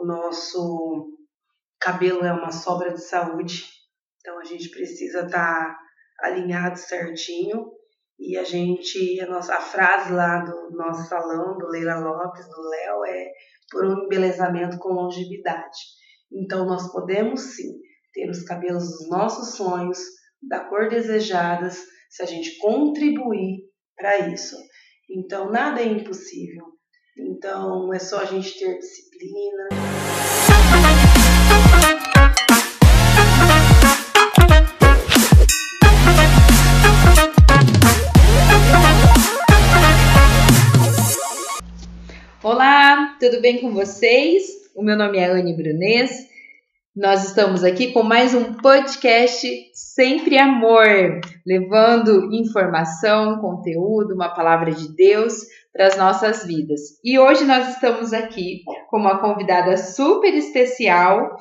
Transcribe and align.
o 0.00 0.06
nosso 0.06 1.18
cabelo 1.78 2.24
é 2.24 2.32
uma 2.32 2.50
sobra 2.50 2.94
de 2.94 3.02
saúde, 3.02 3.66
então 4.18 4.38
a 4.38 4.44
gente 4.44 4.70
precisa 4.70 5.26
estar 5.26 5.74
tá 5.74 5.78
alinhado 6.22 6.78
certinho. 6.78 7.70
E 8.18 8.36
a 8.36 8.44
gente, 8.44 9.20
a 9.20 9.26
nossa 9.26 9.54
a 9.54 9.60
frase 9.60 10.12
lá 10.12 10.40
do 10.44 10.70
nosso 10.76 11.08
salão, 11.08 11.56
do 11.56 11.66
Leila 11.68 11.98
Lopes, 11.98 12.46
do 12.48 12.60
Léo, 12.62 13.04
é 13.06 13.30
por 13.70 13.86
um 13.86 14.04
embelezamento 14.04 14.78
com 14.78 14.90
longevidade. 14.90 15.78
Então 16.32 16.66
nós 16.66 16.90
podemos 16.92 17.40
sim 17.40 17.78
ter 18.12 18.28
os 18.28 18.42
cabelos 18.42 18.84
dos 18.84 19.08
nossos 19.08 19.54
sonhos, 19.54 19.98
da 20.42 20.60
cor 20.60 20.88
desejadas, 20.88 21.82
se 22.10 22.22
a 22.22 22.26
gente 22.26 22.58
contribuir 22.58 23.60
para 23.96 24.18
isso. 24.28 24.56
Então 25.08 25.50
nada 25.50 25.80
é 25.80 25.86
impossível. 25.86 26.79
Então 27.18 27.92
é 27.92 27.98
só 27.98 28.20
a 28.20 28.24
gente 28.24 28.58
ter 28.58 28.78
disciplina. 28.78 29.68
Olá, 42.42 43.16
tudo 43.18 43.40
bem 43.40 43.60
com 43.60 43.74
vocês? 43.74 44.70
O 44.74 44.82
meu 44.82 44.96
nome 44.96 45.18
é 45.18 45.26
Anne 45.26 45.56
Brunês. 45.56 46.30
Nós 46.94 47.24
estamos 47.24 47.64
aqui 47.64 47.92
com 47.92 48.02
mais 48.02 48.34
um 48.34 48.54
podcast 48.54 49.46
Sempre 49.74 50.38
Amor, 50.38 51.20
levando 51.46 52.32
informação, 52.32 53.38
conteúdo, 53.40 54.14
uma 54.14 54.28
palavra 54.28 54.72
de 54.72 54.94
Deus 54.94 55.44
para 55.72 55.86
as 55.86 55.96
nossas 55.96 56.44
vidas. 56.44 56.80
E 57.04 57.18
hoje 57.18 57.44
nós 57.44 57.68
estamos 57.68 58.12
aqui 58.12 58.62
com 58.88 58.98
uma 58.98 59.18
convidada 59.18 59.76
super 59.76 60.34
especial. 60.34 61.36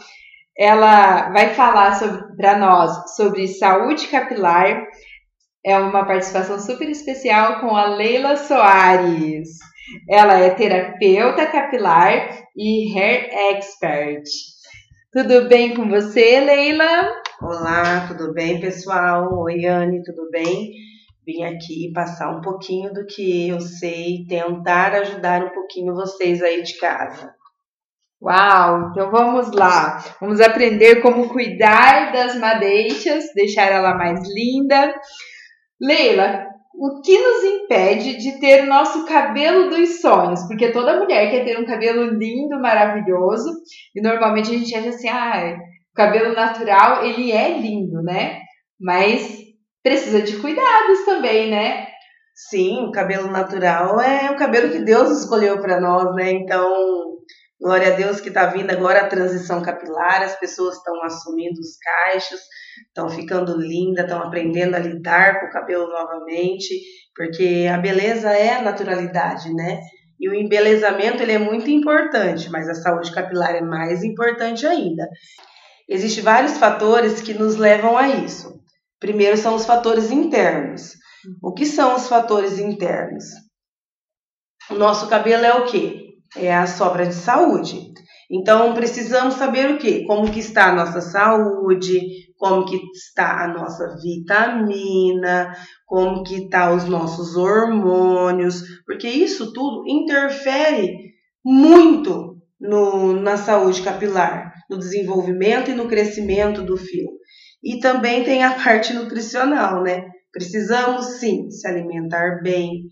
Ela 0.57 1.29
vai 1.31 1.53
falar 1.53 1.99
para 2.37 2.57
nós 2.57 3.15
sobre 3.15 3.47
saúde 3.47 4.07
capilar. 4.07 4.85
É 5.65 5.77
uma 5.77 6.05
participação 6.05 6.59
super 6.59 6.89
especial 6.89 7.59
com 7.59 7.75
a 7.75 7.87
Leila 7.87 8.35
Soares. 8.37 9.49
Ela 10.09 10.39
é 10.39 10.51
terapeuta 10.51 11.47
capilar 11.47 12.43
e 12.55 12.93
hair 12.97 13.29
expert. 13.51 14.23
Tudo 15.11 15.47
bem 15.49 15.75
com 15.75 15.89
você, 15.89 16.39
Leila? 16.39 17.09
Olá, 17.41 18.05
tudo 18.07 18.31
bem, 18.31 18.59
pessoal? 18.59 19.27
Oi, 19.41 19.65
Anne, 19.65 20.03
tudo 20.03 20.29
bem? 20.29 20.71
Vim 21.29 21.43
aqui 21.43 21.91
passar 21.93 22.35
um 22.35 22.41
pouquinho 22.41 22.91
do 22.91 23.05
que 23.05 23.49
eu 23.49 23.61
sei, 23.61 24.25
tentar 24.27 24.95
ajudar 24.95 25.43
um 25.43 25.49
pouquinho 25.49 25.93
vocês 25.93 26.41
aí 26.41 26.63
de 26.63 26.75
casa. 26.79 27.31
Uau, 28.19 28.89
então 28.89 29.11
vamos 29.11 29.51
lá. 29.51 30.03
Vamos 30.19 30.41
aprender 30.41 31.03
como 31.03 31.29
cuidar 31.29 32.11
das 32.11 32.35
madeixas, 32.35 33.25
deixar 33.35 33.71
ela 33.71 33.93
mais 33.93 34.21
linda. 34.33 34.91
Leila, 35.79 36.47
o 36.73 36.99
que 36.99 37.15
nos 37.15 37.43
impede 37.43 38.17
de 38.17 38.39
ter 38.39 38.63
nosso 38.63 39.05
cabelo 39.05 39.69
dos 39.69 40.01
sonhos? 40.01 40.41
Porque 40.47 40.71
toda 40.71 40.99
mulher 40.99 41.29
quer 41.29 41.45
ter 41.45 41.59
um 41.59 41.65
cabelo 41.65 42.05
lindo, 42.05 42.59
maravilhoso, 42.59 43.51
e 43.95 44.01
normalmente 44.01 44.49
a 44.49 44.57
gente 44.57 44.75
acha 44.75 44.89
assim, 44.89 45.09
ah, 45.09 45.59
o 45.91 45.95
cabelo 45.95 46.33
natural, 46.33 47.05
ele 47.05 47.31
é 47.31 47.55
lindo, 47.59 48.01
né? 48.01 48.39
Mas 48.81 49.47
precisa 49.83 50.21
de 50.21 50.37
cuidados 50.37 51.05
também, 51.05 51.49
né? 51.49 51.87
Sim, 52.35 52.85
o 52.85 52.91
cabelo 52.91 53.29
natural 53.29 53.99
é 53.99 54.31
o 54.31 54.37
cabelo 54.37 54.71
que 54.71 54.79
Deus 54.79 55.19
escolheu 55.19 55.59
para 55.59 55.79
nós, 55.79 56.15
né? 56.15 56.31
Então, 56.31 57.17
glória 57.59 57.93
a 57.93 57.95
Deus 57.95 58.21
que 58.21 58.29
está 58.29 58.45
vindo 58.45 58.71
agora 58.71 59.01
a 59.01 59.07
transição 59.07 59.61
capilar, 59.61 60.21
as 60.23 60.39
pessoas 60.39 60.77
estão 60.77 61.03
assumindo 61.03 61.59
os 61.59 61.77
caixos, 61.77 62.39
estão 62.87 63.09
ficando 63.09 63.57
lindas, 63.57 64.05
estão 64.05 64.23
aprendendo 64.23 64.75
a 64.75 64.79
lidar 64.79 65.41
com 65.41 65.47
o 65.47 65.51
cabelo 65.51 65.87
novamente, 65.87 66.73
porque 67.13 67.67
a 67.71 67.77
beleza 67.77 68.31
é 68.31 68.53
a 68.53 68.61
naturalidade, 68.61 69.53
né? 69.53 69.81
E 70.19 70.29
o 70.29 70.33
embelezamento 70.33 71.23
ele 71.23 71.33
é 71.33 71.39
muito 71.39 71.69
importante, 71.69 72.49
mas 72.49 72.67
a 72.69 72.73
saúde 72.73 73.11
capilar 73.11 73.55
é 73.55 73.61
mais 73.61 74.03
importante 74.03 74.65
ainda. 74.65 75.07
Existem 75.87 76.23
vários 76.23 76.57
fatores 76.57 77.21
que 77.21 77.33
nos 77.33 77.55
levam 77.55 77.97
a 77.97 78.07
isso. 78.07 78.59
Primeiro 78.99 79.37
são 79.37 79.55
os 79.55 79.65
fatores 79.65 80.11
internos. 80.11 80.93
O 81.41 81.53
que 81.53 81.65
são 81.65 81.95
os 81.95 82.07
fatores 82.07 82.59
internos? 82.59 83.25
O 84.69 84.75
nosso 84.75 85.07
cabelo 85.07 85.45
é 85.45 85.53
o 85.53 85.65
quê? 85.65 86.15
É 86.35 86.53
a 86.53 86.67
sobra 86.67 87.05
de 87.05 87.15
saúde. 87.15 87.89
Então 88.31 88.73
precisamos 88.75 89.33
saber 89.35 89.71
o 89.71 89.77
quê? 89.79 90.03
Como 90.05 90.31
que 90.31 90.39
está 90.39 90.69
a 90.69 90.75
nossa 90.75 91.01
saúde, 91.01 91.99
como 92.37 92.65
que 92.65 92.79
está 92.93 93.43
a 93.43 93.47
nossa 93.47 93.95
vitamina, 94.01 95.51
como 95.87 96.23
que 96.23 96.43
está 96.43 96.71
os 96.71 96.85
nossos 96.85 97.35
hormônios, 97.35 98.61
porque 98.85 99.09
isso 99.09 99.51
tudo 99.51 99.83
interfere 99.87 101.09
muito 101.43 102.37
no, 102.59 103.13
na 103.13 103.35
saúde 103.35 103.81
capilar, 103.81 104.53
no 104.69 104.77
desenvolvimento 104.77 105.71
e 105.71 105.73
no 105.73 105.87
crescimento 105.87 106.61
do 106.61 106.77
fio. 106.77 107.09
E 107.63 107.79
também 107.79 108.23
tem 108.23 108.43
a 108.43 108.53
parte 108.55 108.93
nutricional, 108.93 109.83
né? 109.83 110.05
Precisamos 110.31 111.19
sim 111.19 111.49
se 111.49 111.67
alimentar 111.67 112.41
bem, 112.41 112.83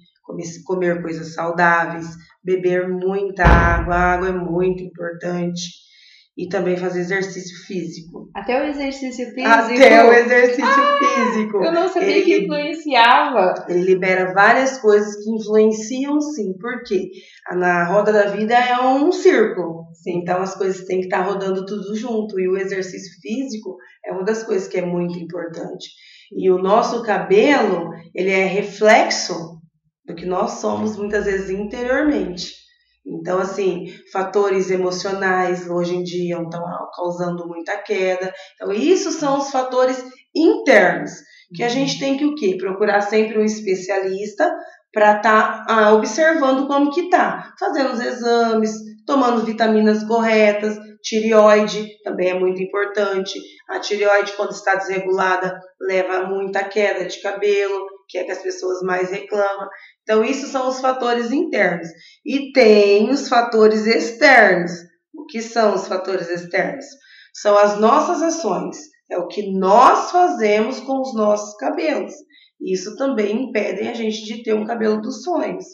comer, 0.65 1.01
coisas 1.01 1.33
saudáveis, 1.33 2.07
beber 2.43 2.87
muita 2.87 3.43
água, 3.43 3.95
a 3.95 4.13
água 4.13 4.29
é 4.29 4.33
muito 4.33 4.83
importante. 4.83 5.86
E 6.37 6.47
também 6.47 6.77
fazer 6.77 6.99
exercício 6.99 7.65
físico. 7.65 8.29
Até 8.35 8.61
o 8.61 8.67
exercício 8.67 9.25
físico? 9.33 9.47
Até 9.47 10.05
o 10.05 10.13
exercício 10.13 10.63
ah, 10.63 10.97
físico. 10.99 11.63
Eu 11.63 11.71
não 11.71 11.87
sabia 11.87 12.09
ele, 12.09 12.21
que 12.21 12.37
influenciava. 12.43 13.65
Ele 13.67 13.81
libera 13.81 14.33
várias 14.33 14.77
coisas 14.77 15.15
que 15.23 15.31
influenciam 15.31 16.21
sim. 16.21 16.53
Por 16.59 16.83
quê? 16.83 17.09
Na 17.53 17.85
roda 17.85 18.13
da 18.13 18.27
vida 18.27 18.53
é 18.53 18.79
um 18.79 19.11
círculo. 19.11 19.87
Sim. 19.93 20.19
Então 20.19 20.39
as 20.39 20.53
coisas 20.53 20.85
têm 20.85 20.99
que 20.99 21.05
estar 21.05 21.21
rodando 21.21 21.65
tudo 21.65 21.95
junto. 21.95 22.39
E 22.39 22.47
o 22.47 22.55
exercício 22.55 23.19
físico 23.19 23.75
é 24.05 24.11
uma 24.11 24.23
das 24.23 24.43
coisas 24.43 24.67
que 24.67 24.77
é 24.77 24.85
muito 24.85 25.17
importante. 25.17 25.89
E 26.31 26.51
o 26.51 26.59
nosso 26.59 27.01
cabelo, 27.01 27.89
ele 28.13 28.29
é 28.29 28.45
reflexo 28.45 29.57
do 30.05 30.15
que 30.15 30.25
nós 30.25 30.61
somos 30.61 30.95
muitas 30.97 31.25
vezes 31.25 31.49
interiormente. 31.49 32.53
Então, 33.07 33.39
assim, 33.39 33.87
fatores 34.11 34.69
emocionais 34.69 35.69
hoje 35.69 35.95
em 35.95 36.03
dia 36.03 36.41
estão 36.41 36.63
causando 36.93 37.47
muita 37.47 37.77
queda. 37.77 38.33
Então, 38.55 38.71
isso 38.73 39.11
são 39.11 39.37
os 39.37 39.49
fatores 39.49 40.03
internos 40.35 41.11
que 41.55 41.63
a 41.63 41.69
gente 41.69 41.99
tem 41.99 42.17
que 42.17 42.25
o 42.25 42.35
quê? 42.35 42.57
Procurar 42.59 43.01
sempre 43.01 43.39
um 43.39 43.45
especialista 43.45 44.53
para 44.91 45.17
estar 45.17 45.65
tá, 45.65 45.65
ah, 45.69 45.93
observando 45.93 46.67
como 46.67 46.91
que 46.91 47.09
tá, 47.09 47.53
fazendo 47.59 47.93
os 47.93 47.99
exames, 47.99 48.71
tomando 49.05 49.45
vitaminas 49.45 50.03
corretas, 50.03 50.77
tireoide 51.01 51.87
também 52.03 52.29
é 52.29 52.39
muito 52.39 52.61
importante. 52.61 53.39
A 53.69 53.79
tireoide, 53.79 54.33
quando 54.33 54.51
está 54.51 54.75
desregulada, 54.75 55.57
leva 55.79 56.17
a 56.17 56.27
muita 56.27 56.63
queda 56.63 57.05
de 57.05 57.21
cabelo, 57.21 57.85
que 58.07 58.17
é 58.17 58.23
que 58.23 58.31
as 58.31 58.41
pessoas 58.41 58.81
mais 58.81 59.09
reclamam. 59.11 59.67
Então, 60.01 60.23
isso 60.23 60.47
são 60.47 60.67
os 60.67 60.79
fatores 60.79 61.31
internos. 61.31 61.87
E 62.25 62.51
tem 62.51 63.09
os 63.09 63.27
fatores 63.27 63.85
externos. 63.85 64.71
O 65.13 65.25
que 65.25 65.41
são 65.41 65.75
os 65.75 65.87
fatores 65.87 66.29
externos? 66.29 66.85
São 67.33 67.57
as 67.57 67.79
nossas 67.79 68.21
ações. 68.21 68.77
É 69.09 69.17
o 69.17 69.27
que 69.27 69.51
nós 69.57 70.11
fazemos 70.11 70.79
com 70.79 71.01
os 71.01 71.13
nossos 71.15 71.55
cabelos. 71.57 72.13
Isso 72.59 72.95
também 72.95 73.43
impede 73.43 73.87
a 73.87 73.93
gente 73.93 74.23
de 74.23 74.43
ter 74.43 74.53
um 74.53 74.65
cabelo 74.65 75.01
dos 75.01 75.23
sonhos. 75.23 75.65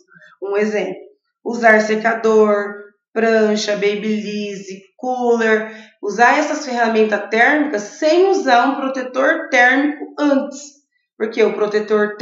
Um 0.41 0.57
exemplo: 0.57 1.01
usar 1.44 1.79
secador, 1.79 2.73
prancha, 3.13 3.73
babyliss, 3.73 4.67
cooler, 4.97 5.71
usar 6.01 6.38
essas 6.38 6.65
ferramentas 6.65 7.29
térmicas 7.29 7.81
sem 7.83 8.27
usar 8.29 8.68
um 8.68 8.75
protetor 8.75 9.50
térmico 9.50 10.13
antes. 10.19 10.82
Porque 11.24 11.42
o 11.42 11.54
protetor 11.54 12.18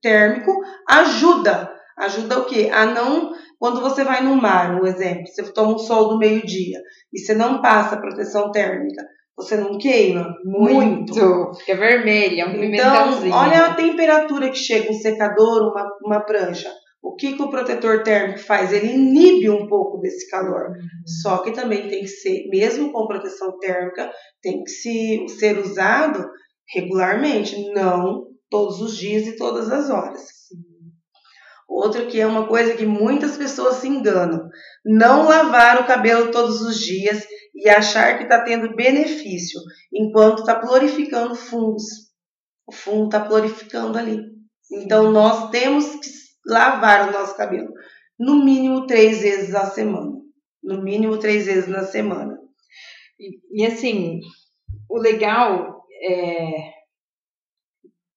térmico, 0.00 0.50
ajuda, 0.88 1.70
ajuda 1.98 2.38
o 2.38 2.46
quê? 2.46 2.70
A 2.72 2.86
não, 2.86 3.32
quando 3.58 3.82
você 3.82 4.02
vai 4.02 4.22
no 4.22 4.34
mar, 4.34 4.80
um 4.80 4.86
exemplo, 4.86 5.26
você 5.26 5.42
toma 5.52 5.74
um 5.74 5.78
sol 5.78 6.08
do 6.08 6.18
meio-dia 6.18 6.80
e 7.12 7.20
você 7.20 7.34
não 7.34 7.60
passa 7.60 7.98
proteção 7.98 8.50
térmica, 8.50 9.04
você 9.36 9.58
não 9.58 9.76
queima 9.76 10.34
muito. 10.42 10.74
muito. 10.74 11.58
Fica 11.58 11.76
vermelha, 11.76 12.46
um 12.46 12.64
Então, 12.64 13.30
olha 13.30 13.66
a 13.66 13.74
temperatura 13.74 14.48
que 14.48 14.56
chega 14.56 14.90
um 14.90 14.94
secador, 14.94 15.70
uma, 15.70 15.86
uma 16.02 16.20
prancha. 16.20 16.72
O 17.02 17.14
que, 17.16 17.34
que 17.34 17.42
o 17.42 17.50
protetor 17.50 18.02
térmico 18.02 18.38
faz? 18.38 18.72
Ele 18.72 18.94
inibe 18.94 19.50
um 19.50 19.66
pouco 19.66 20.00
desse 20.00 20.30
calor. 20.30 20.70
Uhum. 20.70 20.78
Só 21.20 21.38
que 21.42 21.50
também 21.50 21.88
tem 21.88 22.00
que 22.00 22.08
ser, 22.08 22.48
mesmo 22.48 22.90
com 22.90 23.06
proteção 23.06 23.58
térmica, 23.58 24.10
tem 24.40 24.64
que 24.64 24.70
se, 24.70 25.26
ser 25.38 25.58
usado 25.58 26.26
regularmente, 26.72 27.72
não 27.72 28.26
todos 28.50 28.80
os 28.80 28.96
dias 28.96 29.26
e 29.26 29.36
todas 29.36 29.70
as 29.70 29.90
horas. 29.90 30.22
Outro 31.68 32.06
que 32.06 32.20
é 32.20 32.26
uma 32.26 32.46
coisa 32.46 32.74
que 32.74 32.86
muitas 32.86 33.36
pessoas 33.36 33.76
se 33.76 33.88
enganam: 33.88 34.48
não 34.84 35.26
lavar 35.26 35.80
o 35.80 35.86
cabelo 35.86 36.30
todos 36.30 36.60
os 36.60 36.78
dias 36.78 37.24
e 37.54 37.68
achar 37.68 38.16
que 38.16 38.24
está 38.24 38.42
tendo 38.42 38.74
benefício, 38.76 39.60
enquanto 39.92 40.40
está 40.40 40.54
glorificando 40.60 41.34
fungos. 41.34 41.84
O 42.66 42.72
fungo 42.72 43.06
está 43.06 43.18
glorificando 43.20 43.98
ali. 43.98 44.20
Então 44.72 45.10
nós 45.10 45.50
temos 45.50 45.84
que 45.96 46.10
lavar 46.46 47.08
o 47.08 47.12
nosso 47.12 47.36
cabelo 47.36 47.68
no 48.18 48.44
mínimo 48.44 48.86
três 48.86 49.20
vezes 49.20 49.54
a 49.54 49.66
semana. 49.66 50.12
No 50.62 50.82
mínimo 50.82 51.18
três 51.18 51.46
vezes 51.46 51.68
na 51.68 51.84
semana. 51.84 52.38
E, 53.18 53.62
e 53.62 53.66
assim, 53.66 54.20
o 54.88 54.98
legal 54.98 55.73
é. 56.02 56.74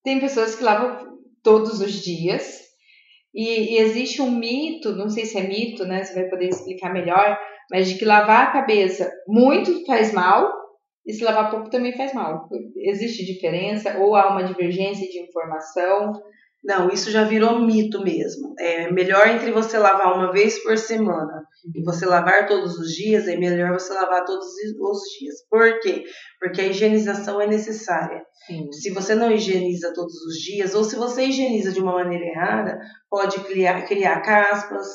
Tem 0.04 0.20
pessoas 0.20 0.56
que 0.56 0.64
lavam 0.64 1.18
todos 1.44 1.82
os 1.82 1.94
dias, 2.04 2.68
e, 3.38 3.76
e, 3.76 3.78
existe 3.78 4.20
um 4.20 4.32
mito, 4.32 4.96
não 4.96 5.10
sei 5.10 5.26
se 5.26 5.38
é 5.38 5.48
mito, 5.48 5.86
né? 5.86 6.04
Você 6.04 6.14
vai 6.16 6.28
poder 6.28 6.48
explicar 6.48 6.92
melhor, 6.92 7.38
mas 7.70 7.88
de 7.88 7.96
que 8.00 8.04
lavar 8.04 8.48
a 8.48 8.52
cabeça 8.52 9.12
muito 9.28 9.86
faz 9.86 10.12
mal 10.12 10.52
e 11.06 11.14
se 11.14 11.24
lavar 11.24 11.52
pouco 11.52 11.70
também 11.70 11.96
faz 11.96 12.14
mal. 12.14 12.50
Existe 12.76 13.24
diferença 13.24 14.00
ou 14.00 14.16
há 14.16 14.32
uma 14.32 14.44
divergência 14.44 15.08
de 15.08 15.20
informação? 15.20 16.14
Não, 16.68 16.90
isso 16.90 17.10
já 17.10 17.24
virou 17.24 17.62
mito 17.62 18.04
mesmo. 18.04 18.54
É 18.60 18.92
melhor 18.92 19.26
entre 19.26 19.52
você 19.52 19.78
lavar 19.78 20.14
uma 20.14 20.34
vez 20.34 20.62
por 20.62 20.78
semana 20.78 21.42
e 21.74 21.82
você 21.82 22.06
lavar 22.06 22.46
todos 22.46 22.78
os 22.78 22.92
dias, 22.92 23.26
é 23.26 23.38
melhor 23.38 23.72
você 23.72 23.94
lavar 23.94 24.26
todos 24.26 24.46
os 24.46 25.02
dias. 25.18 25.36
Por 25.50 25.80
quê? 25.80 26.04
Porque 26.42 26.60
a 26.60 26.68
higienização 26.68 27.40
é 27.40 27.48
necessária. 27.48 28.22
Sim. 28.46 28.70
Se 28.74 28.90
você 28.92 29.16
não 29.16 29.32
higieniza 29.32 29.94
todos 29.94 30.14
os 30.24 30.36
dias, 30.36 30.76
ou 30.76 30.84
se 30.84 30.98
você 30.98 31.28
higieniza 31.28 31.72
de 31.72 31.80
uma 31.80 31.94
maneira 31.94 32.26
errada, 32.26 32.78
pode 33.10 33.40
criar, 33.46 33.88
criar 33.88 34.20
caspas, 34.20 34.88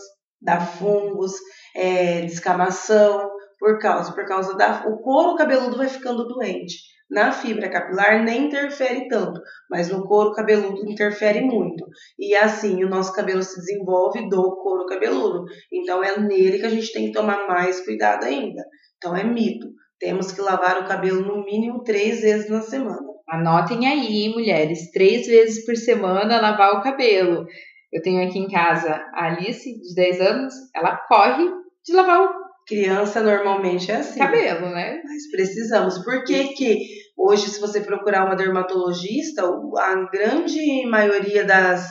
dar 0.43 0.61
fungos, 0.61 1.33
é, 1.75 2.21
descamação, 2.21 3.31
por 3.59 3.79
causa, 3.79 4.13
por 4.13 4.27
causa 4.27 4.55
da. 4.59 4.87
O 4.89 4.99
couro 4.99 5.37
cabeludo 5.37 5.79
vai 5.79 5.89
ficando 5.89 6.29
doente. 6.29 6.75
Na 7.13 7.31
fibra 7.31 7.69
capilar 7.69 8.25
nem 8.25 8.47
interfere 8.47 9.07
tanto, 9.07 9.39
mas 9.69 9.91
no 9.91 10.03
couro 10.09 10.33
cabeludo 10.33 10.91
interfere 10.91 11.43
muito. 11.43 11.85
E 12.19 12.35
assim 12.35 12.83
o 12.83 12.89
nosso 12.89 13.13
cabelo 13.13 13.43
se 13.43 13.61
desenvolve 13.61 14.31
do 14.31 14.57
couro 14.63 14.87
cabeludo. 14.87 15.45
Então 15.71 16.03
é 16.03 16.19
nele 16.19 16.59
que 16.59 16.65
a 16.65 16.71
gente 16.71 16.91
tem 16.91 17.07
que 17.09 17.13
tomar 17.13 17.47
mais 17.47 17.85
cuidado 17.85 18.25
ainda. 18.25 18.65
Então 18.97 19.15
é 19.15 19.23
mito. 19.23 19.69
Temos 20.01 20.33
que 20.33 20.41
lavar 20.41 20.81
o 20.81 20.89
cabelo 20.89 21.21
no 21.21 21.45
mínimo 21.45 21.83
três 21.85 22.23
vezes 22.23 22.49
na 22.49 22.63
semana. 22.63 23.13
Anotem 23.29 23.87
aí, 23.87 24.31
mulheres, 24.31 24.91
três 24.91 25.27
vezes 25.27 25.67
por 25.67 25.77
semana 25.77 26.41
lavar 26.41 26.79
o 26.79 26.83
cabelo. 26.83 27.45
Eu 27.93 28.01
tenho 28.01 28.27
aqui 28.27 28.39
em 28.39 28.49
casa 28.49 29.05
a 29.13 29.27
Alice, 29.27 29.71
de 29.83 29.95
10 29.95 30.21
anos, 30.23 30.55
ela 30.75 30.97
corre 30.97 31.47
de 31.85 31.93
lavar 31.93 32.23
o 32.23 32.43
Criança 32.67 33.21
normalmente 33.21 33.91
é 33.91 33.97
assim. 33.97 34.19
Cabelo, 34.19 34.71
né? 34.71 35.03
Mas 35.05 35.31
precisamos. 35.31 35.99
Por 36.05 36.25
que, 36.25 36.55
que 36.55 36.79
hoje, 37.17 37.49
se 37.49 37.61
você 37.61 37.81
procurar 37.81 38.25
uma 38.25 38.37
dermatologista, 38.37 39.43
a 39.45 39.95
grande 40.11 40.87
maioria 40.87 41.45
das, 41.45 41.89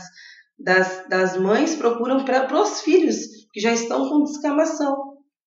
das, 0.60 1.08
das 1.08 1.38
mães 1.38 1.76
procuram 1.76 2.24
para 2.24 2.62
os 2.62 2.82
filhos, 2.82 3.18
que 3.54 3.60
já 3.60 3.72
estão 3.72 4.10
com 4.10 4.24
descamação. 4.24 4.96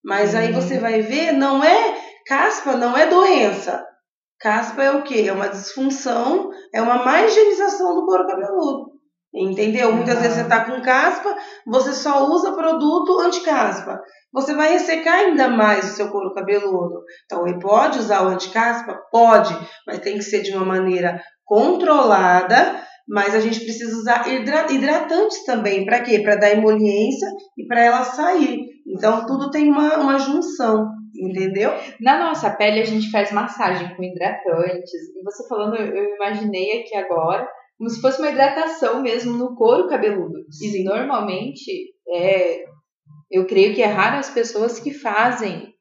Mas 0.03 0.35
aí 0.35 0.53
uhum. 0.53 0.61
você 0.61 0.77
vai 0.77 1.01
ver, 1.01 1.31
não 1.31 1.63
é 1.63 1.97
caspa, 2.25 2.75
não 2.75 2.95
é 2.95 3.07
doença. 3.07 3.85
Caspa 4.39 4.83
é 4.83 4.91
o 4.91 5.03
quê? 5.03 5.25
É 5.27 5.33
uma 5.33 5.47
disfunção, 5.47 6.51
é 6.73 6.81
uma 6.81 7.03
má 7.03 7.23
higienização 7.23 7.95
do 7.95 8.05
couro 8.05 8.27
cabeludo. 8.27 8.94
Entendeu? 9.35 9.91
Muitas 9.91 10.19
vezes 10.19 10.37
você 10.37 10.43
está 10.43 10.63
com 10.63 10.81
caspa, 10.81 11.35
você 11.67 11.91
só 11.91 12.25
usa 12.25 12.53
produto 12.53 13.19
anti-caspa. 13.19 13.99
Você 14.33 14.53
vai 14.53 14.71
ressecar 14.71 15.15
ainda 15.15 15.49
mais 15.49 15.91
o 15.91 15.95
seu 15.95 16.09
couro 16.09 16.33
cabeludo. 16.33 17.03
Então, 17.25 17.45
ele 17.45 17.59
pode 17.59 17.99
usar 17.99 18.23
o 18.23 18.29
anti-caspa? 18.29 18.97
Pode, 19.11 19.53
mas 19.85 19.99
tem 19.99 20.17
que 20.17 20.23
ser 20.23 20.41
de 20.41 20.55
uma 20.55 20.65
maneira 20.65 21.21
controlada. 21.43 22.81
Mas 23.07 23.35
a 23.35 23.39
gente 23.39 23.59
precisa 23.59 23.95
usar 23.95 24.25
hidratantes 24.27 25.43
também. 25.45 25.85
Para 25.85 26.01
quê? 26.01 26.19
Para 26.19 26.37
dar 26.37 26.51
emoliência 26.51 27.27
e 27.57 27.67
para 27.67 27.83
ela 27.83 28.03
sair. 28.03 28.65
Então, 28.87 29.25
tudo 29.25 29.51
tem 29.51 29.69
uma, 29.69 29.97
uma 29.97 30.17
junção. 30.17 30.87
Entendeu? 31.13 31.71
Na 31.99 32.17
nossa 32.17 32.49
pele, 32.49 32.81
a 32.81 32.85
gente 32.85 33.11
faz 33.11 33.31
massagem 33.31 33.95
com 33.95 34.03
hidratantes. 34.03 34.91
E 34.91 35.23
você 35.23 35.47
falando, 35.47 35.75
eu 35.75 36.15
imaginei 36.15 36.81
aqui 36.81 36.95
agora 36.95 37.47
como 37.77 37.89
se 37.89 38.01
fosse 38.01 38.19
uma 38.19 38.29
hidratação 38.29 39.01
mesmo 39.01 39.37
no 39.37 39.55
couro 39.55 39.87
cabeludo. 39.87 40.45
E 40.61 40.83
normalmente, 40.83 41.93
é, 42.09 42.63
eu 43.29 43.45
creio 43.45 43.73
que 43.73 43.81
é 43.81 43.87
raro 43.87 44.17
as 44.17 44.29
pessoas 44.29 44.79
que 44.79 44.93
fazem 44.93 45.73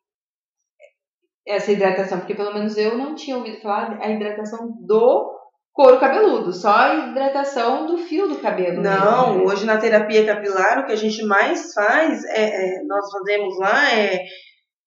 essa 1.46 1.70
hidratação, 1.70 2.18
porque 2.18 2.34
pelo 2.34 2.54
menos 2.54 2.76
eu 2.76 2.96
não 2.96 3.14
tinha 3.14 3.36
ouvido 3.36 3.60
falar 3.60 3.98
a 4.00 4.10
hidratação 4.10 4.72
do 4.80 5.34
couro 5.72 6.00
cabeludo, 6.00 6.52
só 6.52 6.74
a 6.74 6.94
hidratação 6.94 7.86
do 7.86 7.98
fio 7.98 8.28
do 8.28 8.38
cabelo. 8.38 8.80
Não, 8.80 9.34
mesmo, 9.34 9.44
né? 9.44 9.52
hoje 9.52 9.66
na 9.66 9.76
terapia 9.76 10.24
capilar 10.24 10.80
o 10.80 10.86
que 10.86 10.92
a 10.92 10.96
gente 10.96 11.22
mais 11.24 11.74
faz, 11.74 12.24
é, 12.24 12.78
é 12.78 12.82
nós 12.84 13.10
fazemos 13.10 13.58
lá 13.58 13.92
é 13.92 14.24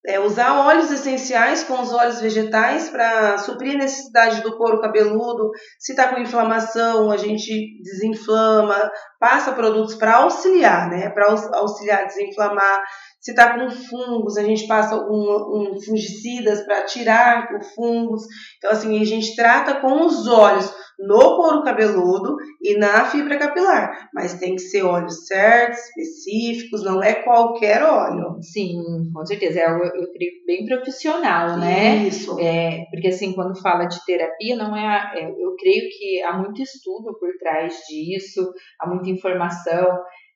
é, 0.07 0.17
usar 0.21 0.65
óleos 0.65 0.89
essenciais 0.89 1.65
com 1.65 1.81
os 1.81 1.91
óleos 1.91 2.21
vegetais 2.21 2.89
para 2.89 3.37
suprir 3.39 3.75
a 3.75 3.79
necessidade 3.79 4.41
do 4.41 4.57
couro 4.57 4.79
cabeludo. 4.79 5.51
Se 5.77 5.91
está 5.91 6.07
com 6.07 6.21
inflamação, 6.21 7.11
a 7.11 7.17
gente 7.17 7.77
desinflama, 7.83 8.89
passa 9.19 9.51
produtos 9.51 9.95
para 9.95 10.15
auxiliar, 10.15 10.89
né? 10.89 11.09
Para 11.09 11.25
auxiliar 11.55 12.03
a 12.03 12.05
desinflamar. 12.05 12.81
Se 13.19 13.31
está 13.31 13.59
com 13.59 13.69
fungos, 13.69 14.37
a 14.37 14.43
gente 14.43 14.65
passa 14.65 14.95
um, 14.95 15.73
um 15.73 15.81
fungicidas 15.85 16.61
para 16.65 16.85
tirar 16.85 17.49
o 17.53 17.61
fungos. 17.75 18.23
Então, 18.57 18.71
assim, 18.71 19.01
a 19.01 19.05
gente 19.05 19.35
trata 19.35 19.81
com 19.81 20.05
os 20.05 20.25
óleos 20.25 20.73
no 20.99 21.35
couro 21.35 21.63
cabeludo 21.63 22.37
e 22.61 22.77
na 22.77 23.05
fibra 23.05 23.37
capilar. 23.37 24.09
Mas 24.13 24.39
tem 24.39 24.55
que 24.55 24.61
ser 24.61 24.83
óleos 24.83 25.27
certos, 25.27 25.79
específicos, 25.79 26.83
não 26.83 27.03
é 27.03 27.13
qualquer 27.13 27.83
óleo. 27.83 28.41
Sim, 28.41 28.81
com 29.13 29.25
certeza. 29.25 29.59
É, 29.59 29.65
eu, 29.65 29.77
eu 29.77 30.11
creio 30.11 30.31
bem 30.45 30.65
profissional, 30.65 31.57
né? 31.57 32.07
Isso. 32.07 32.39
É, 32.39 32.85
porque 32.91 33.09
assim, 33.09 33.33
quando 33.33 33.61
fala 33.61 33.85
de 33.85 34.03
terapia, 34.05 34.55
não 34.55 34.75
é, 34.75 35.11
é. 35.15 35.29
Eu 35.29 35.55
creio 35.57 35.89
que 35.89 36.21
há 36.23 36.37
muito 36.37 36.61
estudo 36.61 37.17
por 37.19 37.29
trás 37.39 37.73
disso, 37.87 38.51
há 38.81 38.89
muita 38.89 39.09
informação. 39.09 39.87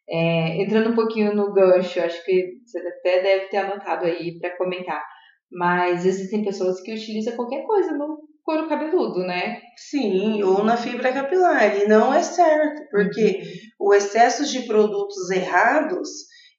É, 0.10 0.62
entrando 0.62 0.90
um 0.90 0.96
pouquinho 0.96 1.34
no 1.34 1.54
gancho, 1.54 2.02
acho 2.02 2.24
que 2.26 2.60
você 2.66 2.80
até 2.80 3.22
deve 3.22 3.46
ter 3.46 3.58
anotado 3.58 4.06
aí 4.06 4.38
para 4.40 4.58
comentar, 4.58 5.02
mas 5.50 6.06
existem 6.06 6.44
pessoas 6.44 6.82
que 6.82 6.94
utilizam 6.94 7.36
qualquer 7.36 7.64
coisa 7.66 7.94
no 7.96 8.18
couro 8.52 8.68
cabeludo, 8.68 9.20
né? 9.20 9.62
Sim, 9.78 10.44
ou 10.44 10.62
na 10.62 10.76
fibra 10.76 11.14
capilar, 11.14 11.78
e 11.78 11.88
não 11.88 12.14
é 12.14 12.22
certo, 12.22 12.82
porque 12.92 13.42
uhum. 13.80 13.88
o 13.88 13.94
excesso 13.94 14.46
de 14.46 14.64
produtos 14.64 15.30
errados, 15.32 16.10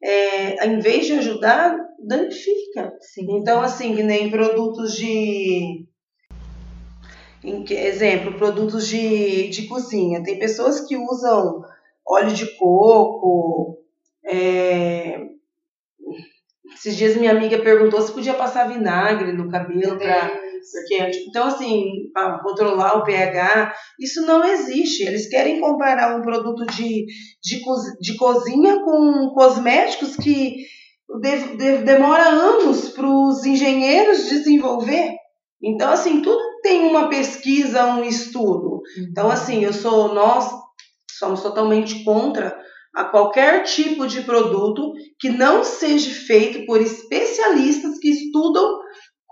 é, 0.02 0.66
em 0.66 0.78
vez 0.78 1.04
de 1.04 1.12
ajudar, 1.12 1.76
danifica. 1.98 2.94
Sim. 3.00 3.26
Então, 3.36 3.60
assim, 3.60 3.94
que 3.94 4.02
nem 4.02 4.30
produtos 4.30 4.94
de 4.94 5.86
exemplo, 7.68 8.38
produtos 8.38 8.88
de, 8.88 9.48
de 9.48 9.66
cozinha. 9.66 10.22
Tem 10.22 10.38
pessoas 10.38 10.80
que 10.80 10.96
usam 10.96 11.60
óleo 12.08 12.32
de 12.32 12.46
coco. 12.56 13.78
É... 14.24 15.20
Esses 16.74 16.96
dias 16.96 17.16
minha 17.16 17.32
amiga 17.32 17.58
perguntou 17.58 18.00
se 18.00 18.12
podia 18.12 18.34
passar 18.34 18.68
vinagre 18.68 19.32
no 19.32 19.50
cabelo 19.50 19.98
para 19.98 20.30
então 21.26 21.44
assim 21.46 22.10
para 22.12 22.38
controlar 22.40 22.98
o 22.98 23.04
pH 23.04 23.74
isso 23.98 24.24
não 24.26 24.44
existe. 24.44 25.02
Eles 25.02 25.28
querem 25.28 25.60
comparar 25.60 26.16
um 26.16 26.22
produto 26.22 26.64
de, 26.66 27.06
de, 27.42 27.60
de 28.00 28.16
cozinha 28.16 28.80
com 28.84 29.30
cosméticos 29.34 30.16
que 30.16 30.56
de, 31.20 31.56
de, 31.56 31.78
demora 31.78 32.28
anos 32.28 32.88
para 32.90 33.06
os 33.06 33.44
engenheiros 33.44 34.28
desenvolver. 34.28 35.12
Então 35.62 35.90
assim 35.90 36.22
tudo 36.22 36.40
tem 36.62 36.82
uma 36.82 37.08
pesquisa 37.08 37.86
um 37.86 38.04
estudo. 38.04 38.80
Então 39.10 39.30
assim 39.30 39.64
eu 39.64 39.72
sou 39.72 40.14
nós 40.14 40.62
Somos 41.22 41.40
totalmente 41.40 42.02
contra 42.02 42.60
a 42.92 43.04
qualquer 43.04 43.62
tipo 43.62 44.08
de 44.08 44.22
produto 44.22 44.92
que 45.20 45.30
não 45.30 45.62
seja 45.62 46.10
feito 46.10 46.66
por 46.66 46.80
especialistas 46.80 47.96
que 48.00 48.08
estudam 48.08 48.80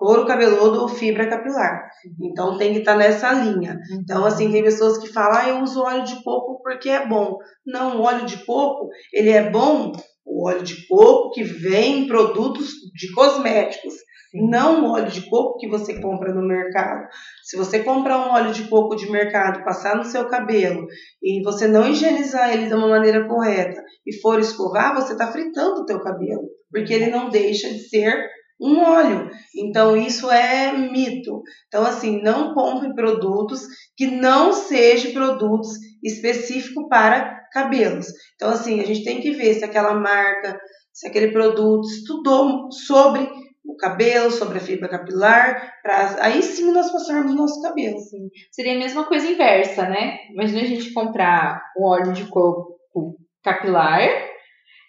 couro 0.01 0.25
cabeludo 0.25 0.81
ou 0.81 0.89
fibra 0.89 1.29
capilar. 1.29 1.91
Então 2.19 2.57
tem 2.57 2.73
que 2.73 2.79
estar 2.79 2.93
tá 2.93 2.99
nessa 2.99 3.33
linha. 3.35 3.79
Então 4.01 4.25
assim 4.25 4.51
tem 4.51 4.65
pessoas 4.65 4.97
que 4.97 5.13
falam, 5.13 5.39
ah, 5.39 5.49
eu 5.51 5.63
uso 5.63 5.83
óleo 5.83 6.05
de 6.05 6.25
coco 6.25 6.59
porque 6.63 6.89
é 6.89 7.07
bom. 7.07 7.37
Não, 7.67 7.99
o 7.99 8.03
óleo 8.05 8.25
de 8.25 8.39
coco 8.47 8.89
ele 9.13 9.29
é 9.29 9.51
bom. 9.51 9.93
O 10.25 10.49
óleo 10.49 10.63
de 10.63 10.87
coco 10.89 11.33
que 11.33 11.43
vem 11.43 11.99
em 11.99 12.07
produtos 12.07 12.71
de 12.95 13.13
cosméticos. 13.13 13.93
Sim. 14.31 14.49
Não 14.49 14.87
o 14.87 14.93
óleo 14.93 15.11
de 15.11 15.29
coco 15.29 15.59
que 15.59 15.69
você 15.69 16.01
compra 16.01 16.33
no 16.33 16.47
mercado. 16.47 17.07
Se 17.43 17.57
você 17.59 17.81
comprar 17.81 18.27
um 18.27 18.31
óleo 18.31 18.53
de 18.53 18.69
coco 18.69 18.97
de 18.97 19.11
mercado, 19.11 19.65
passar 19.65 19.97
no 19.97 20.05
seu 20.05 20.27
cabelo 20.29 20.87
e 21.23 21.43
você 21.43 21.67
não 21.67 21.87
higienizar 21.87 22.55
ele 22.55 22.69
de 22.69 22.75
uma 22.75 22.89
maneira 22.89 23.27
correta 23.27 23.83
e 24.07 24.19
for 24.21 24.39
escovar, 24.39 24.95
você 24.95 25.13
está 25.13 25.31
fritando 25.31 25.83
o 25.83 25.85
teu 25.85 26.01
cabelo, 26.01 26.49
porque 26.71 26.95
ele 26.95 27.11
não 27.11 27.29
deixa 27.29 27.69
de 27.69 27.81
ser 27.81 28.31
um 28.61 28.81
óleo. 28.81 29.31
Então 29.57 29.97
isso 29.97 30.31
é 30.31 30.77
mito. 30.77 31.43
Então 31.69 31.85
assim, 31.85 32.23
não 32.23 32.55
compre 32.55 32.95
produtos 32.95 33.63
que 33.97 34.07
não 34.07 34.53
sejam 34.53 35.13
produtos 35.13 35.71
específicos 36.03 36.87
para 36.89 37.41
cabelos. 37.53 38.07
Então 38.35 38.51
assim, 38.51 38.81
a 38.81 38.87
gente 38.87 39.05
tem 39.05 39.21
que 39.21 39.33
ver 39.33 39.55
se 39.55 39.65
aquela 39.65 39.95
marca, 39.95 40.61
se 40.93 41.07
aquele 41.09 41.33
produto 41.33 41.87
estudou 41.89 42.71
sobre 42.71 43.29
o 43.65 43.77
cabelo, 43.77 44.31
sobre 44.31 44.59
a 44.59 44.61
fibra 44.61 44.89
capilar, 44.89 45.75
para 45.83 46.25
aí 46.25 46.43
sim 46.43 46.71
nós 46.73 46.91
passarmos 46.91 47.33
o 47.33 47.37
nosso 47.37 47.61
cabelo. 47.63 47.99
Sim. 47.99 48.29
Seria 48.51 48.75
a 48.75 48.79
mesma 48.79 49.05
coisa 49.05 49.27
inversa, 49.27 49.89
né? 49.89 50.19
Imagina 50.33 50.63
a 50.63 50.67
gente 50.67 50.93
comprar 50.93 51.63
um 51.79 51.85
óleo 51.85 52.13
de 52.13 52.25
coco 52.27 52.79
capilar 53.43 54.30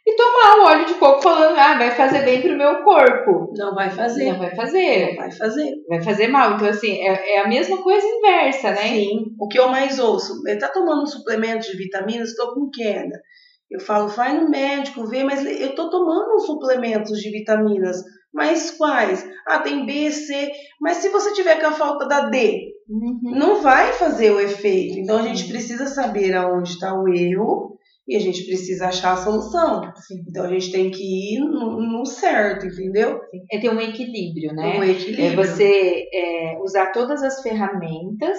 e 0.06 0.16
tomar 0.16 0.58
o 0.58 0.66
óleo 0.66 0.86
de 0.86 0.96
coco 0.96 1.22
falando, 1.22 1.58
ah, 1.58 1.78
vai 1.78 1.92
fazer 1.92 2.24
bem 2.24 2.42
pro 2.42 2.58
meu 2.58 2.84
corpo. 2.84 3.54
Não 3.56 3.76
vai 3.76 3.90
fazer. 3.90 4.32
Não 4.32 4.40
vai 4.40 4.56
fazer. 4.56 5.08
Não 5.08 5.16
vai 5.16 5.32
fazer. 5.32 5.74
Vai 5.88 6.02
fazer 6.02 6.28
mal. 6.28 6.56
Então, 6.56 6.68
assim, 6.68 7.00
é, 7.02 7.36
é 7.36 7.40
a 7.40 7.48
mesma 7.48 7.78
coisa 7.84 8.06
inversa, 8.06 8.72
né? 8.72 8.90
Sim. 8.90 9.36
O 9.40 9.48
que 9.48 9.60
eu 9.60 9.70
mais 9.70 10.00
ouço, 10.00 10.42
ele 10.48 10.60
tá 10.60 10.70
tomando 10.70 11.04
um 11.04 11.08
suplemento 11.08 11.70
de 11.70 11.78
vitaminas, 11.78 12.30
estou 12.30 12.54
com 12.54 12.70
queda. 12.72 13.22
Eu 13.70 13.80
falo, 13.80 14.08
vai 14.08 14.34
no 14.34 14.50
médico, 14.50 15.06
vê, 15.06 15.24
mas 15.24 15.46
eu 15.46 15.76
tô 15.76 15.90
tomando 15.90 16.40
suplementos 16.40 17.20
de 17.20 17.30
vitaminas 17.30 18.02
mas 18.34 18.72
quais? 18.72 19.28
Ah, 19.46 19.60
tem 19.60 19.86
B, 19.86 20.10
C. 20.10 20.52
Mas 20.80 20.98
se 20.98 21.10
você 21.10 21.34
tiver 21.34 21.60
com 21.60 21.68
a 21.68 21.74
falta 21.74 22.08
da 22.08 22.30
D, 22.30 22.74
uhum. 22.90 23.20
não 23.24 23.62
vai 23.62 23.92
fazer 23.94 24.32
o 24.32 24.40
efeito. 24.40 25.00
Então 25.00 25.18
a 25.18 25.24
gente 25.24 25.48
precisa 25.48 25.86
saber 25.86 26.34
aonde 26.34 26.72
está 26.72 26.94
o 26.94 27.10
erro 27.10 27.78
e 28.08 28.16
a 28.16 28.20
gente 28.20 28.46
precisa 28.46 28.88
achar 28.88 29.14
a 29.14 29.18
solução. 29.18 29.82
Sim. 29.96 30.24
Então 30.28 30.46
a 30.46 30.50
gente 30.50 30.72
tem 30.72 30.90
que 30.90 31.36
ir 31.36 31.40
no, 31.40 31.80
no 31.80 32.06
certo, 32.06 32.66
entendeu? 32.66 33.20
É 33.52 33.60
ter 33.60 33.70
um 33.70 33.80
equilíbrio, 33.80 34.54
né? 34.54 34.80
Um 34.80 34.84
equilíbrio. 34.84 35.26
É 35.26 35.36
você 35.36 36.08
é, 36.14 36.60
usar 36.62 36.92
todas 36.92 37.24
as 37.24 37.42
ferramentas 37.42 38.38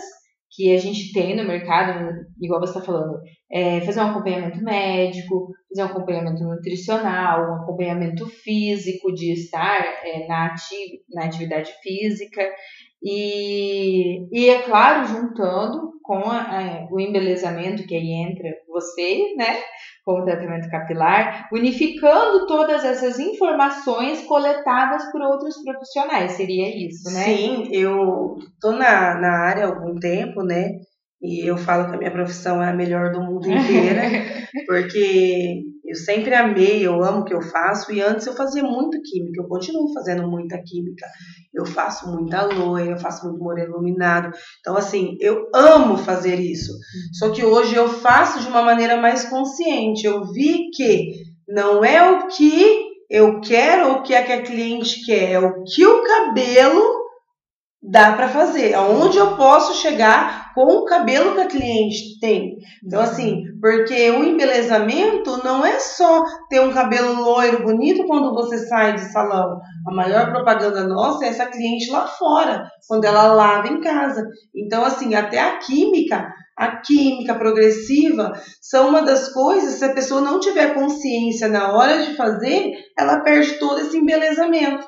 que 0.55 0.75
a 0.75 0.79
gente 0.79 1.13
tem 1.15 1.35
no 1.35 1.45
mercado, 1.45 2.11
igual 2.41 2.61
você 2.61 2.77
está 2.77 2.83
falando, 2.83 3.19
é 3.51 3.81
fazer 3.81 4.01
um 4.01 4.11
acompanhamento 4.11 4.63
médico, 4.63 5.49
fazer 5.69 5.89
um 5.89 5.93
acompanhamento 5.93 6.45
nutricional, 6.45 7.51
um 7.51 7.63
acompanhamento 7.63 8.27
físico 8.27 9.13
de 9.15 9.33
estar 9.33 9.83
é, 10.05 10.27
na, 10.27 10.47
ati 10.47 11.01
na 11.15 11.25
atividade 11.25 11.73
física 11.83 12.47
e, 13.05 14.29
e 14.31 14.49
é 14.49 14.63
claro, 14.63 15.07
juntando 15.07 15.93
com 16.03 16.19
a, 16.31 16.41
a, 16.41 16.89
o 16.91 17.01
embelezamento 17.01 17.87
que 17.87 17.95
aí 17.95 18.13
entra 18.13 18.51
você, 18.69 19.35
né, 19.37 19.61
com 20.05 20.21
o 20.21 20.25
tratamento 20.25 20.69
capilar, 20.69 21.49
unificando 21.53 22.47
todas 22.47 22.85
essas 22.85 23.19
informações 23.19 24.23
coletadas 24.27 25.11
por 25.13 25.21
outros 25.23 25.55
profissionais, 25.63 26.33
seria 26.33 26.69
isso, 26.87 27.13
né? 27.13 27.25
Sim, 27.25 27.69
eu 27.73 28.37
tô 28.61 28.73
na, 28.73 29.15
na 29.21 29.47
área 29.47 29.65
há 29.65 29.69
algum 29.69 29.95
tempo, 29.99 30.43
né, 30.43 30.71
e 31.21 31.49
eu 31.49 31.57
falo 31.57 31.89
que 31.89 31.95
a 31.95 31.99
minha 31.99 32.11
profissão 32.11 32.63
é 32.63 32.71
a 32.71 32.75
melhor 32.75 33.13
do 33.13 33.23
mundo 33.23 33.47
inteira, 33.51 34.03
porque 34.67 35.63
eu 35.93 35.97
sempre 35.97 36.35
amei, 36.35 36.87
eu 36.87 37.05
amo 37.05 37.21
o 37.21 37.25
que 37.25 37.35
eu 37.35 37.43
faço, 37.43 37.93
e 37.93 38.01
antes 38.01 38.27
eu 38.27 38.33
fazia 38.33 38.63
muito 38.63 38.99
química, 39.03 39.43
eu 39.43 39.47
continuo 39.47 39.93
fazendo 39.93 40.27
muita 40.27 40.57
química. 40.63 41.07
Eu 41.53 41.67
faço 41.67 42.11
muita 42.11 42.45
loira, 42.45 42.93
eu 42.93 42.99
faço 42.99 43.27
muito 43.27 43.45
moreno 43.45 43.75
iluminado. 43.75 44.33
Então, 44.61 44.75
assim, 44.75 45.19
eu 45.21 45.51
amo 45.55 45.99
fazer 45.99 46.37
isso. 46.37 46.73
Só 47.13 47.29
que 47.29 47.45
hoje 47.45 47.75
eu 47.75 47.89
faço 47.91 48.41
de 48.41 48.49
uma 48.49 48.63
maneira 48.63 48.97
mais 48.97 49.27
consciente. 49.27 50.07
Eu 50.07 50.25
vi 50.33 50.71
que 50.71 51.13
não 51.47 51.85
é 51.85 52.11
o 52.11 52.29
que 52.29 52.87
eu 53.11 53.43
quero 53.43 53.91
ou 53.91 53.97
o 53.97 54.03
que, 54.03 54.15
é 54.15 54.23
que 54.23 54.33
a 54.33 54.43
cliente 54.43 55.05
quer, 55.05 55.33
é 55.33 55.39
o 55.39 55.63
que 55.63 55.85
o 55.85 56.03
cabelo 56.03 57.03
dá 57.83 58.15
para 58.15 58.31
fazer, 58.31 58.73
aonde 58.73 59.19
eu 59.19 59.37
posso 59.37 59.75
chegar 59.83 60.42
com 60.55 60.65
o 60.65 60.85
cabelo 60.85 61.35
que 61.35 61.41
a 61.41 61.47
cliente 61.47 62.19
tem. 62.21 62.57
Então, 62.85 63.01
assim, 63.01 63.45
porque 63.61 64.11
o 64.11 64.25
embelezamento 64.25 65.43
não 65.45 65.65
é 65.65 65.79
só 65.79 66.23
ter 66.49 66.61
um 66.61 66.73
cabelo 66.73 67.23
loiro, 67.23 67.63
bonito 67.63 68.07
quando 68.07 68.35
você 68.35 68.59
sai 68.67 68.95
de 68.95 69.13
salão. 69.13 69.59
A 69.89 69.95
maior 69.95 70.31
propaganda 70.31 70.87
nossa 70.87 71.25
é 71.25 71.29
essa 71.29 71.47
cliente 71.47 71.91
lá 71.91 72.07
fora, 72.07 72.65
quando 72.89 73.05
ela 73.05 73.33
lava 73.33 73.69
em 73.69 73.81
casa. 73.81 74.25
Então, 74.55 74.85
assim, 74.85 75.15
até 75.15 75.41
a 75.41 75.59
química, 75.59 76.29
a 76.57 76.77
química 76.77 77.35
progressiva, 77.35 78.33
são 78.61 78.89
uma 78.89 79.03
das 79.03 79.33
coisas, 79.33 79.75
se 79.75 79.85
a 79.85 79.95
pessoa 79.95 80.21
não 80.21 80.41
tiver 80.41 80.75
consciência 80.75 81.49
na 81.49 81.73
hora 81.73 82.03
de 82.03 82.15
fazer, 82.15 82.73
ela 82.99 83.21
perde 83.21 83.59
todo 83.59 83.81
esse 83.81 83.97
embelezamento. 83.97 84.85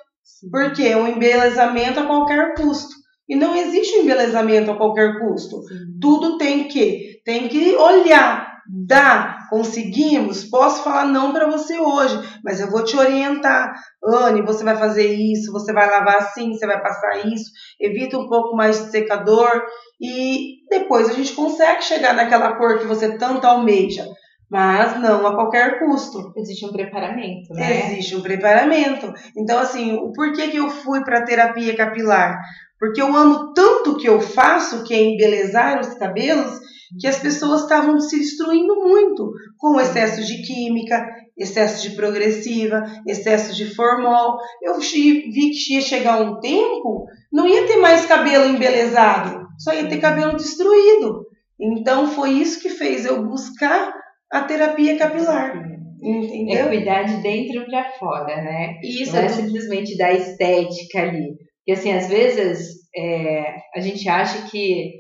Porque 0.51 0.83
é 0.83 0.97
um 0.97 1.09
embelezamento 1.09 2.01
a 2.01 2.07
qualquer 2.07 2.55
custo. 2.55 3.04
E 3.29 3.35
não 3.37 3.55
existe 3.57 3.97
um 3.97 4.03
embelezamento 4.03 4.71
a 4.71 4.77
qualquer 4.77 5.19
custo. 5.19 5.63
Sim. 5.63 5.99
Tudo 6.01 6.37
tem 6.39 6.69
que 6.69 7.15
tem 7.25 7.49
que 7.49 7.75
olhar, 7.77 8.55
dá, 8.87 9.39
conseguimos, 9.49 10.45
posso 10.45 10.85
falar 10.85 11.07
não 11.07 11.33
para 11.33 11.51
você 11.51 11.79
hoje, 11.79 12.19
mas 12.45 12.61
eu 12.61 12.71
vou 12.71 12.85
te 12.85 12.97
orientar. 12.97 13.73
Anne, 14.05 14.43
você 14.43 14.63
vai 14.63 14.77
fazer 14.77 15.07
isso, 15.07 15.51
você 15.51 15.73
vai 15.73 15.89
lavar 15.89 16.19
assim, 16.19 16.53
você 16.53 16.67
vai 16.67 16.81
passar 16.83 17.27
isso, 17.27 17.51
evita 17.81 18.19
um 18.19 18.29
pouco 18.29 18.55
mais 18.55 18.79
de 18.79 18.91
secador 18.91 19.63
e 20.01 20.57
depois 20.71 21.09
a 21.09 21.15
gente 21.15 21.33
consegue 21.33 21.83
chegar 21.83 22.15
naquela 22.15 22.57
cor 22.57 22.79
que 22.79 22.87
você 22.87 23.17
tanto 23.17 23.47
almeja. 23.47 24.05
Mas 24.51 25.01
não 25.01 25.27
a 25.27 25.35
qualquer 25.35 25.81
custo. 25.81 26.33
Existe 26.37 26.65
um 26.67 26.71
preparamento, 26.71 27.53
né? 27.55 27.93
Existe 27.93 28.15
um 28.15 28.21
preparamento. 28.21 29.13
Então, 29.37 29.59
assim, 29.59 29.95
o 29.95 30.13
porquê 30.13 30.49
que 30.49 30.59
eu 30.59 30.69
fui 30.69 31.03
para 31.03 31.25
terapia 31.25 31.75
capilar? 31.75 32.39
Porque 32.79 33.01
eu 33.01 33.15
amo 33.17 33.53
tanto 33.53 33.93
o 33.93 33.97
que 33.97 34.09
eu 34.09 34.21
faço, 34.21 34.85
que 34.85 34.93
é 34.95 35.03
embelezar 35.03 35.81
os 35.81 35.95
cabelos, 35.95 36.61
que 36.99 37.07
as 37.07 37.19
pessoas 37.19 37.63
estavam 37.63 37.99
se 38.01 38.19
destruindo 38.19 38.77
muito 38.77 39.33
com 39.59 39.81
excesso 39.81 40.25
de 40.25 40.43
química, 40.43 41.07
excesso 41.37 41.83
de 41.83 41.97
progressiva, 41.97 42.85
excesso 43.07 43.55
de 43.55 43.75
formol. 43.75 44.39
Eu 44.63 44.79
vi 44.79 45.51
que 45.51 45.75
ia 45.75 45.81
chegar 45.81 46.21
um 46.21 46.41
tempo, 46.41 47.07
não 47.33 47.47
ia 47.47 47.67
ter 47.67 47.77
mais 47.77 48.07
cabelo 48.07 48.47
embelezado, 48.47 49.47
só 49.59 49.73
ia 49.73 49.89
ter 49.89 49.99
cabelo 49.99 50.37
destruído. 50.37 51.27
Então 51.59 52.07
foi 52.09 52.31
isso 52.31 52.61
que 52.61 52.69
fez 52.69 53.05
eu 53.05 53.25
buscar 53.25 53.93
a 54.31 54.43
terapia 54.43 54.97
capilar. 54.97 55.75
Entendeu? 56.03 56.67
É 56.67 56.69
cuidar 56.69 57.05
de 57.05 57.17
dentro 57.23 57.65
para 57.65 57.93
fora, 57.93 58.37
né? 58.37 58.79
Isso 58.83 59.15
não 59.15 59.23
é 59.23 59.29
simplesmente 59.29 59.97
da 59.97 60.13
estética 60.13 61.01
ali. 61.01 61.35
Porque 61.65 61.79
assim, 61.79 61.93
às 61.93 62.09
vezes 62.09 62.69
é, 62.95 63.57
a 63.75 63.81
gente 63.81 64.09
acha 64.09 64.51
que 64.51 64.93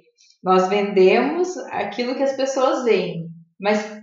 nós 0.42 0.68
vendemos 0.68 1.56
aquilo 1.71 2.14
que 2.14 2.23
as 2.23 2.37
pessoas 2.37 2.85
veem, 2.85 3.26
mas 3.61 4.00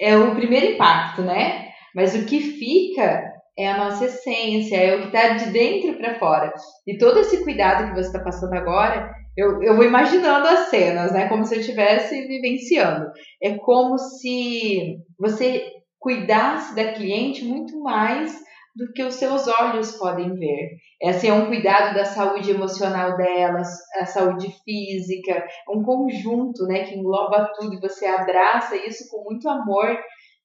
é 0.00 0.16
o 0.16 0.34
primeiro 0.34 0.74
impacto, 0.74 1.22
né? 1.22 1.68
Mas 1.94 2.14
o 2.14 2.26
que 2.26 2.40
fica 2.40 3.22
é 3.56 3.70
a 3.70 3.78
nossa 3.78 4.06
essência, 4.06 4.76
é 4.76 4.96
o 4.96 5.02
que 5.02 5.06
está 5.06 5.34
de 5.34 5.50
dentro 5.50 5.94
para 5.96 6.18
fora. 6.18 6.52
E 6.86 6.98
todo 6.98 7.20
esse 7.20 7.44
cuidado 7.44 7.88
que 7.88 7.94
você 7.94 8.08
está 8.08 8.18
passando 8.18 8.54
agora 8.54 9.14
eu, 9.36 9.62
eu 9.62 9.74
vou 9.74 9.84
imaginando 9.84 10.46
as 10.46 10.68
cenas, 10.68 11.12
né? 11.12 11.28
Como 11.28 11.44
se 11.44 11.56
eu 11.56 11.60
estivesse 11.60 12.26
vivenciando. 12.26 13.10
É 13.42 13.56
como 13.58 13.98
se 13.98 14.96
você 15.18 15.64
cuidasse 15.98 16.74
da 16.74 16.92
cliente 16.92 17.44
muito 17.44 17.80
mais 17.80 18.32
do 18.74 18.92
que 18.92 19.02
os 19.02 19.14
seus 19.14 19.46
olhos 19.46 19.92
podem 19.92 20.34
ver. 20.34 20.70
Esse 21.00 21.28
é 21.28 21.32
um 21.32 21.46
cuidado 21.46 21.94
da 21.94 22.04
saúde 22.04 22.50
emocional 22.50 23.16
delas, 23.16 23.68
a 24.00 24.06
saúde 24.06 24.48
física, 24.64 25.46
um 25.68 25.82
conjunto, 25.82 26.64
né, 26.66 26.84
que 26.84 26.94
engloba 26.94 27.52
tudo 27.58 27.74
e 27.74 27.80
você 27.80 28.06
abraça 28.06 28.76
isso 28.76 29.08
com 29.10 29.22
muito 29.24 29.48
amor 29.48 29.96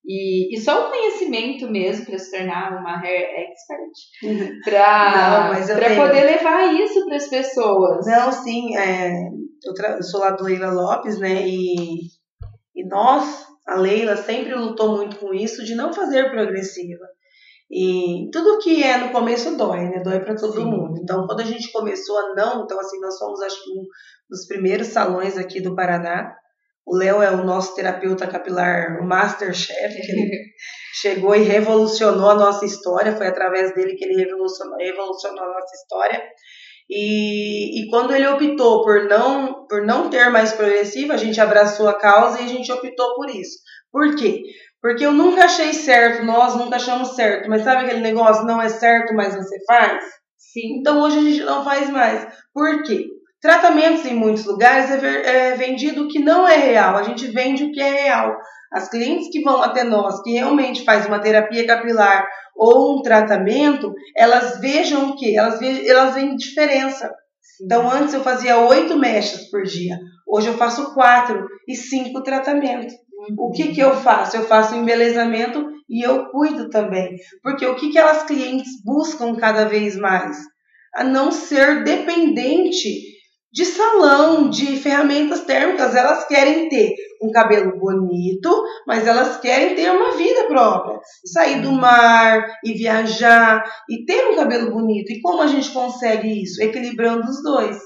e, 0.05 0.55
e 0.55 0.59
só 0.59 0.87
o 0.87 0.89
conhecimento 0.89 1.69
mesmo 1.69 2.05
para 2.05 2.17
se 2.17 2.31
tornar 2.31 2.79
uma 2.79 2.99
hair 2.99 3.51
expert, 3.51 4.63
para 4.63 5.95
poder 5.95 6.23
levar 6.23 6.73
isso 6.73 7.05
para 7.05 7.17
as 7.17 7.27
pessoas. 7.27 8.05
Não, 8.05 8.31
sim, 8.31 8.75
é, 8.77 9.11
eu, 9.11 9.73
eu, 9.95 10.03
sou 10.03 10.21
lá 10.21 10.31
do 10.31 10.43
Leila 10.43 10.71
Lopes, 10.71 11.19
né? 11.19 11.47
E, 11.47 12.07
e 12.75 12.87
nós, 12.87 13.45
a 13.67 13.75
Leila, 13.75 14.15
sempre 14.15 14.55
lutou 14.55 14.97
muito 14.97 15.17
com 15.17 15.33
isso 15.33 15.63
de 15.63 15.75
não 15.75 15.93
fazer 15.93 16.31
progressiva. 16.31 17.05
E 17.71 18.29
tudo 18.31 18.59
que 18.59 18.83
é 18.83 18.97
no 18.97 19.11
começo 19.11 19.55
dói, 19.55 19.89
né? 19.89 20.01
Dói 20.03 20.19
para 20.19 20.35
todo 20.35 20.53
Sim. 20.53 20.65
mundo. 20.65 20.99
Então, 21.01 21.27
quando 21.27 21.41
a 21.41 21.45
gente 21.45 21.71
começou 21.71 22.17
a 22.17 22.33
não, 22.33 22.63
então 22.63 22.79
assim, 22.79 22.99
nós 22.99 23.17
somos 23.17 23.41
acho 23.41 23.63
que 23.63 23.71
um 23.71 23.83
dos 24.29 24.47
primeiros 24.47 24.87
salões 24.87 25.37
aqui 25.37 25.61
do 25.61 25.75
Paraná 25.75 26.33
o 26.89 26.97
Léo 26.97 27.21
é 27.21 27.29
o 27.29 27.45
nosso 27.45 27.75
terapeuta 27.75 28.25
capilar, 28.25 28.99
o 28.99 29.05
Masterchef. 29.05 29.95
chegou 30.99 31.35
e 31.35 31.43
revolucionou 31.43 32.31
a 32.31 32.35
nossa 32.35 32.65
história. 32.65 33.15
Foi 33.15 33.27
através 33.27 33.73
dele 33.75 33.95
que 33.95 34.03
ele 34.03 34.15
revolucionou, 34.15 34.75
revolucionou 34.77 35.43
a 35.43 35.53
nossa 35.53 35.75
história. 35.75 36.21
E, 36.89 37.83
e 37.83 37.89
quando 37.91 38.11
ele 38.15 38.27
optou 38.27 38.83
por 38.83 39.03
não, 39.07 39.67
por 39.67 39.85
não 39.85 40.09
ter 40.09 40.29
mais 40.29 40.51
progressiva, 40.53 41.13
a 41.13 41.17
gente 41.17 41.39
abraçou 41.39 41.87
a 41.87 41.93
causa 41.93 42.41
e 42.41 42.45
a 42.45 42.47
gente 42.47 42.71
optou 42.71 43.15
por 43.15 43.29
isso. 43.29 43.59
Por 43.91 44.15
quê? 44.15 44.41
Porque 44.81 45.05
eu 45.05 45.11
nunca 45.11 45.45
achei 45.45 45.73
certo, 45.73 46.25
nós 46.25 46.55
nunca 46.55 46.77
achamos 46.77 47.15
certo, 47.15 47.49
mas 47.49 47.63
sabe 47.63 47.83
aquele 47.83 47.99
negócio, 47.99 48.45
não 48.45 48.61
é 48.61 48.69
certo, 48.69 49.13
mas 49.13 49.35
você 49.35 49.57
faz? 49.65 50.03
Sim. 50.37 50.79
Então 50.79 50.99
hoje 51.01 51.17
a 51.17 51.21
gente 51.21 51.43
não 51.43 51.63
faz 51.63 51.89
mais. 51.89 52.27
Por 52.53 52.83
quê? 52.83 53.05
Tratamentos 53.41 54.05
em 54.05 54.13
muitos 54.13 54.45
lugares 54.45 54.91
é, 54.91 55.51
é 55.51 55.55
vendido 55.55 56.03
o 56.03 56.07
que 56.07 56.19
não 56.19 56.47
é 56.47 56.57
real, 56.57 56.97
a 56.97 57.03
gente 57.03 57.27
vende 57.27 57.63
o 57.63 57.71
que 57.71 57.81
é 57.81 58.03
real. 58.03 58.35
As 58.71 58.89
clientes 58.89 59.29
que 59.31 59.41
vão 59.41 59.61
até 59.63 59.83
nós, 59.83 60.21
que 60.21 60.31
realmente 60.31 60.83
faz 60.83 61.05
uma 61.05 61.19
terapia 61.19 61.65
capilar 61.65 62.27
ou 62.55 62.99
um 62.99 63.01
tratamento, 63.01 63.93
elas 64.15 64.59
vejam 64.59 65.09
o 65.09 65.15
que? 65.15 65.37
Elas, 65.37 65.59
ve 65.59 65.87
elas 65.87 66.13
veem 66.13 66.35
diferença. 66.35 67.09
Então, 67.61 67.89
antes 67.89 68.13
eu 68.13 68.23
fazia 68.23 68.57
oito 68.57 68.97
mechas 68.97 69.49
por 69.49 69.63
dia. 69.63 69.97
Hoje 70.27 70.47
eu 70.47 70.57
faço 70.57 70.93
quatro 70.93 71.47
e 71.67 71.75
cinco 71.75 72.21
tratamentos. 72.21 72.93
O 73.37 73.51
que, 73.51 73.73
que 73.73 73.81
eu 73.81 73.95
faço? 73.95 74.37
Eu 74.37 74.43
faço 74.43 74.75
embelezamento 74.75 75.69
e 75.89 76.05
eu 76.05 76.27
cuido 76.29 76.69
também. 76.69 77.17
Porque 77.43 77.65
o 77.65 77.75
que, 77.75 77.89
que 77.89 77.97
elas 77.97 78.23
clientes 78.23 78.81
buscam 78.83 79.35
cada 79.35 79.65
vez 79.65 79.95
mais? 79.97 80.37
A 80.95 81.03
não 81.03 81.31
ser 81.31 81.83
dependente 81.83 83.09
de 83.51 83.65
salão, 83.65 84.49
de 84.49 84.77
ferramentas 84.77 85.41
térmicas. 85.41 85.95
Elas 85.95 86.25
querem 86.27 86.69
ter 86.69 86.93
um 87.21 87.31
cabelo 87.31 87.77
bonito, 87.77 88.63
mas 88.87 89.05
elas 89.05 89.37
querem 89.39 89.75
ter 89.75 89.91
uma 89.91 90.15
vida 90.15 90.45
própria. 90.47 90.99
Sair 91.25 91.61
do 91.61 91.71
mar 91.71 92.45
e 92.63 92.73
viajar 92.73 93.63
e 93.89 94.05
ter 94.05 94.29
um 94.29 94.35
cabelo 94.35 94.71
bonito. 94.71 95.11
E 95.11 95.21
como 95.21 95.41
a 95.41 95.47
gente 95.47 95.71
consegue 95.71 96.43
isso? 96.43 96.61
Equilibrando 96.61 97.27
os 97.27 97.41
dois. 97.43 97.77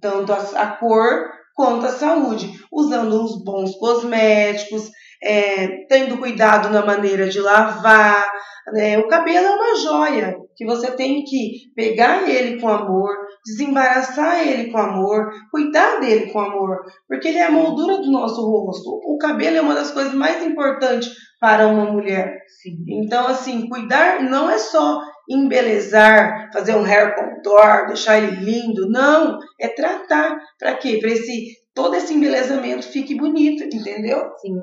Tanto 0.00 0.32
a, 0.32 0.36
a 0.36 0.66
cor 0.76 1.39
quanto 1.60 1.84
a 1.84 1.90
saúde. 1.90 2.50
Usando 2.72 3.22
os 3.22 3.44
bons 3.44 3.76
cosméticos, 3.76 4.90
é, 5.22 5.84
tendo 5.86 6.16
cuidado 6.16 6.70
na 6.70 6.84
maneira 6.86 7.28
de 7.28 7.38
lavar. 7.38 8.24
Né? 8.72 8.96
O 8.98 9.06
cabelo 9.06 9.46
é 9.46 9.50
uma 9.50 9.76
joia 9.76 10.36
que 10.56 10.64
você 10.64 10.90
tem 10.92 11.22
que 11.22 11.70
pegar 11.76 12.26
ele 12.26 12.58
com 12.58 12.68
amor, 12.68 13.10
desembaraçar 13.44 14.48
ele 14.48 14.70
com 14.70 14.78
amor, 14.78 15.30
cuidar 15.50 16.00
dele 16.00 16.30
com 16.32 16.40
amor, 16.40 16.78
porque 17.06 17.28
ele 17.28 17.38
é 17.38 17.46
a 17.46 17.50
moldura 17.50 17.98
do 17.98 18.10
nosso 18.10 18.40
rosto. 18.40 18.88
O 19.04 19.18
cabelo 19.18 19.58
é 19.58 19.60
uma 19.60 19.74
das 19.74 19.90
coisas 19.90 20.14
mais 20.14 20.42
importantes 20.42 21.10
para 21.38 21.66
uma 21.66 21.84
mulher. 21.90 22.38
Sim. 22.62 22.76
Então, 22.88 23.26
assim, 23.26 23.68
cuidar 23.68 24.22
não 24.22 24.50
é 24.50 24.56
só 24.56 25.00
embelezar, 25.30 26.50
fazer 26.52 26.74
um 26.74 26.82
hair 26.82 27.14
contour, 27.14 27.86
deixar 27.86 28.18
ele 28.18 28.36
lindo, 28.36 28.90
não, 28.90 29.38
é 29.58 29.68
tratar 29.68 30.38
para 30.58 30.74
quê? 30.76 30.98
Para 30.98 31.10
esse 31.10 31.60
todo 31.72 31.94
esse 31.94 32.12
embelezamento 32.12 32.86
fique 32.88 33.14
bonito, 33.14 33.62
entendeu? 33.64 34.30
Sim. 34.38 34.58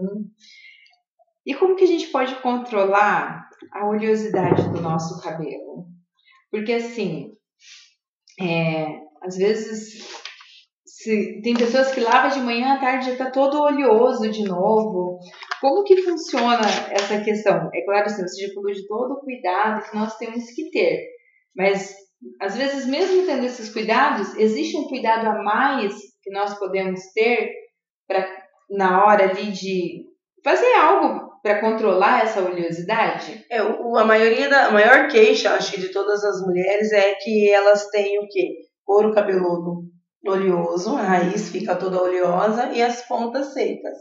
E 1.45 1.53
como 1.53 1.75
que 1.75 1.85
a 1.85 1.87
gente 1.87 2.07
pode 2.07 2.35
controlar 2.41 3.47
a 3.73 3.87
oleosidade 3.87 4.69
do 4.69 4.81
nosso 4.81 5.21
cabelo? 5.21 5.85
Porque 6.51 6.73
assim, 6.73 7.31
é, 8.39 8.99
às 9.23 9.37
vezes 9.37 10.05
se, 10.85 11.41
tem 11.41 11.53
pessoas 11.53 11.91
que 11.91 12.01
lavam 12.01 12.29
de 12.29 12.45
manhã 12.45 12.73
à 12.73 12.79
tarde 12.79 13.05
já 13.05 13.11
está 13.13 13.31
todo 13.31 13.61
oleoso 13.61 14.29
de 14.29 14.43
novo. 14.43 15.19
Como 15.59 15.83
que 15.83 16.03
funciona 16.03 16.61
essa 16.91 17.21
questão? 17.21 17.69
É 17.73 17.81
claro, 17.83 18.05
assim, 18.05 18.21
você 18.21 18.47
já 18.47 18.53
falou 18.53 18.71
de 18.71 18.87
todo 18.87 19.13
o 19.13 19.19
cuidado 19.19 19.89
que 19.89 19.95
nós 19.95 20.17
temos 20.17 20.45
que 20.51 20.69
ter, 20.69 21.07
mas 21.55 21.95
às 22.41 22.55
vezes 22.55 22.85
mesmo 22.85 23.25
tendo 23.25 23.45
esses 23.45 23.71
cuidados, 23.71 24.35
existe 24.35 24.77
um 24.77 24.87
cuidado 24.87 25.27
a 25.27 25.43
mais 25.43 25.93
que 26.21 26.31
nós 26.31 26.57
podemos 26.57 26.99
ter 27.13 27.51
para 28.07 28.27
na 28.69 29.05
hora 29.05 29.29
ali 29.29 29.51
de 29.51 30.05
fazer 30.43 30.73
algo 30.73 31.27
para 31.41 31.61
controlar 31.61 32.23
essa 32.23 32.41
oleosidade? 32.41 33.45
É, 33.49 33.63
o, 33.63 33.97
a 33.97 34.03
maioria 34.03 34.49
da 34.49 34.67
a 34.67 34.71
maior 34.71 35.07
queixa, 35.07 35.53
acho 35.53 35.71
que 35.71 35.81
de 35.81 35.89
todas 35.89 36.23
as 36.23 36.41
mulheres 36.45 36.91
é 36.91 37.15
que 37.15 37.49
elas 37.49 37.87
têm 37.89 38.19
o 38.19 38.27
quê? 38.27 38.57
Couro 38.83 39.13
cabeludo 39.13 39.86
oleoso, 40.25 40.95
a 40.95 41.01
raiz 41.01 41.49
fica 41.49 41.75
toda 41.75 42.01
oleosa 42.01 42.71
e 42.73 42.81
as 42.81 43.01
pontas 43.07 43.53
secas. 43.53 43.97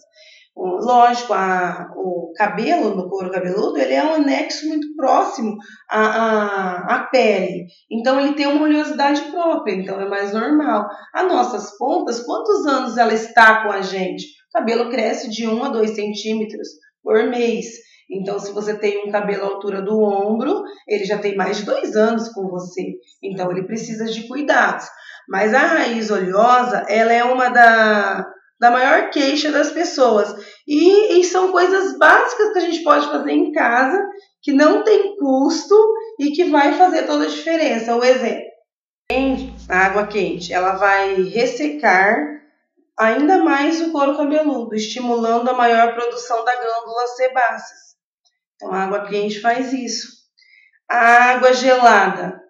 Lógico, 0.57 1.35
a, 1.35 1.93
o 1.95 2.33
cabelo 2.35 2.95
no 2.95 3.11
couro 3.11 3.31
cabeludo 3.31 3.77
ele 3.77 3.93
é 3.93 4.03
um 4.03 4.15
anexo 4.15 4.67
muito 4.67 4.87
próximo 4.97 5.55
à, 5.91 6.01
à, 6.01 6.95
à 6.95 6.99
pele. 7.09 7.67
Então 7.91 8.19
ele 8.19 8.33
tem 8.33 8.47
uma 8.47 8.65
oleosidade 8.65 9.21
própria, 9.31 9.75
então 9.75 10.01
é 10.01 10.09
mais 10.09 10.33
normal. 10.33 10.89
As 11.13 11.29
nossas 11.29 11.77
pontas, 11.77 12.23
quantos 12.23 12.65
anos 12.65 12.97
ela 12.97 13.13
está 13.13 13.65
com 13.65 13.71
a 13.71 13.83
gente? 13.83 14.25
O 14.49 14.59
cabelo 14.59 14.89
cresce 14.89 15.29
de 15.29 15.47
1 15.47 15.65
a 15.65 15.69
2 15.69 15.91
centímetros 15.91 16.69
por 17.03 17.23
mês. 17.25 17.67
Então, 18.11 18.39
se 18.39 18.53
você 18.53 18.79
tem 18.79 19.07
um 19.07 19.11
cabelo 19.11 19.45
à 19.45 19.47
altura 19.47 19.83
do 19.83 20.01
ombro, 20.01 20.63
ele 20.87 21.05
já 21.05 21.19
tem 21.19 21.37
mais 21.37 21.59
de 21.59 21.65
dois 21.65 21.97
anos 21.97 22.29
com 22.29 22.49
você. 22.49 22.83
Então, 23.23 23.51
ele 23.51 23.67
precisa 23.67 24.05
de 24.05 24.29
cuidados. 24.29 24.87
Mas 25.29 25.53
a 25.53 25.59
raiz 25.59 26.11
oleosa, 26.11 26.85
ela 26.89 27.13
é 27.13 27.25
uma 27.25 27.49
da, 27.49 28.25
da 28.61 28.71
maior 28.71 29.11
queixa 29.11 29.51
das 29.51 29.71
pessoas. 29.71 30.35
E, 30.67 31.19
e 31.19 31.25
são 31.25 31.51
coisas 31.51 31.99
básicas 31.99 32.53
que 32.53 32.59
a 32.59 32.63
gente 32.63 32.83
pode 32.85 33.07
fazer 33.07 33.33
em 33.33 33.51
casa, 33.51 34.01
que 34.41 34.53
não 34.53 34.85
tem 34.85 35.17
custo 35.17 35.75
e 36.21 36.31
que 36.31 36.45
vai 36.45 36.75
fazer 36.75 37.07
toda 37.07 37.25
a 37.25 37.29
diferença. 37.29 37.97
O 37.97 38.05
exemplo, 38.05 38.47
a 39.69 39.79
água 39.79 40.07
quente, 40.07 40.53
ela 40.53 40.73
vai 40.77 41.23
ressecar 41.23 42.17
ainda 42.99 43.39
mais 43.39 43.81
o 43.81 43.93
couro 43.93 44.17
cabeludo, 44.17 44.75
estimulando 44.75 45.49
a 45.51 45.55
maior 45.55 45.95
produção 45.95 46.45
da 46.45 46.55
glândula 46.55 47.07
sebáceas. 47.17 47.96
Então, 48.57 48.73
a 48.73 48.85
água 48.85 49.01
quente 49.07 49.41
faz 49.41 49.73
isso. 49.73 50.09
A 50.91 51.33
água 51.33 51.53
gelada, 51.53 52.41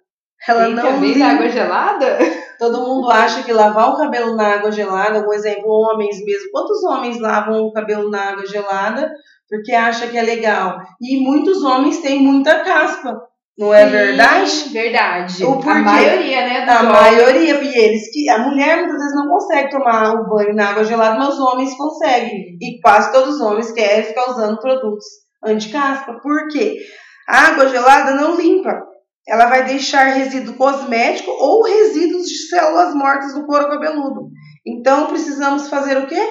ela 0.46 0.66
Tem 0.66 0.74
não 0.74 1.00
limpa. 1.00 1.24
água 1.26 1.48
gelada? 1.48 2.18
Todo 2.58 2.86
mundo 2.86 3.10
acha 3.10 3.42
que 3.42 3.52
lavar 3.52 3.90
o 3.90 3.96
cabelo 3.96 4.34
na 4.34 4.54
água 4.54 4.72
gelada, 4.72 5.26
um 5.26 5.32
exemplo, 5.32 5.68
homens 5.68 6.24
mesmo. 6.24 6.50
Quantos 6.52 6.82
homens 6.84 7.18
lavam 7.20 7.62
o 7.64 7.72
cabelo 7.72 8.10
na 8.10 8.30
água 8.30 8.46
gelada 8.46 9.10
porque 9.48 9.72
acha 9.72 10.06
que 10.06 10.16
é 10.16 10.22
legal? 10.22 10.78
E 11.00 11.18
muitos 11.22 11.62
homens 11.62 11.98
têm 12.00 12.20
muita 12.20 12.60
caspa. 12.60 13.20
Não 13.58 13.72
é 13.72 13.84
Sim, 13.86 13.90
verdade? 13.92 14.68
Verdade. 14.70 15.44
O 15.44 15.54
porquê? 15.54 15.70
A 15.70 15.74
maioria, 15.82 16.46
né? 16.46 16.64
A 16.68 16.80
homens. 16.80 16.92
maioria, 16.92 17.54
e 17.62 17.78
eles 17.78 18.12
que 18.12 18.28
a 18.28 18.38
mulher 18.38 18.76
muitas 18.78 18.98
vezes 18.98 19.14
não 19.14 19.28
consegue 19.28 19.70
tomar 19.70 20.14
o 20.14 20.28
banho 20.28 20.54
na 20.54 20.70
água 20.70 20.84
gelada, 20.84 21.18
mas 21.18 21.28
os 21.34 21.40
homens 21.40 21.74
conseguem. 21.76 22.58
E 22.60 22.80
quase 22.82 23.12
todos 23.12 23.36
os 23.36 23.40
homens 23.40 23.72
querem 23.72 24.02
ficar 24.04 24.30
usando 24.30 24.58
produtos 24.60 25.04
anti-caspa. 25.44 26.20
Por 26.20 26.48
quê? 26.48 26.78
A 27.28 27.48
água 27.48 27.68
gelada 27.68 28.12
não 28.14 28.36
limpa. 28.36 28.80
Ela 29.28 29.46
vai 29.46 29.64
deixar 29.64 30.14
resíduo 30.14 30.54
cosmético 30.54 31.30
ou 31.30 31.64
resíduos 31.64 32.26
de 32.26 32.48
células 32.48 32.94
mortas 32.94 33.34
no 33.34 33.46
couro 33.46 33.68
cabeludo. 33.68 34.28
Então 34.64 35.06
precisamos 35.06 35.68
fazer 35.68 35.98
o 35.98 36.06
quê? 36.06 36.22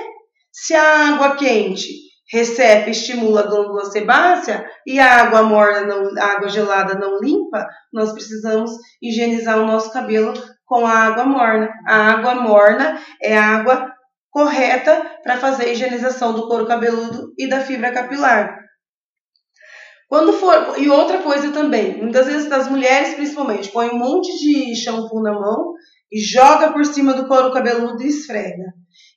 Se 0.51 0.73
a 0.73 1.09
água 1.09 1.35
quente 1.35 1.89
recebe, 2.31 2.91
estimula 2.91 3.41
a 3.41 3.47
glândula 3.47 3.85
sebácea 3.85 4.65
e 4.85 4.99
a 4.99 5.23
água 5.23 5.43
morna, 5.43 5.81
não, 5.81 6.17
a 6.17 6.25
água 6.33 6.49
gelada 6.49 6.95
não 6.95 7.19
limpa, 7.19 7.67
nós 7.93 8.13
precisamos 8.13 8.71
higienizar 9.01 9.59
o 9.59 9.67
nosso 9.67 9.91
cabelo 9.91 10.33
com 10.65 10.85
a 10.85 10.91
água 10.91 11.25
morna. 11.25 11.69
A 11.87 12.13
água 12.13 12.35
morna 12.35 12.99
é 13.21 13.37
a 13.37 13.57
água 13.57 13.91
correta 14.31 15.19
para 15.23 15.37
fazer 15.37 15.65
a 15.65 15.71
higienização 15.71 16.33
do 16.33 16.47
couro 16.47 16.65
cabeludo 16.65 17.33
e 17.37 17.47
da 17.47 17.61
fibra 17.61 17.91
capilar. 17.91 18.64
Quando 20.15 20.31
for, 20.31 20.75
e 20.77 20.89
outra 20.89 21.17
coisa 21.17 21.51
também, 21.51 21.97
muitas 21.97 22.25
vezes 22.25 22.47
das 22.47 22.69
mulheres 22.69 23.15
principalmente, 23.15 23.69
põe 23.69 23.89
um 23.89 23.99
monte 23.99 24.31
de 24.39 24.73
shampoo 24.73 25.21
na 25.21 25.33
mão 25.33 25.73
e 26.09 26.21
joga 26.21 26.71
por 26.71 26.85
cima 26.85 27.11
do 27.11 27.27
couro 27.27 27.51
cabeludo 27.51 28.01
e 28.01 28.07
esfrega. 28.07 28.63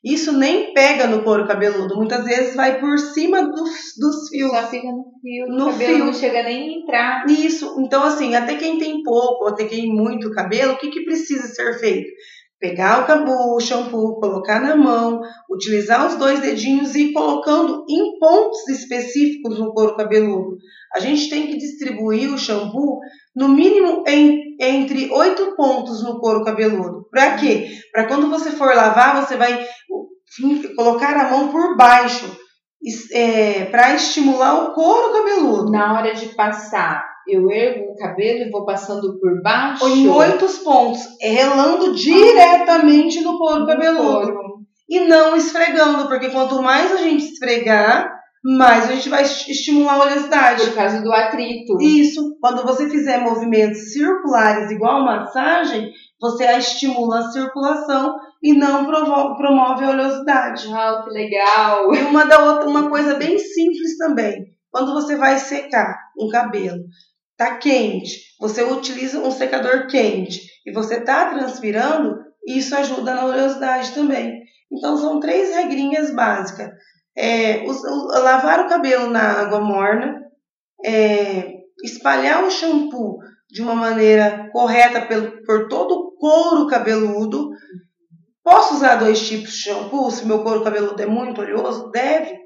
Isso 0.02 0.32
nem 0.36 0.74
pega 0.74 1.06
no 1.06 1.22
couro 1.22 1.46
cabeludo, 1.46 1.94
muitas 1.94 2.24
vezes 2.24 2.56
vai 2.56 2.80
por 2.80 2.98
cima 2.98 3.42
dos, 3.42 3.70
dos 3.96 4.28
fios. 4.28 4.50
Só 4.50 4.66
fica 4.66 4.88
no 4.88 5.04
fio, 5.22 5.46
no 5.46 5.66
cabelo 5.70 5.94
fio. 5.94 6.04
não 6.04 6.12
chega 6.12 6.42
nem 6.42 6.68
a 6.68 6.80
entrar. 6.80 7.26
Isso, 7.30 7.76
então 7.78 8.02
assim, 8.02 8.34
até 8.34 8.56
quem 8.56 8.76
tem 8.76 9.00
pouco, 9.04 9.44
ou 9.44 9.50
até 9.50 9.66
quem 9.66 9.82
tem 9.82 9.94
muito 9.94 10.32
cabelo, 10.32 10.72
o 10.72 10.78
que, 10.78 10.90
que 10.90 11.04
precisa 11.04 11.46
ser 11.46 11.78
feito? 11.78 12.10
Pegar 12.58 13.04
o 13.04 13.06
cabu, 13.06 13.54
o 13.54 13.60
shampoo, 13.60 14.18
colocar 14.18 14.60
na 14.60 14.74
mão, 14.74 15.20
utilizar 15.48 16.08
os 16.08 16.16
dois 16.16 16.40
dedinhos 16.40 16.96
e 16.96 17.10
ir 17.10 17.12
colocando 17.12 17.84
em 17.88 18.18
pontos 18.18 18.66
específicos 18.68 19.60
no 19.60 19.72
couro 19.72 19.94
cabeludo. 19.94 20.58
A 20.94 21.00
gente 21.00 21.28
tem 21.28 21.46
que 21.46 21.58
distribuir 21.58 22.32
o 22.32 22.38
shampoo 22.38 23.00
no 23.34 23.48
mínimo 23.48 24.04
em, 24.06 24.56
entre 24.60 25.10
oito 25.12 25.54
pontos 25.56 26.02
no 26.02 26.18
couro 26.18 26.44
cabeludo. 26.44 27.06
Para 27.10 27.36
quê? 27.36 27.68
Para 27.92 28.06
quando 28.06 28.30
você 28.30 28.50
for 28.50 28.74
lavar, 28.74 29.24
você 29.24 29.36
vai 29.36 29.66
colocar 30.76 31.16
a 31.16 31.30
mão 31.30 31.48
por 31.48 31.76
baixo 31.76 32.36
é, 33.12 33.64
para 33.66 33.94
estimular 33.94 34.62
o 34.62 34.74
couro 34.74 35.12
cabeludo. 35.12 35.70
Na 35.70 35.94
hora 35.94 36.14
de 36.14 36.26
passar, 36.34 37.04
eu 37.26 37.50
ergo 37.50 37.92
o 37.92 37.96
cabelo 37.96 38.40
e 38.40 38.50
vou 38.50 38.64
passando 38.64 39.18
por 39.20 39.42
baixo? 39.42 39.84
Ou 39.84 39.90
em 39.90 40.06
muitos 40.06 40.58
pontos, 40.58 41.00
relando 41.20 41.94
diretamente 41.94 43.20
no 43.20 43.36
couro 43.36 43.66
cabeludo. 43.66 44.32
Couro. 44.32 44.58
E 44.88 45.00
não 45.00 45.36
esfregando, 45.36 46.08
porque 46.08 46.30
quanto 46.30 46.62
mais 46.62 46.90
a 46.92 46.96
gente 46.96 47.24
esfregar, 47.24 48.17
mais 48.56 48.88
a 48.88 48.94
gente 48.94 49.08
vai 49.08 49.22
estimular 49.22 49.94
a 49.94 50.02
oleosidade. 50.04 50.66
Por 50.66 50.74
causa 50.74 51.02
do 51.02 51.12
atrito. 51.12 51.80
Isso. 51.80 52.36
Quando 52.40 52.64
você 52.64 52.88
fizer 52.88 53.18
movimentos 53.18 53.92
circulares 53.92 54.70
igual 54.70 55.04
massagem, 55.04 55.92
você 56.20 56.44
estimula 56.56 57.18
a 57.18 57.30
circulação 57.30 58.16
e 58.42 58.54
não 58.54 58.86
promove 58.86 59.84
a 59.84 59.90
oleosidade. 59.90 60.66
Ah, 60.72 61.02
que 61.04 61.10
legal! 61.10 61.94
E 61.94 61.98
uma, 62.04 62.24
da 62.24 62.42
outra, 62.42 62.68
uma 62.68 62.88
coisa 62.88 63.14
bem 63.14 63.38
simples 63.38 63.98
também. 63.98 64.46
Quando 64.70 64.94
você 64.94 65.16
vai 65.16 65.38
secar 65.38 65.98
um 66.18 66.28
cabelo, 66.28 66.78
tá 67.36 67.56
quente, 67.56 68.18
você 68.40 68.62
utiliza 68.62 69.18
um 69.18 69.30
secador 69.30 69.86
quente 69.88 70.40
e 70.66 70.72
você 70.72 71.00
tá 71.00 71.30
transpirando, 71.30 72.16
isso 72.46 72.74
ajuda 72.74 73.14
na 73.14 73.26
oleosidade 73.26 73.92
também. 73.92 74.42
Então 74.70 74.96
são 74.96 75.20
três 75.20 75.54
regrinhas 75.54 76.14
básicas. 76.14 76.70
É, 77.20 77.64
o, 77.64 77.70
o, 77.70 78.06
lavar 78.22 78.60
o 78.60 78.68
cabelo 78.68 79.10
na 79.10 79.40
água 79.40 79.58
morna, 79.58 80.24
é, 80.84 81.58
espalhar 81.82 82.44
o 82.44 82.50
shampoo 82.50 83.18
de 83.50 83.60
uma 83.60 83.74
maneira 83.74 84.48
correta 84.52 85.00
pelo, 85.02 85.42
por 85.42 85.68
todo 85.68 85.94
o 85.94 86.12
couro 86.12 86.68
cabeludo. 86.68 87.50
Posso 88.44 88.74
usar 88.74 88.96
dois 88.96 89.26
tipos 89.26 89.50
de 89.50 89.62
shampoo 89.62 90.10
se 90.12 90.24
meu 90.24 90.44
couro 90.44 90.62
cabeludo 90.62 91.02
é 91.02 91.06
muito 91.06 91.40
oleoso? 91.40 91.90
Deve. 91.90 92.38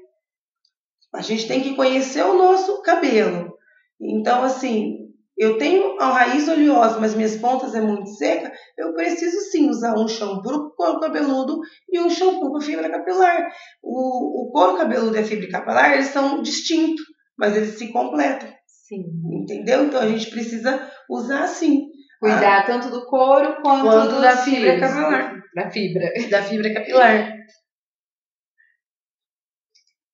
A 1.13 1.21
gente 1.21 1.47
tem 1.47 1.61
que 1.61 1.75
conhecer 1.75 2.23
o 2.23 2.35
nosso 2.35 2.81
cabelo. 2.81 3.53
Então, 4.01 4.43
assim, 4.43 5.02
eu 5.37 5.57
tenho 5.57 5.99
a 5.99 6.11
raiz 6.11 6.47
oleosa, 6.47 6.99
mas 6.99 7.15
minhas 7.15 7.35
pontas 7.35 7.73
é 7.73 7.81
muito 7.81 8.07
seca, 8.09 8.51
eu 8.77 8.93
preciso 8.93 9.39
sim 9.51 9.69
usar 9.69 9.97
um 9.97 10.07
shampoo 10.07 10.41
para 10.43 10.55
o 10.55 10.71
couro 10.71 10.99
cabeludo 10.99 11.59
e 11.89 11.99
um 11.99 12.09
shampoo 12.09 12.51
para 12.51 12.61
fibra 12.61 12.89
capilar. 12.89 13.51
O, 13.81 14.43
o 14.47 14.51
couro 14.51 14.77
cabeludo 14.77 15.15
e 15.15 15.19
a 15.19 15.25
fibra 15.25 15.49
capilar, 15.49 15.93
eles 15.93 16.07
são 16.07 16.41
distintos, 16.41 17.03
mas 17.37 17.55
eles 17.55 17.77
se 17.77 17.91
completam. 17.91 18.49
Sim. 18.67 19.05
Entendeu? 19.31 19.85
Então 19.85 20.01
a 20.01 20.07
gente 20.07 20.29
precisa 20.29 20.89
usar 21.09 21.47
sim. 21.47 21.87
Cuidar 22.19 22.59
ah, 22.59 22.65
tanto 22.65 22.89
do 22.89 23.05
couro 23.05 23.61
quanto, 23.61 23.83
quanto 23.83 24.21
da 24.21 24.37
fibra 24.37 24.79
capilar. 24.79 25.43
Da 25.55 25.71
fibra. 25.71 26.13
Da 26.29 26.43
fibra 26.43 26.73
capilar. 26.73 27.33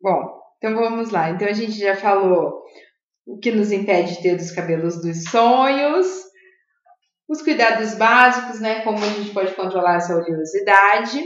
Bom, 0.01 0.39
então 0.58 0.75
vamos 0.75 1.12
lá. 1.12 1.29
Então 1.29 1.47
a 1.47 1.53
gente 1.53 1.77
já 1.77 1.95
falou 1.95 2.63
o 3.29 3.37
que 3.37 3.51
nos 3.51 3.71
impede 3.71 4.15
de 4.15 4.23
ter 4.23 4.35
os 4.35 4.51
cabelos 4.51 4.99
dos 5.01 5.23
sonhos, 5.25 6.07
os 7.29 7.43
cuidados 7.43 7.93
básicos, 7.93 8.59
né? 8.59 8.81
Como 8.81 8.97
a 8.97 9.07
gente 9.07 9.29
pode 9.31 9.53
controlar 9.53 9.97
essa 9.97 10.15
oleosidade. 10.15 11.23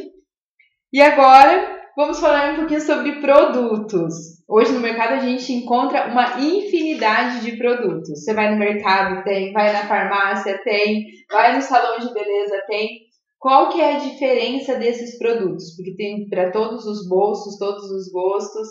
E 0.92 1.02
agora 1.02 1.82
vamos 1.96 2.20
falar 2.20 2.54
um 2.54 2.56
pouquinho 2.58 2.82
sobre 2.82 3.22
produtos. 3.22 4.14
Hoje 4.50 4.74
no 4.74 4.82
mercado 4.82 5.14
a 5.14 5.20
gente 5.20 5.54
encontra 5.54 6.08
uma 6.08 6.42
infinidade 6.42 7.40
de 7.40 7.58
produtos. 7.58 8.10
Você 8.22 8.34
vai 8.34 8.52
no 8.52 8.60
mercado, 8.60 9.24
tem, 9.24 9.54
vai 9.54 9.72
na 9.72 9.88
farmácia, 9.88 10.62
tem, 10.62 11.06
vai 11.32 11.56
no 11.56 11.62
salão 11.62 12.00
de 12.00 12.14
beleza, 12.14 12.62
tem. 12.68 13.04
Qual 13.40 13.70
que 13.70 13.80
é 13.80 13.96
a 13.96 14.00
diferença 14.00 14.76
desses 14.76 15.18
produtos? 15.18 15.74
Porque 15.76 15.96
tem 15.96 16.28
para 16.28 16.52
todos 16.52 16.86
os 16.86 17.08
bolsos, 17.08 17.58
todos 17.58 17.90
os 17.92 18.12
gostos. 18.12 18.68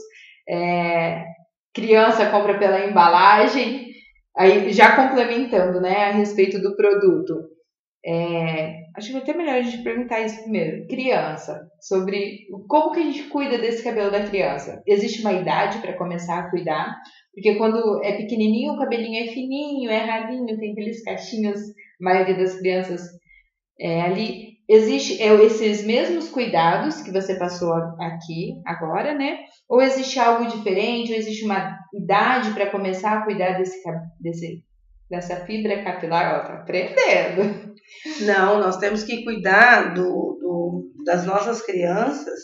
É, 0.47 1.25
criança 1.75 2.31
compra 2.31 2.59
pela 2.59 2.87
embalagem. 2.87 3.93
Aí, 4.37 4.73
já 4.73 4.97
complementando, 4.97 5.81
né, 5.81 6.05
a 6.07 6.13
respeito 6.13 6.61
do 6.61 6.75
produto. 6.75 7.35
É, 8.05 8.83
acho 8.97 9.11
que 9.11 9.17
é 9.17 9.19
até 9.19 9.33
melhor 9.33 9.55
a 9.55 9.63
gente 9.63 9.83
perguntar 9.85 10.21
isso 10.21 10.43
primeiro. 10.43 10.87
Criança, 10.89 11.69
sobre 11.81 12.47
como 12.69 12.93
que 12.93 13.01
a 13.01 13.05
gente 13.05 13.25
cuida 13.25 13.59
desse 13.59 13.85
cabelo 13.85 14.11
da 14.11 14.27
criança. 14.27 14.83
Existe 14.87 15.21
uma 15.21 15.33
idade 15.33 15.79
para 15.79 15.97
começar 15.97 16.39
a 16.39 16.51
cuidar? 16.51 16.97
Porque 17.33 17.55
quando 17.57 18.03
é 18.03 18.17
pequenininho, 18.17 18.73
o 18.73 18.79
cabelinho 18.79 19.23
é 19.23 19.33
fininho, 19.33 19.91
é 19.91 19.99
ralinho, 19.99 20.59
tem 20.59 20.73
aqueles 20.73 21.03
cachinhos, 21.05 21.61
a 21.61 22.05
maioria 22.05 22.37
das 22.37 22.59
crianças 22.59 23.03
é, 23.81 24.03
ali 24.03 24.52
existe 24.75 25.23
é, 25.23 25.35
esses 25.45 25.85
mesmos 25.85 26.29
cuidados 26.29 27.03
que 27.03 27.13
você 27.13 27.35
passou 27.35 27.73
aqui 28.01 28.55
agora, 28.67 29.15
né? 29.15 29.41
Ou 29.69 29.81
existe 29.81 30.19
algo 30.19 30.47
diferente? 30.47 31.13
Ou 31.13 31.19
existe 31.19 31.45
uma 31.45 31.79
idade 31.95 32.53
para 32.53 32.71
começar 32.71 33.19
a 33.19 33.25
cuidar 33.25 33.59
desse, 33.59 33.83
desse 34.21 34.65
dessa 35.11 35.37
fibra 35.45 35.85
capilar? 35.85 36.41
Ó, 36.41 36.47
tá 36.47 36.55
aprendendo. 36.55 37.73
Não, 38.23 38.59
nós 38.59 38.79
temos 38.79 39.05
que 39.05 39.23
cuidar 39.25 39.93
do, 39.93 40.03
do, 40.03 40.93
das 41.05 41.27
nossas 41.27 41.61
crianças 41.61 42.39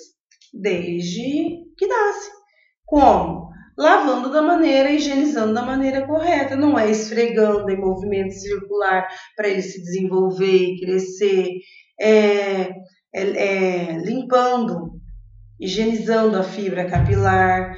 desde 0.52 1.64
que 1.76 1.86
nasce. 1.86 2.30
Como? 2.84 3.48
Lavando 3.78 4.32
da 4.32 4.42
maneira, 4.42 4.90
higienizando 4.90 5.54
da 5.54 5.62
maneira 5.62 6.04
correta, 6.04 6.56
não 6.56 6.76
é 6.76 6.90
esfregando 6.90 7.70
em 7.70 7.80
movimento 7.80 8.32
circular 8.32 9.06
para 9.36 9.48
ele 9.48 9.62
se 9.62 9.80
desenvolver 9.80 10.74
e 10.74 10.80
crescer 10.80 11.48
é, 12.00 12.70
é, 13.14 13.22
é, 13.22 13.98
limpando, 13.98 14.92
higienizando 15.60 16.36
a 16.36 16.42
fibra 16.42 16.88
capilar, 16.88 17.76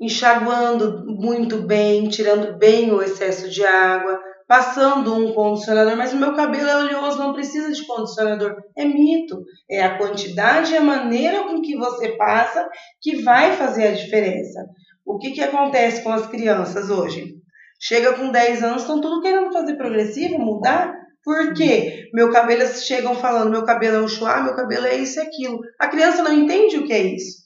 enxaguando 0.00 1.04
muito 1.06 1.62
bem, 1.62 2.08
tirando 2.08 2.58
bem 2.58 2.92
o 2.92 3.02
excesso 3.02 3.48
de 3.48 3.64
água, 3.64 4.20
passando 4.46 5.14
um 5.14 5.32
condicionador, 5.32 5.96
mas 5.96 6.12
o 6.12 6.18
meu 6.18 6.34
cabelo 6.34 6.68
é 6.68 6.76
oleoso, 6.76 7.18
não 7.18 7.32
precisa 7.32 7.72
de 7.72 7.84
condicionador. 7.86 8.54
É 8.76 8.84
mito. 8.84 9.42
É 9.68 9.82
a 9.82 9.98
quantidade 9.98 10.72
e 10.72 10.76
a 10.76 10.82
maneira 10.82 11.44
com 11.44 11.60
que 11.60 11.76
você 11.76 12.16
passa 12.16 12.68
que 13.00 13.22
vai 13.22 13.52
fazer 13.56 13.88
a 13.88 13.92
diferença. 13.92 14.64
O 15.04 15.18
que, 15.18 15.32
que 15.32 15.42
acontece 15.42 16.02
com 16.02 16.12
as 16.12 16.26
crianças 16.26 16.90
hoje? 16.90 17.34
Chega 17.80 18.14
com 18.14 18.30
10 18.30 18.62
anos, 18.62 18.82
estão 18.82 19.00
tudo 19.00 19.20
querendo 19.20 19.52
fazer 19.52 19.76
progressivo, 19.76 20.38
mudar. 20.38 20.94
Por 21.26 21.54
quê? 21.54 22.08
Meu 22.14 22.30
cabelo, 22.30 22.64
chegam 22.68 23.16
falando, 23.16 23.50
meu 23.50 23.64
cabelo 23.64 23.96
é 23.96 24.00
um 24.00 24.06
chuá, 24.06 24.44
meu 24.44 24.54
cabelo 24.54 24.86
é 24.86 24.94
isso 24.94 25.18
e 25.18 25.22
aquilo. 25.22 25.58
A 25.76 25.88
criança 25.88 26.22
não 26.22 26.32
entende 26.32 26.78
o 26.78 26.86
que 26.86 26.92
é 26.92 27.02
isso. 27.02 27.38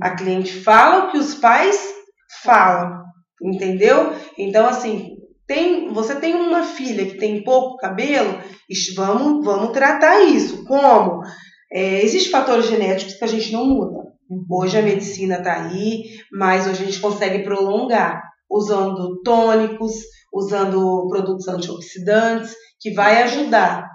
A 0.00 0.14
cliente 0.14 0.52
fala 0.62 1.06
o 1.06 1.10
que 1.10 1.18
os 1.18 1.34
pais 1.34 1.76
falam, 2.44 3.02
entendeu? 3.42 4.12
Então, 4.38 4.64
assim, 4.64 5.16
tem, 5.44 5.92
você 5.92 6.14
tem 6.14 6.34
uma 6.34 6.62
filha 6.62 7.04
que 7.04 7.18
tem 7.18 7.42
pouco 7.42 7.78
cabelo, 7.78 8.38
vamos, 8.94 9.44
vamos 9.44 9.72
tratar 9.72 10.22
isso. 10.22 10.64
Como? 10.64 11.20
É, 11.72 12.04
Existem 12.04 12.30
fatores 12.30 12.66
genéticos 12.66 13.14
que 13.14 13.24
a 13.24 13.28
gente 13.28 13.50
não 13.52 13.66
muda. 13.66 14.04
Uhum. 14.30 14.46
Hoje 14.48 14.78
a 14.78 14.82
medicina 14.82 15.38
está 15.38 15.64
aí, 15.64 16.04
mas 16.30 16.68
hoje 16.68 16.80
a 16.80 16.86
gente 16.86 17.00
consegue 17.00 17.42
prolongar 17.42 18.22
usando 18.48 19.20
tônicos, 19.24 19.94
usando 20.36 21.08
produtos 21.08 21.48
antioxidantes 21.48 22.54
que 22.78 22.92
vai 22.92 23.22
ajudar. 23.22 23.90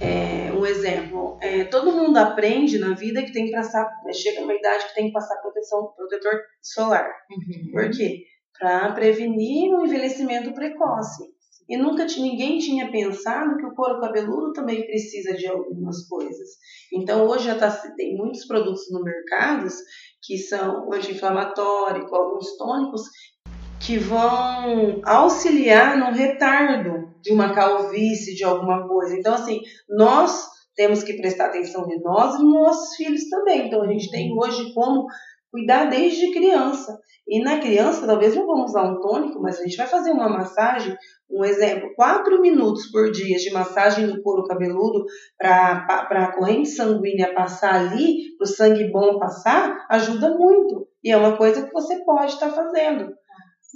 É, 0.00 0.50
um 0.52 0.64
exemplo, 0.64 1.38
é, 1.42 1.64
todo 1.64 1.92
mundo 1.92 2.16
aprende 2.16 2.78
na 2.78 2.94
vida 2.94 3.22
que 3.22 3.32
tem 3.32 3.46
que 3.46 3.52
passar, 3.52 3.86
chega 4.12 4.42
uma 4.42 4.54
idade 4.54 4.86
que 4.86 4.94
tem 4.94 5.06
que 5.08 5.12
passar 5.12 5.36
proteção, 5.42 5.92
protetor 5.94 6.32
solar. 6.62 7.10
Uhum. 7.30 7.72
Por 7.72 7.90
quê? 7.90 8.22
Para 8.58 8.92
prevenir 8.92 9.74
o 9.74 9.84
envelhecimento 9.84 10.54
precoce. 10.54 11.24
E 11.68 11.76
nunca 11.76 12.06
ninguém 12.06 12.58
tinha 12.58 12.90
pensado 12.90 13.58
que 13.58 13.66
o 13.66 13.74
couro 13.74 14.00
cabeludo 14.00 14.54
também 14.54 14.86
precisa 14.86 15.34
de 15.34 15.46
algumas 15.46 16.08
coisas. 16.08 16.48
Então 16.90 17.26
hoje 17.26 17.44
já 17.44 17.58
tá, 17.58 17.70
tem 17.94 18.16
muitos 18.16 18.46
produtos 18.46 18.90
no 18.90 19.02
mercado 19.02 19.68
que 20.22 20.38
são 20.38 20.90
anti-inflamatórios, 20.92 22.10
alguns 22.10 22.56
tônicos, 22.56 23.02
que 23.88 23.96
vão 23.96 25.00
auxiliar 25.02 25.96
no 25.96 26.12
retardo 26.12 27.08
de 27.22 27.32
uma 27.32 27.54
calvície, 27.54 28.34
de 28.34 28.44
alguma 28.44 28.86
coisa. 28.86 29.16
Então, 29.16 29.32
assim, 29.32 29.62
nós 29.88 30.46
temos 30.76 31.02
que 31.02 31.14
prestar 31.14 31.46
atenção 31.46 31.86
de 31.86 31.98
nós 32.02 32.34
e 32.34 32.44
nos 32.44 32.52
nossos 32.52 32.96
filhos 32.96 33.30
também. 33.30 33.66
Então, 33.66 33.80
a 33.80 33.86
gente 33.86 34.10
tem 34.10 34.30
hoje 34.38 34.74
como 34.74 35.06
cuidar 35.50 35.86
desde 35.86 36.30
criança. 36.32 36.98
E 37.26 37.42
na 37.42 37.60
criança, 37.60 38.06
talvez 38.06 38.34
não 38.34 38.46
vamos 38.46 38.72
usar 38.72 38.82
um 38.82 39.00
tônico, 39.00 39.40
mas 39.40 39.58
a 39.58 39.62
gente 39.62 39.78
vai 39.78 39.86
fazer 39.86 40.10
uma 40.10 40.28
massagem, 40.28 40.94
um 41.30 41.42
exemplo, 41.42 41.94
quatro 41.96 42.42
minutos 42.42 42.90
por 42.92 43.10
dia 43.10 43.38
de 43.38 43.50
massagem 43.50 44.06
no 44.06 44.22
couro 44.22 44.44
cabeludo 44.44 45.06
para 45.38 45.86
a 46.10 46.36
corrente 46.36 46.68
sanguínea 46.68 47.32
passar 47.32 47.74
ali, 47.74 48.36
para 48.36 48.44
o 48.44 48.48
sangue 48.48 48.92
bom 48.92 49.18
passar, 49.18 49.86
ajuda 49.88 50.36
muito. 50.36 50.86
E 51.02 51.10
é 51.10 51.16
uma 51.16 51.38
coisa 51.38 51.62
que 51.66 51.72
você 51.72 52.04
pode 52.04 52.34
estar 52.34 52.50
tá 52.50 52.54
fazendo 52.54 53.14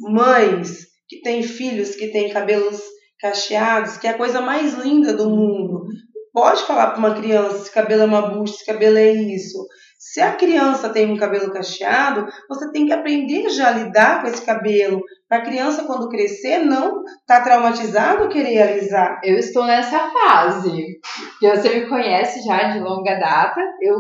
mães 0.02 0.86
que 1.08 1.20
têm 1.22 1.42
filhos 1.42 1.94
que 1.94 2.08
têm 2.08 2.32
cabelos 2.32 2.80
cacheados, 3.20 3.96
que 3.96 4.06
é 4.06 4.10
a 4.10 4.16
coisa 4.16 4.40
mais 4.40 4.74
linda 4.74 5.14
do 5.14 5.30
mundo. 5.30 5.86
Pode 6.32 6.62
falar 6.62 6.88
para 6.88 6.98
uma 6.98 7.14
criança 7.14 7.58
se 7.58 7.72
cabelo 7.72 8.02
é 8.02 8.06
uma 8.06 8.30
bucha, 8.30 8.54
se 8.54 8.66
cabelo 8.66 8.96
é 8.96 9.12
isso. 9.12 9.58
Se 9.98 10.20
a 10.20 10.32
criança 10.32 10.88
tem 10.88 11.10
um 11.10 11.16
cabelo 11.16 11.52
cacheado, 11.52 12.26
você 12.48 12.72
tem 12.72 12.86
que 12.86 12.92
aprender 12.92 13.48
já 13.50 13.68
a 13.68 13.72
lidar 13.72 14.20
com 14.20 14.28
esse 14.28 14.44
cabelo. 14.44 15.00
Para 15.28 15.38
a 15.38 15.44
criança, 15.44 15.84
quando 15.84 16.08
crescer, 16.08 16.58
não 16.58 17.02
tá 17.26 17.40
traumatizado 17.40 18.28
querer 18.28 18.62
alisar. 18.62 19.20
Eu 19.22 19.36
estou 19.36 19.64
nessa 19.64 20.10
fase. 20.10 20.98
Você 21.40 21.68
me 21.68 21.88
conhece 21.88 22.42
já 22.44 22.64
de 22.70 22.80
longa 22.80 23.14
data. 23.14 23.60
Eu 23.80 23.96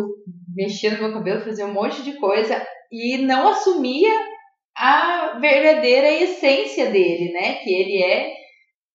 mexia 0.54 0.90
no 0.90 0.98
meu 0.98 1.12
cabelo, 1.12 1.44
fazia 1.44 1.66
um 1.66 1.72
monte 1.72 2.02
de 2.02 2.18
coisa 2.18 2.60
e 2.90 3.18
não 3.18 3.48
assumia 3.48 4.10
a 4.76 5.38
verdadeira 5.38 6.10
essência 6.10 6.90
dele, 6.90 7.32
né? 7.32 7.54
Que 7.56 7.72
ele 7.72 8.02
é, 8.02 8.34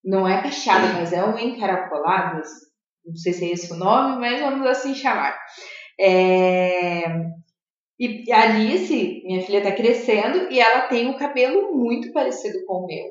não 0.04 0.28
é 0.28 0.42
cacheado, 0.42 0.94
mas 0.94 1.14
é 1.14 1.24
um 1.24 1.38
encaracolado. 1.38 2.42
Não 3.06 3.16
sei 3.16 3.34
se 3.34 3.46
é 3.46 3.54
esse 3.54 3.72
o 3.72 3.78
nome, 3.78 4.20
mas 4.20 4.42
vamos 4.42 4.68
assim 4.68 4.94
chamar. 4.94 5.38
É... 6.00 7.04
E 8.00 8.32
a 8.32 8.44
Alice, 8.44 9.24
minha 9.26 9.42
filha, 9.42 9.58
está 9.58 9.72
crescendo 9.72 10.52
e 10.52 10.60
ela 10.60 10.82
tem 10.82 11.08
um 11.08 11.18
cabelo 11.18 11.76
muito 11.76 12.12
parecido 12.12 12.64
com 12.66 12.84
o 12.84 12.86
meu. 12.86 13.06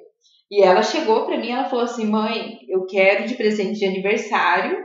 E 0.49 0.63
ela 0.63 0.83
chegou 0.83 1.27
para 1.27 1.39
mim, 1.39 1.51
ela 1.51 1.69
falou 1.69 1.85
assim: 1.85 2.07
"Mãe, 2.07 2.59
eu 2.69 2.87
quero 2.87 3.27
de 3.27 3.35
presente 3.35 3.81
de 3.81 3.85
aniversário 3.85 4.79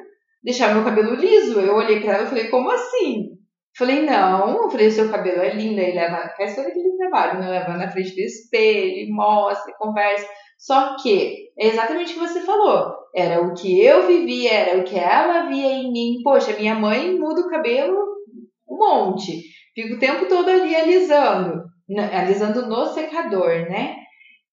deixar 0.43 0.73
meu 0.73 0.83
cabelo 0.83 1.13
liso". 1.13 1.59
Eu 1.59 1.75
olhei 1.75 1.99
para 1.99 2.13
ela 2.13 2.23
e 2.23 2.29
falei: 2.29 2.49
"Como 2.49 2.71
assim?" 2.71 3.40
Falei: 3.77 4.01
"Não". 4.03 4.63
Eu 4.63 4.69
falei: 4.69 4.91
"Seu 4.91 5.09
cabelo 5.09 5.41
é 5.41 5.53
lindo". 5.53 5.79
Aí 5.79 5.93
leva, 5.93 6.29
faz 6.37 6.55
todo 6.55 6.67
aquele 6.67 6.97
trabalho, 6.97 7.39
né? 7.39 7.49
Leva 7.49 7.77
na 7.77 7.89
frente 7.91 8.13
do 8.15 8.21
espelho, 8.21 9.13
mostra, 9.13 9.73
conversa. 9.77 10.27
Só 10.57 10.95
que 10.97 11.49
é 11.57 11.67
exatamente 11.67 12.11
o 12.11 12.13
que 12.15 12.27
você 12.27 12.41
falou. 12.41 12.93
Era 13.15 13.41
o 13.41 13.53
que 13.53 13.83
eu 13.83 14.07
vivi, 14.07 14.47
era 14.47 14.79
o 14.79 14.83
que 14.83 14.97
ela 14.97 15.47
via 15.47 15.71
em 15.73 15.91
mim. 15.91 16.21
Poxa, 16.23 16.55
minha 16.57 16.75
mãe 16.75 17.17
muda 17.17 17.41
o 17.41 17.49
cabelo 17.49 17.97
um 18.69 18.77
monte. 18.77 19.41
Fica 19.75 19.95
o 19.95 19.99
tempo 19.99 20.27
todo 20.27 20.49
ali 20.49 20.75
alisando. 20.75 21.63
Alisando 22.13 22.67
no 22.67 22.85
secador, 22.87 23.69
né? 23.69 23.95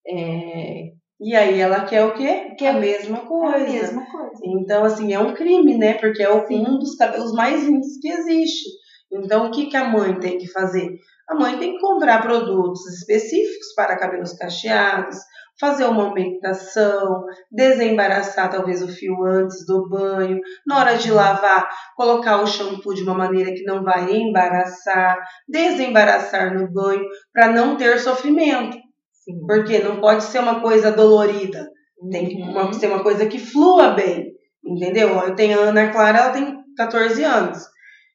É... 0.07 0.89
E 1.21 1.35
aí 1.35 1.61
ela 1.61 1.85
quer 1.85 2.05
o 2.05 2.15
quê? 2.15 2.55
Quer 2.57 2.69
a 2.71 2.81
mesma 2.81 3.27
coisa. 3.27 3.57
A 3.57 3.59
mesma 3.59 4.07
coisa. 4.11 4.41
Então, 4.45 4.85
assim, 4.85 5.13
é 5.13 5.19
um 5.19 5.35
crime, 5.35 5.77
né? 5.77 5.95
Porque 5.95 6.23
é 6.23 6.33
um 6.33 6.79
dos 6.79 6.95
cabelos 6.97 7.33
mais 7.33 7.65
lindos 7.65 7.99
que 8.01 8.09
existe. 8.09 8.69
Então, 9.11 9.47
o 9.47 9.51
que, 9.51 9.67
que 9.67 9.77
a 9.77 9.89
mãe 9.89 10.19
tem 10.19 10.39
que 10.39 10.47
fazer? 10.49 10.99
A 11.29 11.35
mãe 11.35 11.59
tem 11.59 11.75
que 11.75 11.81
comprar 11.81 12.23
produtos 12.23 12.87
específicos 12.87 13.75
para 13.75 13.99
cabelos 13.99 14.33
cacheados, 14.33 15.19
fazer 15.61 15.85
uma 15.85 16.05
aumentação, 16.05 17.25
desembaraçar 17.51 18.51
talvez 18.51 18.83
o 18.83 18.89
fio 18.89 19.25
antes 19.25 19.67
do 19.67 19.89
banho, 19.89 20.39
na 20.67 20.79
hora 20.79 20.97
de 20.97 21.11
lavar, 21.11 21.69
colocar 21.97 22.41
o 22.41 22.47
shampoo 22.47 22.95
de 22.95 23.03
uma 23.03 23.15
maneira 23.15 23.53
que 23.53 23.65
não 23.65 23.83
vai 23.83 24.11
embaraçar, 24.11 25.19
desembaraçar 25.49 26.55
no 26.55 26.71
banho 26.71 27.05
para 27.33 27.49
não 27.49 27.77
ter 27.77 27.99
sofrimento. 27.99 28.77
Sim. 29.13 29.45
Porque 29.47 29.79
não 29.81 30.01
pode 30.01 30.25
ser 30.25 30.39
uma 30.39 30.61
coisa 30.61 30.93
dolorida, 30.93 31.69
tem 32.11 32.29
que 32.29 32.41
uhum. 32.41 32.73
ser 32.73 32.87
uma 32.87 33.03
coisa 33.03 33.27
que 33.27 33.39
flua 33.39 33.91
bem, 33.91 34.33
entendeu? 34.65 35.09
Eu 35.09 35.35
tenho 35.35 35.61
a 35.61 35.65
Ana 35.65 35.91
Clara, 35.91 36.19
ela 36.19 36.31
tem 36.31 36.65
14 36.77 37.25
anos. 37.25 37.67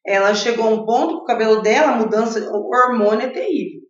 Ela 0.06 0.34
chegou 0.36 0.68
a 0.68 0.70
um 0.70 0.86
ponto 0.86 1.18
que 1.18 1.22
o 1.22 1.26
cabelo 1.26 1.62
dela, 1.62 1.96
mudança, 1.96 2.40
o 2.52 2.70
hormônio 2.70 3.28
é 3.28 3.30
terrível 3.30 3.84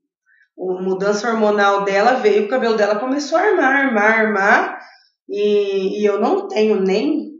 a 0.58 0.82
mudança 0.82 1.30
hormonal 1.30 1.84
dela 1.84 2.14
veio, 2.14 2.46
o 2.46 2.50
cabelo 2.50 2.76
dela 2.76 3.00
começou 3.00 3.38
a 3.38 3.42
armar, 3.42 3.86
armar, 3.86 4.20
armar. 4.20 4.80
E, 5.28 6.02
e 6.02 6.06
eu 6.06 6.20
não 6.20 6.48
tenho 6.48 6.80
nem, 6.82 7.32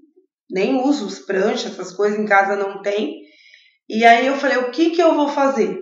nem 0.50 0.82
uso 0.82 1.06
os 1.06 1.20
pranchas, 1.20 1.74
essas 1.74 1.94
coisas 1.94 2.20
em 2.20 2.26
casa 2.26 2.56
não 2.56 2.82
tem. 2.82 3.22
E 3.88 4.04
aí 4.06 4.26
eu 4.26 4.36
falei, 4.36 4.58
o 4.58 4.72
que, 4.72 4.92
que 4.92 5.02
eu 5.02 5.16
vou 5.16 5.28
fazer? 5.28 5.82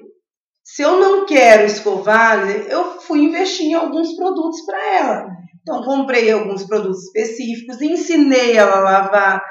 Se 0.63 0.81
eu 0.81 0.99
não 0.99 1.25
quero 1.25 1.65
escovar, 1.65 2.47
eu 2.69 2.99
fui 3.01 3.19
investir 3.19 3.67
em 3.67 3.73
alguns 3.73 4.15
produtos 4.15 4.61
para 4.65 4.95
ela. 4.95 5.27
Então 5.61 5.83
comprei 5.83 6.31
alguns 6.31 6.65
produtos 6.65 7.03
específicos, 7.05 7.81
ensinei 7.81 8.57
ela 8.57 8.77
a 8.77 8.81
lavar, 8.81 9.43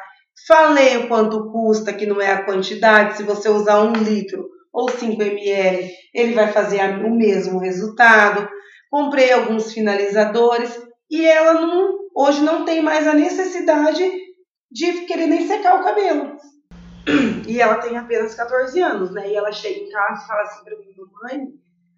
falei 0.47 0.97
o 0.99 1.09
quanto 1.09 1.51
custa, 1.51 1.93
que 1.93 2.07
não 2.07 2.21
é 2.21 2.33
a 2.33 2.45
quantidade, 2.45 3.17
se 3.17 3.23
você 3.23 3.49
usar 3.49 3.83
um 3.83 3.93
litro 3.93 4.49
ou 4.73 4.89
5 4.89 5.21
ml, 5.21 5.91
ele 6.15 6.35
vai 6.35 6.53
fazer 6.53 6.81
o 7.05 7.15
mesmo 7.15 7.59
resultado. 7.59 8.49
Comprei 8.91 9.33
alguns 9.33 9.73
finalizadores 9.73 10.81
e 11.11 11.25
ela 11.27 11.55
não, 11.55 11.99
hoje 12.15 12.43
não 12.43 12.65
tem 12.65 12.83
mais 12.83 13.07
a 13.07 13.15
necessidade 13.15 14.03
de 14.71 14.93
querer 15.07 15.27
nem 15.27 15.47
secar 15.47 15.81
o 15.81 15.85
cabelo. 15.85 16.37
E 17.49 17.61
ela 17.61 17.79
tem 17.79 17.97
apenas 17.97 18.35
14 18.35 18.81
anos, 18.81 19.11
né? 19.11 19.29
E 19.29 19.35
ela 19.35 19.51
chega 19.51 19.81
em 19.81 19.91
casa 19.91 20.23
e 20.23 20.27
fala 20.27 20.43
assim 20.43 20.65
para 20.65 20.79
mim, 20.79 20.95
mãe, 21.23 21.49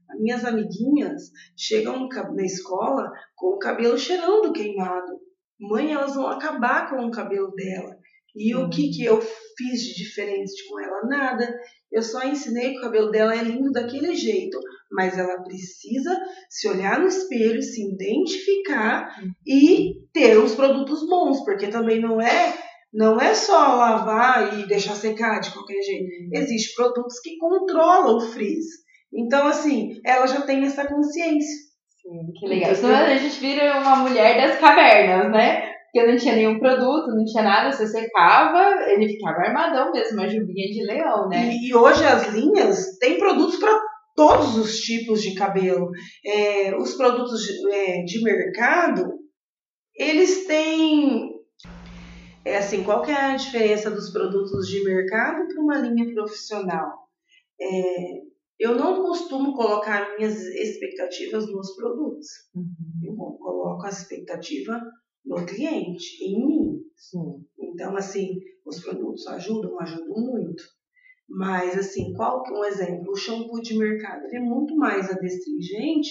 as 0.08 0.20
minhas 0.20 0.44
amiguinhas 0.44 1.30
chegam 1.56 2.08
na 2.08 2.44
escola 2.44 3.10
com 3.34 3.48
o 3.48 3.58
cabelo 3.58 3.98
cheirando 3.98 4.52
queimado. 4.52 5.20
Mãe, 5.60 5.92
elas 5.92 6.14
vão 6.14 6.26
acabar 6.26 6.90
com 6.90 7.06
o 7.06 7.10
cabelo 7.10 7.50
dela. 7.52 7.96
E 8.34 8.54
o 8.54 8.68
que, 8.70 8.90
que 8.90 9.04
eu 9.04 9.20
fiz 9.20 9.80
de 9.82 9.94
diferente 9.94 10.52
com 10.68 10.80
ela? 10.80 11.02
Nada. 11.04 11.54
Eu 11.90 12.02
só 12.02 12.24
ensinei 12.24 12.72
que 12.72 12.78
o 12.78 12.82
cabelo 12.82 13.10
dela 13.10 13.34
é 13.34 13.42
lindo 13.42 13.70
daquele 13.70 14.14
jeito, 14.14 14.58
mas 14.90 15.18
ela 15.18 15.42
precisa 15.42 16.18
se 16.48 16.68
olhar 16.68 16.98
no 16.98 17.08
espelho, 17.08 17.62
se 17.62 17.82
identificar 17.82 19.14
e 19.46 19.92
ter 20.12 20.38
os 20.38 20.54
produtos 20.54 21.06
bons, 21.06 21.44
porque 21.44 21.68
também 21.68 22.00
não 22.00 22.20
é 22.20 22.54
não 22.92 23.18
é 23.18 23.34
só 23.34 23.76
lavar 23.76 24.58
e 24.58 24.66
deixar 24.66 24.94
secar 24.94 25.40
de 25.40 25.50
qualquer 25.50 25.80
jeito. 25.82 26.06
Existem 26.34 26.74
produtos 26.74 27.20
que 27.20 27.38
controlam 27.38 28.18
o 28.18 28.20
frizz. 28.20 28.66
Então, 29.14 29.46
assim, 29.46 29.98
ela 30.04 30.26
já 30.26 30.42
tem 30.42 30.62
essa 30.64 30.86
consciência. 30.86 31.56
Sim, 32.02 32.32
que 32.38 32.46
legal. 32.46 32.72
Então, 32.72 32.90
a 32.90 33.16
gente 33.16 33.40
vira 33.40 33.80
uma 33.80 33.96
mulher 33.96 34.36
das 34.36 34.58
cavernas, 34.58 35.30
né? 35.30 35.71
Porque 35.92 36.06
não 36.06 36.16
tinha 36.16 36.34
nenhum 36.34 36.58
produto, 36.58 37.14
não 37.14 37.24
tinha 37.24 37.42
nada, 37.42 37.70
você 37.70 37.86
secava, 37.86 38.90
ele 38.90 39.08
ficava 39.08 39.42
armadão 39.42 39.92
mesmo, 39.92 40.18
uma 40.18 40.28
jubinha 40.28 40.72
de 40.72 40.84
leão, 40.84 41.28
né? 41.28 41.52
E, 41.52 41.68
e 41.68 41.74
hoje 41.74 42.02
as 42.02 42.32
linhas 42.32 42.96
têm 42.98 43.18
produtos 43.18 43.56
para 43.56 43.78
todos 44.16 44.56
os 44.56 44.80
tipos 44.80 45.22
de 45.22 45.34
cabelo. 45.34 45.90
É, 46.24 46.74
os 46.76 46.94
produtos 46.94 47.42
de, 47.42 47.70
é, 47.70 48.04
de 48.04 48.22
mercado, 48.22 49.18
eles 49.94 50.46
têm 50.46 51.30
é 52.44 52.56
assim, 52.56 52.82
qual 52.82 53.02
que 53.02 53.10
é 53.10 53.14
a 53.14 53.36
diferença 53.36 53.90
dos 53.90 54.10
produtos 54.10 54.66
de 54.66 54.82
mercado 54.82 55.46
para 55.46 55.62
uma 55.62 55.78
linha 55.78 56.12
profissional? 56.12 57.06
É, 57.60 58.32
eu 58.58 58.74
não 58.74 59.02
costumo 59.02 59.54
colocar 59.54 60.16
minhas 60.16 60.40
expectativas 60.40 61.46
nos 61.52 61.76
produtos. 61.76 62.26
Uhum. 62.54 63.00
Eu 63.04 63.14
coloco 63.14 63.86
a 63.86 63.90
expectativa 63.90 64.80
no 65.24 65.44
cliente, 65.46 66.22
em 66.24 66.46
mim. 66.46 66.80
Sim. 66.96 67.44
Então, 67.58 67.96
assim, 67.96 68.38
os 68.64 68.80
produtos 68.80 69.26
ajudam, 69.26 69.78
ajudam 69.80 70.16
muito. 70.16 70.62
Mas, 71.28 71.78
assim, 71.78 72.12
qual 72.12 72.42
que 72.42 72.52
é 72.52 72.54
um 72.54 72.64
exemplo? 72.64 73.12
O 73.12 73.16
shampoo 73.16 73.60
de 73.62 73.76
mercado 73.76 74.26
ele 74.26 74.36
é 74.36 74.40
muito 74.40 74.76
mais 74.76 75.10
adstringente 75.10 76.10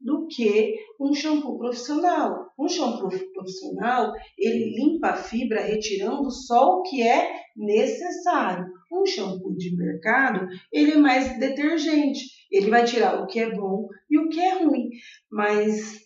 do 0.00 0.26
que 0.28 0.74
um 0.98 1.12
shampoo 1.12 1.58
profissional. 1.58 2.50
Um 2.58 2.68
shampoo 2.68 3.10
profissional, 3.34 4.12
ele 4.38 4.76
limpa 4.76 5.08
a 5.08 5.16
fibra 5.16 5.60
retirando 5.60 6.30
só 6.30 6.78
o 6.78 6.82
que 6.82 7.02
é 7.02 7.32
necessário. 7.56 8.66
Um 8.92 9.04
shampoo 9.04 9.56
de 9.56 9.76
mercado, 9.76 10.46
ele 10.72 10.92
é 10.92 10.96
mais 10.96 11.38
detergente. 11.38 12.24
Ele 12.50 12.70
vai 12.70 12.84
tirar 12.84 13.22
o 13.22 13.26
que 13.26 13.40
é 13.40 13.54
bom 13.54 13.88
e 14.10 14.18
o 14.18 14.28
que 14.28 14.40
é 14.40 14.62
ruim. 14.62 14.88
Mas 15.30 16.00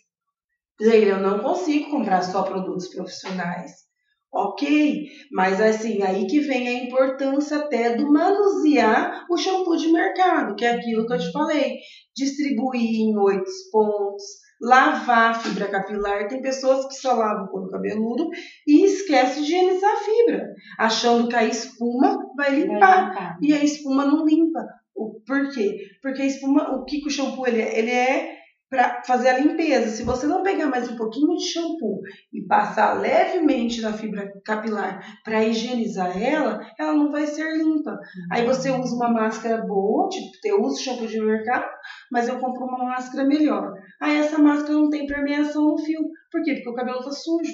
Gente, 0.80 1.06
eu 1.06 1.20
não 1.20 1.38
consigo 1.38 1.90
comprar 1.90 2.22
só 2.22 2.42
produtos 2.42 2.88
profissionais. 2.88 3.84
Ok, 4.32 5.06
mas 5.30 5.60
assim, 5.60 6.02
aí 6.02 6.26
que 6.26 6.40
vem 6.40 6.66
a 6.66 6.84
importância 6.84 7.58
até 7.58 7.94
do 7.94 8.12
manusear 8.12 9.24
o 9.30 9.36
shampoo 9.36 9.76
de 9.76 9.92
mercado, 9.92 10.56
que 10.56 10.64
é 10.64 10.70
aquilo 10.70 11.06
que 11.06 11.12
eu 11.12 11.18
te 11.18 11.30
falei. 11.30 11.76
Distribuir 12.16 12.82
em 12.82 13.16
oito 13.16 13.48
pontos, 13.70 14.24
lavar 14.60 15.30
a 15.30 15.34
fibra 15.34 15.68
capilar. 15.68 16.26
Tem 16.26 16.42
pessoas 16.42 16.84
que 16.88 16.94
só 16.94 17.14
lavam 17.14 17.44
o 17.44 17.48
couro 17.48 17.70
cabeludo 17.70 18.28
e 18.66 18.84
esquecem 18.84 19.44
de 19.44 19.54
higienizar 19.54 19.92
a 19.92 20.00
fibra, 20.00 20.48
achando 20.80 21.28
que 21.28 21.36
a 21.36 21.44
espuma 21.44 22.18
vai 22.36 22.56
limpar. 22.56 22.80
Vai 22.80 23.08
limpar. 23.08 23.38
E 23.40 23.54
a 23.54 23.62
espuma 23.62 24.04
não 24.04 24.26
limpa. 24.26 24.66
O, 24.96 25.20
por 25.24 25.52
quê? 25.52 25.78
Porque 26.02 26.22
a 26.22 26.26
espuma, 26.26 26.74
o 26.74 26.84
que, 26.84 27.00
que 27.00 27.06
o 27.06 27.10
shampoo 27.10 27.46
ele 27.46 27.62
é? 27.62 27.78
Ele 27.78 27.90
é 27.92 28.43
para 28.74 29.04
fazer 29.04 29.28
a 29.28 29.38
limpeza. 29.38 29.88
Se 29.88 30.02
você 30.02 30.26
não 30.26 30.42
pegar 30.42 30.66
mais 30.66 30.90
um 30.90 30.96
pouquinho 30.96 31.36
de 31.36 31.44
shampoo 31.44 32.00
e 32.32 32.44
passar 32.44 33.00
levemente 33.00 33.80
na 33.80 33.92
fibra 33.92 34.28
capilar 34.44 35.00
para 35.22 35.44
higienizar 35.44 36.20
ela, 36.20 36.60
ela 36.76 36.92
não 36.92 37.12
vai 37.12 37.24
ser 37.24 37.56
limpa. 37.56 37.96
Aí 38.32 38.44
você 38.44 38.72
usa 38.72 38.96
uma 38.96 39.08
máscara 39.08 39.64
boa, 39.64 40.08
tipo, 40.08 40.28
eu 40.44 40.60
uso 40.60 40.82
shampoo 40.82 41.06
de 41.06 41.20
mercado, 41.20 41.66
mas 42.10 42.28
eu 42.28 42.40
compro 42.40 42.64
uma 42.64 42.84
máscara 42.84 43.24
melhor. 43.24 43.72
Aí 44.02 44.18
essa 44.18 44.38
máscara 44.38 44.74
não 44.74 44.90
tem 44.90 45.06
permeação 45.06 45.68
no 45.68 45.78
fio. 45.78 46.00
Por 46.32 46.42
quê? 46.42 46.54
Porque 46.54 46.70
o 46.70 46.74
cabelo 46.74 46.98
está 46.98 47.12
sujo. 47.12 47.52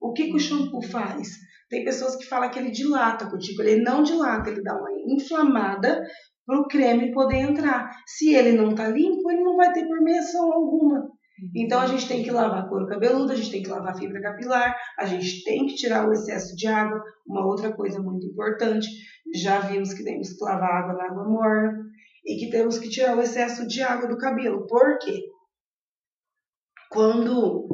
O 0.00 0.14
que, 0.14 0.28
que 0.28 0.36
o 0.36 0.40
shampoo 0.40 0.80
faz? 0.80 1.28
Tem 1.68 1.84
pessoas 1.84 2.16
que 2.16 2.26
falam 2.26 2.50
que 2.50 2.58
ele 2.58 2.70
dilata 2.70 3.26
a 3.26 3.30
cutícula. 3.30 3.68
Ele 3.68 3.82
não 3.82 4.02
dilata, 4.02 4.48
ele 4.48 4.62
dá 4.62 4.74
uma 4.74 4.90
inflamada 5.06 6.02
para 6.46 6.60
o 6.60 6.66
creme 6.66 7.12
poder 7.12 7.38
entrar. 7.38 7.90
Se 8.06 8.34
ele 8.34 8.52
não 8.52 8.70
está 8.70 8.88
limpo, 8.88 9.30
ele 9.30 9.42
não 9.42 9.56
vai 9.56 9.72
ter 9.72 9.86
permeação 9.86 10.52
alguma. 10.52 11.10
Então 11.56 11.80
a 11.80 11.86
gente 11.86 12.06
tem 12.06 12.22
que 12.22 12.30
lavar 12.30 12.68
couro 12.68 12.86
cabeludo, 12.86 13.32
a 13.32 13.34
gente 13.34 13.50
tem 13.50 13.62
que 13.62 13.70
lavar 13.70 13.96
fibra 13.96 14.20
capilar, 14.20 14.76
a 14.98 15.06
gente 15.06 15.42
tem 15.44 15.66
que 15.66 15.74
tirar 15.74 16.08
o 16.08 16.12
excesso 16.12 16.54
de 16.54 16.66
água. 16.66 17.02
Uma 17.26 17.44
outra 17.44 17.72
coisa 17.72 18.00
muito 18.00 18.26
importante, 18.26 18.86
já 19.34 19.60
vimos 19.60 19.92
que 19.92 20.04
temos 20.04 20.32
que 20.32 20.44
lavar 20.44 20.82
água 20.82 20.94
na 20.94 21.04
água 21.06 21.24
morna 21.24 21.84
e 22.24 22.36
que 22.36 22.50
temos 22.50 22.78
que 22.78 22.88
tirar 22.88 23.16
o 23.16 23.20
excesso 23.20 23.66
de 23.66 23.82
água 23.82 24.08
do 24.08 24.18
cabelo. 24.18 24.66
Por 24.66 24.98
quê? 24.98 25.20
Quando 26.90 27.66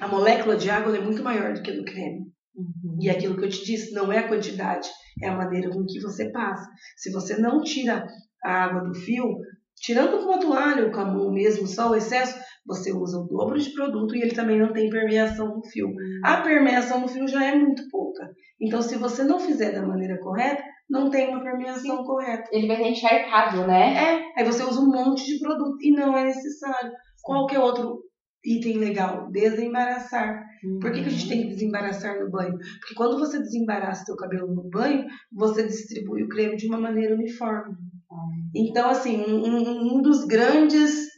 a 0.00 0.08
molécula 0.08 0.56
de 0.56 0.68
água 0.70 0.96
é 0.96 1.00
muito 1.00 1.22
maior 1.22 1.54
do 1.54 1.62
que 1.62 1.70
a 1.70 1.76
do 1.76 1.84
creme. 1.84 2.32
Uhum. 2.56 2.98
E 3.00 3.10
aquilo 3.10 3.36
que 3.36 3.44
eu 3.44 3.48
te 3.48 3.64
disse, 3.64 3.92
não 3.92 4.12
é 4.12 4.18
a 4.18 4.28
quantidade, 4.28 4.88
é 5.22 5.28
a 5.28 5.36
maneira 5.36 5.70
com 5.70 5.84
que 5.84 6.00
você 6.00 6.30
passa. 6.30 6.68
Se 6.96 7.10
você 7.10 7.36
não 7.36 7.62
tira 7.62 8.06
a 8.42 8.64
água 8.64 8.82
do 8.82 8.94
fio, 8.94 9.36
tirando 9.76 10.18
com 10.18 10.30
uma 10.30 10.40
toalha 10.40 10.90
a 10.92 11.04
mão 11.04 11.32
mesmo, 11.32 11.66
só 11.66 11.90
o 11.90 11.94
excesso, 11.94 12.38
você 12.66 12.92
usa 12.92 13.18
o 13.18 13.26
dobro 13.26 13.58
de 13.58 13.70
produto 13.70 14.16
e 14.16 14.22
ele 14.22 14.34
também 14.34 14.58
não 14.58 14.72
tem 14.72 14.88
permeação 14.88 15.56
no 15.56 15.64
fio. 15.64 15.88
A 16.24 16.40
permeação 16.40 17.00
no 17.00 17.08
fio 17.08 17.28
já 17.28 17.44
é 17.44 17.54
muito 17.54 17.88
pouca. 17.90 18.30
Então, 18.60 18.80
se 18.80 18.96
você 18.96 19.22
não 19.22 19.38
fizer 19.38 19.72
da 19.72 19.86
maneira 19.86 20.18
correta, 20.18 20.62
não 20.88 21.10
tem 21.10 21.28
uma 21.28 21.42
permeação 21.42 21.98
Sim. 21.98 22.04
correta. 22.04 22.48
Ele 22.52 22.66
vai 22.66 22.76
ter 22.76 22.88
encharcado, 22.88 23.66
né? 23.66 23.94
É, 23.94 24.40
aí 24.40 24.44
você 24.44 24.62
usa 24.62 24.80
um 24.80 24.90
monte 24.90 25.24
de 25.26 25.38
produto 25.38 25.76
e 25.80 25.90
não 25.90 26.16
é 26.16 26.24
necessário. 26.24 26.92
Qualquer 27.22 27.58
outro 27.58 28.02
item 28.44 28.78
legal, 28.78 29.30
desembaraçar. 29.30 30.43
Uhum. 30.64 30.78
Por 30.80 30.92
que, 30.92 31.02
que 31.02 31.08
a 31.08 31.10
gente 31.10 31.28
tem 31.28 31.42
que 31.42 31.48
desembaraçar 31.48 32.18
no 32.18 32.30
banho? 32.30 32.56
Porque 32.80 32.94
quando 32.94 33.18
você 33.18 33.38
desembaraça 33.38 34.04
seu 34.04 34.16
cabelo 34.16 34.46
no 34.46 34.68
banho, 34.70 35.06
você 35.32 35.66
distribui 35.66 36.22
o 36.22 36.28
creme 36.28 36.56
de 36.56 36.66
uma 36.66 36.78
maneira 36.78 37.14
uniforme. 37.14 37.74
Uhum. 38.10 38.50
Então, 38.54 38.88
assim, 38.88 39.20
um, 39.20 39.96
um 39.96 40.02
dos 40.02 40.24
grandes 40.24 41.08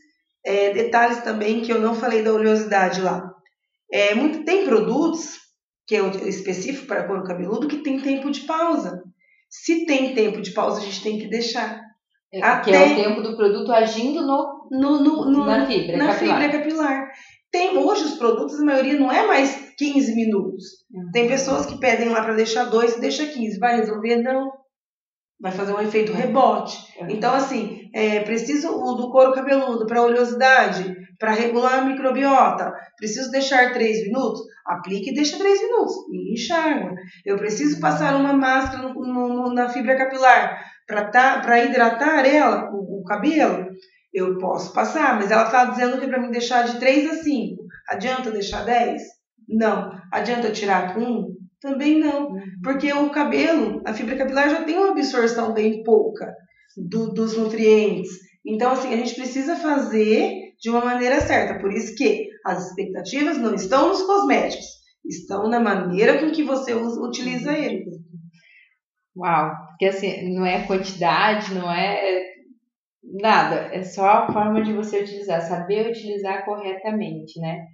é, 0.44 0.72
detalhes 0.72 1.22
também 1.22 1.62
que 1.62 1.72
eu 1.72 1.80
não 1.80 1.94
falei 1.94 2.22
da 2.22 2.32
oleosidade 2.32 3.00
lá. 3.00 3.32
É, 3.92 4.14
muito, 4.14 4.44
tem 4.44 4.64
produtos 4.64 5.38
que 5.86 5.94
é 5.94 6.00
específico 6.28 6.86
para 6.86 7.04
couro 7.06 7.22
cabeludo 7.22 7.68
que 7.68 7.78
tem 7.78 8.00
tempo 8.00 8.30
de 8.30 8.40
pausa. 8.40 9.02
Se 9.48 9.86
tem 9.86 10.14
tempo 10.14 10.42
de 10.42 10.50
pausa, 10.50 10.80
a 10.80 10.84
gente 10.84 11.02
tem 11.02 11.18
que 11.18 11.28
deixar. 11.28 11.80
É, 12.32 12.42
Até... 12.42 12.70
Que 12.70 12.76
é 12.76 12.92
o 12.92 12.96
tempo 12.96 13.22
do 13.22 13.36
produto 13.36 13.72
agindo 13.72 14.26
no, 14.26 14.68
no, 14.70 15.02
no, 15.02 15.30
no 15.30 15.46
na 15.46 15.66
fibra 15.66 15.96
na 15.96 16.08
capilar. 16.08 16.42
Fibra 16.42 16.58
capilar. 16.58 17.08
Tem, 17.50 17.76
hoje 17.76 18.04
os 18.04 18.14
produtos, 18.14 18.60
a 18.60 18.64
maioria 18.64 18.98
não 18.98 19.10
é 19.10 19.26
mais 19.26 19.72
15 19.78 20.14
minutos. 20.14 20.64
Uhum. 20.92 21.10
Tem 21.12 21.28
pessoas 21.28 21.66
que 21.66 21.78
pedem 21.78 22.08
lá 22.08 22.22
para 22.22 22.34
deixar 22.34 22.64
dois 22.64 22.96
e 22.96 23.00
deixa 23.00 23.26
15. 23.26 23.58
Vai 23.58 23.76
resolver? 23.76 24.16
Não. 24.16 24.50
Vai 25.40 25.52
fazer 25.52 25.72
um 25.72 25.80
efeito 25.80 26.12
rebote. 26.12 26.76
Uhum. 27.00 27.10
Então, 27.10 27.34
assim, 27.34 27.90
é 27.94 28.20
preciso 28.20 28.68
o 28.68 28.94
do 28.94 29.10
couro 29.10 29.32
cabeludo 29.32 29.86
para 29.86 30.02
oleosidade, 30.02 30.96
para 31.18 31.32
regular 31.32 31.78
a 31.78 31.84
microbiota. 31.84 32.72
Preciso 32.96 33.30
deixar 33.30 33.72
3 33.72 34.04
minutos? 34.04 34.40
Aplique 34.66 35.10
e 35.10 35.14
deixa 35.14 35.38
3 35.38 35.60
minutos. 35.62 35.94
E 36.10 36.32
enxágua. 36.32 36.94
Eu 37.24 37.36
preciso 37.36 37.80
passar 37.80 38.16
uma 38.16 38.32
máscara 38.32 38.88
no, 38.88 38.94
no, 38.94 39.54
na 39.54 39.68
fibra 39.68 39.96
capilar 39.96 40.62
para 40.86 41.10
tá, 41.10 41.58
hidratar 41.64 42.24
ela, 42.24 42.70
o, 42.72 43.00
o 43.00 43.04
cabelo. 43.04 43.66
Eu 44.16 44.38
posso 44.38 44.72
passar, 44.72 45.14
mas 45.16 45.30
ela 45.30 45.44
está 45.44 45.66
dizendo 45.66 46.00
que 46.00 46.06
para 46.06 46.18
mim 46.18 46.30
deixar 46.30 46.62
de 46.62 46.78
3 46.78 47.10
a 47.10 47.22
5. 47.22 47.62
Adianta 47.86 48.30
deixar 48.30 48.64
10? 48.64 49.02
Não. 49.46 49.90
Adianta 50.10 50.50
tirar 50.50 50.94
com 50.94 51.00
1? 51.00 51.36
Também 51.60 52.00
não. 52.00 52.30
Uhum. 52.30 52.42
Porque 52.64 52.90
o 52.94 53.10
cabelo, 53.10 53.82
a 53.84 53.92
fibra 53.92 54.16
capilar 54.16 54.48
já 54.48 54.64
tem 54.64 54.78
uma 54.78 54.92
absorção 54.92 55.52
bem 55.52 55.82
pouca 55.82 56.34
do, 56.78 57.12
dos 57.12 57.36
nutrientes. 57.36 58.08
Então, 58.42 58.72
assim, 58.72 58.94
a 58.94 58.96
gente 58.96 59.14
precisa 59.14 59.54
fazer 59.54 60.32
de 60.58 60.70
uma 60.70 60.82
maneira 60.82 61.20
certa. 61.20 61.60
Por 61.60 61.70
isso 61.70 61.94
que 61.94 62.26
as 62.46 62.68
expectativas 62.68 63.36
não 63.36 63.54
estão 63.54 63.88
nos 63.88 64.00
cosméticos, 64.00 64.64
estão 65.04 65.46
na 65.46 65.60
maneira 65.60 66.20
com 66.20 66.32
que 66.32 66.42
você 66.42 66.72
utiliza 66.72 67.50
uhum. 67.50 67.56
eles. 67.56 67.94
Uau! 69.14 69.50
Porque 69.68 69.84
assim, 69.84 70.34
não 70.34 70.46
é 70.46 70.66
quantidade, 70.66 71.52
não 71.52 71.70
é 71.70 72.35
Nada, 73.08 73.68
é 73.72 73.84
só 73.84 74.04
a 74.04 74.32
forma 74.32 74.62
de 74.62 74.72
você 74.72 75.00
utilizar, 75.00 75.40
saber 75.40 75.88
utilizar 75.88 76.44
corretamente, 76.44 77.40
né? 77.40 77.68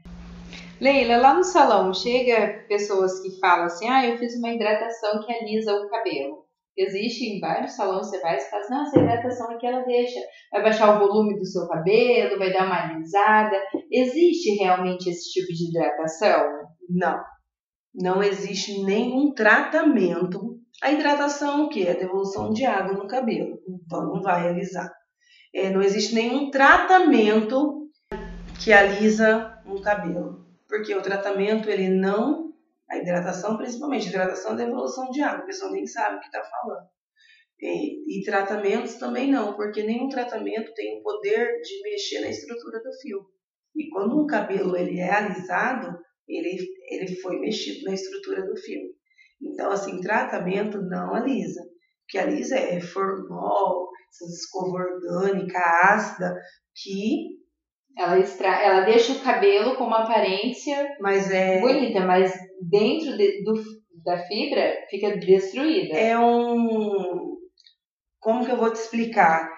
Leila, 0.79 1.17
lá 1.17 1.35
no 1.35 1.43
salão 1.43 1.95
chega 1.95 2.65
pessoas 2.69 3.21
que 3.23 3.41
falam 3.41 3.65
assim: 3.65 3.89
ah, 3.89 4.07
eu 4.07 4.19
fiz 4.19 4.37
uma 4.37 4.51
hidratação 4.51 5.25
que 5.25 5.33
alisa 5.33 5.73
o 5.73 5.89
cabelo. 5.89 6.45
Existe 6.77 7.25
em 7.25 7.41
vários 7.41 7.73
salões, 7.73 8.09
você 8.09 8.21
vai 8.21 8.37
e 8.37 8.41
fala 8.41 8.63
assim, 8.63 8.75
nossa, 8.75 8.99
a 8.99 9.03
hidratação 9.03 9.51
aqui 9.51 9.67
ela 9.67 9.85
deixa, 9.85 10.19
vai 10.51 10.63
baixar 10.63 10.97
o 10.97 11.07
volume 11.07 11.39
do 11.39 11.45
seu 11.45 11.69
cabelo, 11.69 12.39
vai 12.39 12.53
dar 12.53 12.67
uma 12.67 12.95
alisada. 12.95 13.57
Existe 13.91 14.55
realmente 14.59 15.09
esse 15.09 15.33
tipo 15.33 15.49
de 15.49 15.69
hidratação? 15.69 16.45
Não. 16.89 17.23
Não 17.95 18.23
existe 18.23 18.83
nenhum 18.85 19.35
tratamento. 19.35 20.59
A 20.83 20.91
hidratação, 20.93 21.65
o 21.65 21.69
que? 21.69 21.87
É 21.87 21.93
a 21.93 21.99
devolução 21.99 22.51
de 22.51 22.65
água 22.65 22.95
no 22.95 23.07
cabelo. 23.07 23.59
Então 23.69 24.07
não 24.07 24.23
vai 24.23 24.49
alisar 24.49 24.91
é, 25.55 25.71
não 25.71 25.83
existe 25.83 26.15
nenhum 26.15 26.51
tratamento 26.51 27.91
que 28.63 28.73
alisa 28.73 29.61
um 29.67 29.81
cabelo. 29.81 30.47
Porque 30.69 30.95
o 30.95 31.03
tratamento, 31.03 31.69
ele 31.69 31.89
não. 31.89 32.53
A 32.91 32.99
hidratação, 32.99 33.57
principalmente, 33.57 34.07
a 34.07 34.11
hidratação 34.11 34.53
é 34.53 34.57
da 34.57 34.65
evolução 34.65 35.11
de 35.11 35.23
água, 35.23 35.43
a 35.43 35.47
pessoa 35.47 35.71
nem 35.73 35.87
sabe 35.87 36.17
o 36.17 36.21
que 36.21 36.27
está 36.27 36.43
falando. 36.43 36.87
E, 37.61 38.19
e, 38.19 38.25
tratamentos 38.25 38.95
também 38.97 39.31
não, 39.31 39.55
porque 39.55 39.83
nenhum 39.83 40.09
tratamento 40.09 40.75
tem 40.75 40.99
o 40.99 41.03
poder 41.03 41.61
de 41.61 41.83
mexer 41.83 42.21
na 42.21 42.29
estrutura 42.29 42.83
do 42.83 42.93
fio. 43.01 43.21
E 43.77 43.89
quando 43.89 44.21
um 44.21 44.27
cabelo 44.27 44.77
ele 44.77 44.99
é 44.99 45.11
alisado, 45.11 45.97
ele, 46.29 46.59
ele 46.91 47.15
foi 47.17 47.39
mexido 47.39 47.85
na 47.85 47.95
estrutura 47.95 48.45
do 48.45 48.57
fio. 48.57 48.83
Então, 49.41 49.71
assim, 49.71 50.01
tratamento 50.01 50.83
não 50.83 51.15
alisa. 51.15 51.63
O 51.63 52.07
que 52.09 52.19
alisa 52.19 52.57
é 52.57 52.81
formol, 52.81 53.82
essas 54.13 54.41
escova 54.41 54.79
orgânica, 54.79 55.59
ácida, 55.59 56.35
que 56.75 57.41
ela, 57.97 58.19
extra... 58.19 58.49
ela 58.63 58.81
deixa 58.83 59.13
o 59.13 59.21
cabelo 59.21 59.77
com 59.77 59.85
uma 59.85 60.05
aparência 60.05 60.89
mas 61.01 61.31
é... 61.31 61.61
bonita, 61.61 62.01
mas 62.01 62.33
dentro 62.61 63.17
de, 63.17 63.43
do, 63.43 63.55
da 64.05 64.19
fibra 64.19 64.75
fica 64.91 65.17
destruída. 65.17 65.97
É 65.97 66.19
um. 66.19 67.37
Como 68.21 68.45
que 68.45 68.53
eu 68.53 68.57
vou 68.57 68.71
te 68.71 68.77
explicar? 68.77 69.51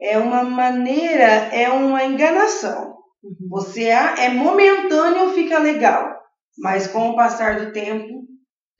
É 0.00 0.18
uma 0.18 0.42
maneira, 0.42 1.24
é 1.54 1.70
uma 1.70 2.04
enganação. 2.04 2.96
Uhum. 3.22 3.48
Você 3.50 3.84
é, 3.84 4.26
é 4.26 4.28
momentâneo, 4.28 5.32
fica 5.32 5.58
legal, 5.58 6.12
mas 6.58 6.88
com 6.88 7.10
o 7.10 7.16
passar 7.16 7.64
do 7.64 7.72
tempo 7.72 8.22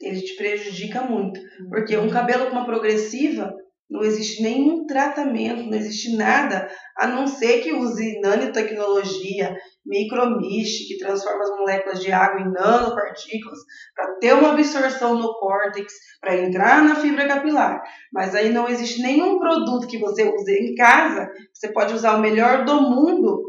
ele 0.01 0.21
te 0.21 0.35
prejudica 0.35 1.03
muito. 1.03 1.39
Uhum. 1.39 1.71
Porque 1.71 1.97
um 1.97 2.11
cabelo 2.11 2.47
com 2.47 2.53
uma 2.53 2.67
progressiva, 2.67 3.55
não 3.91 4.03
existe 4.03 4.43
nenhum 4.43 4.87
tratamento, 4.87 5.65
não 5.65 5.77
existe 5.77 6.17
nada, 6.17 6.71
a 6.97 7.07
não 7.07 7.27
ser 7.27 7.61
que 7.61 7.73
use 7.73 8.21
nanotecnologia, 8.21 9.55
micromist, 9.85 10.89
que 10.89 10.99
transforma 10.99 11.43
as 11.43 11.51
moléculas 11.51 12.01
de 12.01 12.11
água 12.11 12.41
em 12.41 12.51
nanopartículas, 12.51 13.59
para 13.95 14.15
ter 14.17 14.35
uma 14.35 14.53
absorção 14.53 15.19
no 15.19 15.35
córtex, 15.39 15.93
para 16.21 16.37
entrar 16.37 16.83
na 16.83 16.95
fibra 16.97 17.29
capilar. 17.29 17.83
Mas 18.13 18.35
aí 18.35 18.51
não 18.51 18.69
existe 18.69 19.03
nenhum 19.03 19.39
produto 19.39 19.87
que 19.87 19.99
você 19.99 20.25
use 20.25 20.53
em 20.53 20.75
casa, 20.75 21.31
você 21.53 21.73
pode 21.73 21.95
usar 21.95 22.17
o 22.17 22.21
melhor 22.21 22.65
do 22.65 22.81
mundo, 22.81 23.43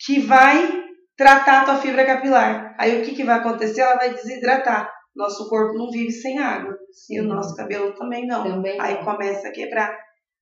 que 0.00 0.20
vai 0.20 0.86
tratar 1.16 1.62
a 1.62 1.64
tua 1.64 1.76
fibra 1.78 2.06
capilar. 2.06 2.76
Aí 2.78 3.00
o 3.00 3.04
que, 3.04 3.14
que 3.14 3.24
vai 3.24 3.38
acontecer? 3.38 3.80
Ela 3.80 3.96
vai 3.96 4.14
desidratar. 4.14 4.88
Nosso 5.14 5.48
corpo 5.48 5.76
não 5.76 5.90
vive 5.90 6.12
sem 6.12 6.38
água. 6.38 6.77
Sim. 6.92 7.16
E 7.16 7.20
o 7.20 7.24
nosso 7.24 7.54
cabelo 7.54 7.94
também 7.94 8.26
não. 8.26 8.44
Também 8.44 8.80
Aí 8.80 9.04
começa 9.04 9.48
a 9.48 9.52
quebrar. 9.52 9.96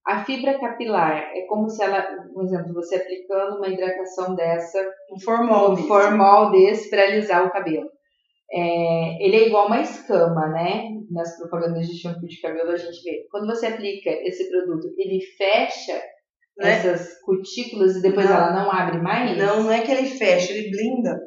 A 0.07 0.25
fibra 0.25 0.59
capilar 0.59 1.33
é 1.35 1.47
como 1.49 1.69
se 1.69 1.83
ela, 1.83 2.01
por 2.33 2.45
exemplo, 2.45 2.73
você 2.73 2.97
aplicando 2.97 3.57
uma 3.57 3.69
hidratação 3.69 4.37
dessa, 4.37 4.79
um 5.13 5.19
formol, 5.19 5.73
um 5.73 5.77
formol 5.77 6.53
desse 6.53 6.89
para 6.89 7.03
alisar 7.03 7.45
o 7.45 7.51
cabelo. 7.51 7.91
É, 8.53 9.25
ele 9.25 9.37
é 9.37 9.47
igual 9.49 9.67
uma 9.67 9.81
escama, 9.81 10.47
né? 10.49 10.91
Nas 11.11 11.37
propagandas 11.37 11.89
de 11.89 11.99
shampoo 11.99 12.29
de 12.29 12.41
cabelo 12.41 12.71
a 12.71 12.77
gente 12.77 13.03
vê. 13.03 13.27
Quando 13.31 13.47
você 13.47 13.67
aplica 13.67 14.11
esse 14.11 14.49
produto, 14.49 14.95
ele 14.97 15.21
fecha 15.37 16.01
né? 16.59 16.73
essas 16.73 17.21
cutículas 17.23 17.97
e 17.97 18.03
depois 18.03 18.29
não. 18.29 18.37
ela 18.37 18.53
não 18.53 18.71
abre 18.71 18.99
mais? 18.99 19.37
Não, 19.37 19.65
não 19.65 19.73
é 19.73 19.81
que 19.83 19.91
ele 19.91 20.07
fecha, 20.07 20.53
ele 20.53 20.71
blinda. 20.71 21.21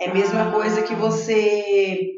É 0.00 0.08
a 0.08 0.14
mesma 0.14 0.48
ah. 0.48 0.52
coisa 0.52 0.82
que 0.82 0.94
você 0.94 2.10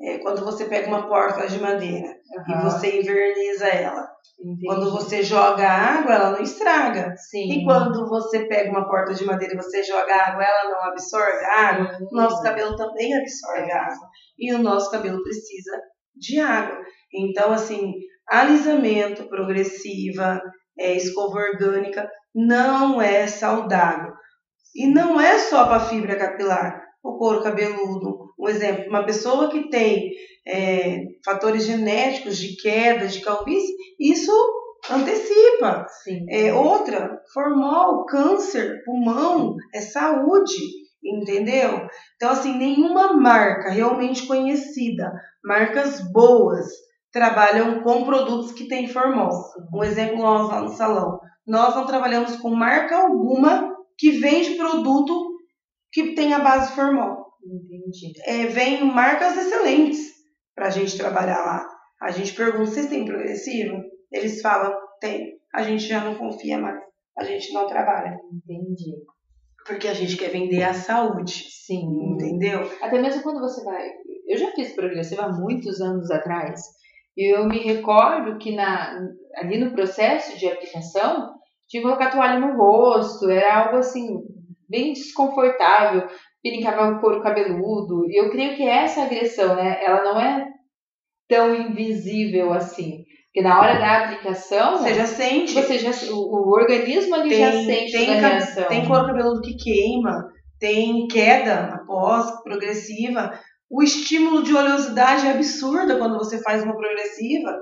é, 0.00 0.18
quando 0.18 0.44
você 0.44 0.64
pega 0.66 0.88
uma 0.88 1.08
porta 1.08 1.46
de 1.48 1.58
madeira 1.60 2.08
uhum. 2.08 2.58
e 2.58 2.62
você 2.62 3.00
inverniza 3.00 3.66
ela. 3.66 4.08
Entendi. 4.40 4.66
Quando 4.66 4.90
você 4.92 5.22
joga 5.22 5.68
água, 5.68 6.14
ela 6.14 6.30
não 6.30 6.40
estraga. 6.40 7.14
Sim. 7.16 7.50
E 7.50 7.64
quando 7.64 8.08
você 8.08 8.46
pega 8.46 8.70
uma 8.70 8.86
porta 8.86 9.12
de 9.12 9.24
madeira 9.24 9.54
e 9.54 9.56
você 9.56 9.82
joga 9.82 10.14
água, 10.14 10.44
ela 10.44 10.70
não 10.70 10.84
absorve 10.84 11.44
água. 11.44 11.98
O 12.10 12.14
nosso 12.14 12.40
cabelo 12.42 12.76
também 12.76 13.12
absorve 13.16 13.72
água. 13.72 14.08
E 14.38 14.54
o 14.54 14.62
nosso 14.62 14.90
cabelo 14.92 15.22
precisa 15.24 15.72
de 16.14 16.38
água. 16.38 16.78
Então, 17.12 17.52
assim, 17.52 17.92
alisamento 18.28 19.28
progressiva, 19.28 20.40
é, 20.78 20.92
escova 20.92 21.38
orgânica, 21.38 22.08
não 22.32 23.02
é 23.02 23.26
saudável. 23.26 24.12
E 24.74 24.86
não 24.86 25.20
é 25.20 25.38
só 25.38 25.66
para 25.66 25.80
fibra 25.80 26.16
capilar, 26.16 26.80
o 27.08 27.18
couro 27.18 27.42
cabeludo. 27.42 28.28
Um 28.38 28.48
exemplo, 28.48 28.88
uma 28.88 29.04
pessoa 29.04 29.50
que 29.50 29.68
tem 29.68 30.10
é, 30.46 31.04
fatores 31.24 31.64
genéticos 31.64 32.38
de 32.38 32.56
queda, 32.56 33.06
de 33.06 33.20
calvície, 33.20 33.74
isso 33.98 34.32
antecipa. 34.90 35.86
É, 36.28 36.52
outra, 36.52 37.20
formol, 37.32 38.04
câncer, 38.06 38.82
pulmão, 38.84 39.56
é 39.74 39.80
saúde, 39.80 40.62
entendeu? 41.02 41.86
Então, 42.16 42.30
assim, 42.30 42.56
nenhuma 42.56 43.14
marca 43.14 43.70
realmente 43.70 44.26
conhecida, 44.26 45.12
marcas 45.44 46.00
boas, 46.12 46.66
trabalham 47.12 47.82
com 47.82 48.04
produtos 48.04 48.52
que 48.52 48.68
têm 48.68 48.86
formol. 48.86 49.30
Um 49.74 49.82
exemplo 49.82 50.18
nós 50.18 50.48
lá 50.48 50.60
no 50.60 50.68
salão. 50.68 51.20
Nós 51.46 51.74
não 51.74 51.86
trabalhamos 51.86 52.36
com 52.36 52.50
marca 52.50 52.96
alguma 52.96 53.74
que 53.96 54.12
vende 54.12 54.54
produto 54.54 55.27
que 55.92 56.14
tem 56.14 56.32
a 56.32 56.40
base 56.40 56.74
formol. 56.74 57.26
Entendi. 57.44 58.12
É, 58.24 58.46
vem 58.46 58.84
marcas 58.84 59.36
excelentes 59.36 59.98
para 60.54 60.66
a 60.66 60.70
gente 60.70 60.96
trabalhar 60.96 61.38
lá. 61.38 61.68
A 62.00 62.10
gente 62.10 62.34
pergunta, 62.34 62.66
vocês 62.66 62.88
têm 62.88 63.04
progressiva? 63.04 63.82
Eles 64.12 64.40
falam, 64.40 64.72
tem. 65.00 65.38
A 65.54 65.62
gente 65.62 65.84
já 65.84 66.04
não 66.04 66.16
confia 66.16 66.58
mais. 66.58 66.80
A 67.18 67.24
gente 67.24 67.52
não 67.52 67.66
trabalha. 67.66 68.18
Entendi. 68.32 68.94
Porque 69.66 69.88
a 69.88 69.94
gente 69.94 70.16
quer 70.16 70.30
vender 70.30 70.62
a 70.62 70.74
saúde. 70.74 71.46
Sim. 71.50 72.14
Entendeu? 72.14 72.70
Até 72.80 73.00
mesmo 73.00 73.22
quando 73.22 73.40
você 73.40 73.62
vai. 73.64 73.88
Eu 74.26 74.36
já 74.36 74.52
fiz 74.52 74.74
progressiva 74.74 75.24
há 75.24 75.32
muitos 75.32 75.80
anos 75.80 76.10
atrás. 76.10 76.60
E 77.16 77.34
eu 77.36 77.46
me 77.46 77.58
recordo 77.58 78.38
que 78.38 78.54
na, 78.54 78.96
ali 79.36 79.58
no 79.58 79.72
processo 79.72 80.38
de 80.38 80.46
aplicação, 80.46 81.34
tinha 81.66 81.82
que 81.82 81.88
colocar 81.88 82.10
toalha 82.10 82.38
no 82.38 82.56
rosto, 82.56 83.28
era 83.28 83.64
algo 83.64 83.78
assim, 83.78 84.22
bem 84.68 84.92
desconfortável, 84.92 86.06
pirincava 86.42 86.90
o 86.92 87.00
couro 87.00 87.22
cabeludo. 87.22 88.04
E 88.08 88.16
eu 88.20 88.30
creio 88.30 88.56
que 88.56 88.62
essa 88.62 89.02
agressão, 89.02 89.56
né, 89.56 89.78
ela 89.82 90.02
não 90.04 90.20
é 90.20 90.46
tão 91.28 91.54
invisível 91.54 92.52
assim. 92.52 93.04
Porque 93.26 93.46
na 93.46 93.60
hora 93.60 93.78
da 93.78 94.04
aplicação, 94.04 94.78
Você 94.78 94.94
já 94.94 95.06
sente. 95.06 95.52
você 95.54 95.78
já, 95.78 95.90
o, 96.12 96.48
o 96.48 96.50
organismo 96.50 97.14
ali 97.14 97.36
já 97.36 97.52
sente 97.52 97.92
tem, 97.92 98.06
toda 98.06 98.18
a 98.18 98.28
reação. 98.30 98.68
tem 98.68 98.86
couro 98.86 99.06
cabeludo 99.06 99.42
que 99.42 99.54
queima, 99.56 100.26
tem 100.58 101.06
queda 101.06 101.74
após 101.74 102.42
progressiva. 102.42 103.38
O 103.70 103.82
estímulo 103.82 104.42
de 104.42 104.54
oleosidade 104.54 105.26
é 105.26 105.32
absurda 105.32 105.98
quando 105.98 106.16
você 106.16 106.40
faz 106.42 106.62
uma 106.62 106.74
progressiva, 106.74 107.54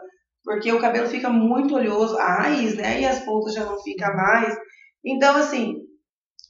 porque 0.45 0.71
o 0.73 0.81
cabelo 0.81 1.09
fica 1.09 1.29
muito 1.29 1.75
oleoso, 1.75 2.17
a 2.17 2.43
raiz, 2.43 2.77
né? 2.77 3.01
E 3.01 3.05
as 3.05 3.25
pontas 3.25 3.53
já 3.53 3.65
não 3.65 3.77
ficam 3.83 4.15
mais. 4.15 4.57
Então, 5.05 5.37
assim, 5.37 5.75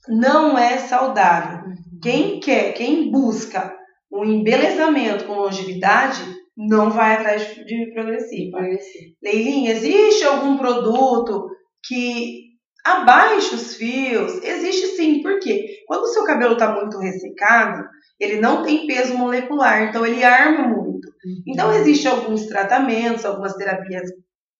não 0.08 0.56
é 0.56 0.78
saudável. 0.78 1.68
Uhum. 1.68 1.74
Quem 2.02 2.40
quer, 2.40 2.72
quem 2.72 3.10
busca 3.10 3.74
um 4.12 4.24
embelezamento 4.24 5.24
com 5.24 5.34
longevidade, 5.34 6.22
não 6.56 6.90
vai 6.90 7.14
atrás 7.14 7.54
de 7.54 7.92
progressiva. 7.92 8.58
Leilinha, 9.22 9.72
existe 9.72 10.24
algum 10.24 10.56
produto 10.56 11.48
que 11.86 12.46
abaixe 12.84 13.54
os 13.54 13.74
fios? 13.74 14.42
Existe 14.42 14.96
sim, 14.96 15.20
por 15.22 15.38
quê? 15.40 15.82
Quando 15.86 16.04
o 16.04 16.08
seu 16.08 16.24
cabelo 16.24 16.54
está 16.54 16.72
muito 16.72 16.98
ressecado, 16.98 17.84
ele 18.18 18.40
não 18.40 18.62
tem 18.62 18.86
peso 18.86 19.16
molecular, 19.18 19.82
então 19.82 20.06
ele 20.06 20.24
arma 20.24 20.68
muito. 20.68 21.08
Então 21.46 21.72
existem 21.72 22.10
alguns 22.10 22.46
tratamentos, 22.46 23.24
algumas 23.24 23.54
terapias 23.54 24.08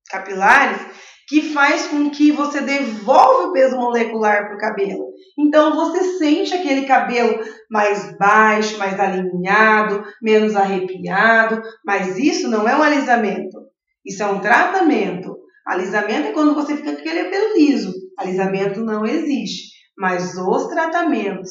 capilares 0.07 0.81
que 1.29 1.53
faz 1.53 1.89
com 1.89 2.09
que 2.09 2.31
você 2.31 2.61
devolva 2.61 3.49
o 3.49 3.53
peso 3.53 3.77
molecular 3.77 4.47
para 4.47 4.55
o 4.55 4.59
cabelo. 4.59 5.09
Então 5.37 5.75
você 5.75 6.19
sente 6.19 6.55
aquele 6.55 6.87
cabelo 6.87 7.41
mais 7.71 8.17
baixo, 8.17 8.79
mais 8.79 8.99
alinhado, 8.99 10.05
menos 10.23 10.55
arrepiado, 10.55 11.61
mas 11.85 12.17
isso 12.17 12.49
não 12.49 12.69
é 12.69 12.77
um 12.77 12.83
alisamento. 12.83 13.59
Isso 14.05 14.23
é 14.23 14.27
um 14.27 14.41
tratamento. 14.41 15.37
Alisamento 15.67 16.29
é 16.29 16.33
quando 16.33 16.55
você 16.55 16.77
fica 16.77 16.93
com 16.93 17.01
aquele 17.01 17.25
cabelo 17.25 17.57
liso. 17.57 17.93
Alisamento 18.17 18.81
não 18.85 19.05
existe. 19.05 19.75
Mas 19.99 20.37
os 20.37 20.69
tratamentos 20.69 21.51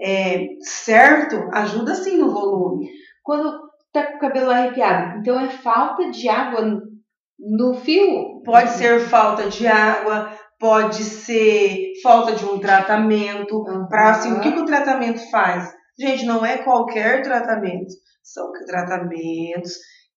é, 0.00 0.46
certo 0.60 1.48
ajuda 1.52 1.96
sim 1.96 2.16
no 2.16 2.30
volume. 2.30 2.88
Quando 3.24 3.58
tá 3.92 4.04
com 4.06 4.18
o 4.18 4.20
cabelo 4.20 4.50
arrepiado, 4.50 5.18
então 5.18 5.40
é 5.40 5.48
falta 5.48 6.10
de 6.10 6.28
água 6.28 6.80
no- 7.38 7.74
fio? 7.74 8.42
Pode 8.44 8.70
ser 8.70 9.00
falta 9.00 9.48
de 9.48 9.66
água, 9.66 10.30
pode 10.58 11.02
ser 11.04 11.92
falta 12.02 12.32
de 12.32 12.44
um 12.44 12.58
tratamento. 12.58 13.56
Uhum. 13.56 13.86
Para 13.88 14.10
assim, 14.12 14.32
o 14.32 14.40
que, 14.40 14.52
que 14.52 14.60
o 14.60 14.64
tratamento 14.66 15.20
faz? 15.30 15.70
Gente, 15.98 16.24
não 16.26 16.44
é 16.44 16.58
qualquer 16.58 17.22
tratamento. 17.22 17.92
São 18.22 18.50
tratamentos 18.66 19.72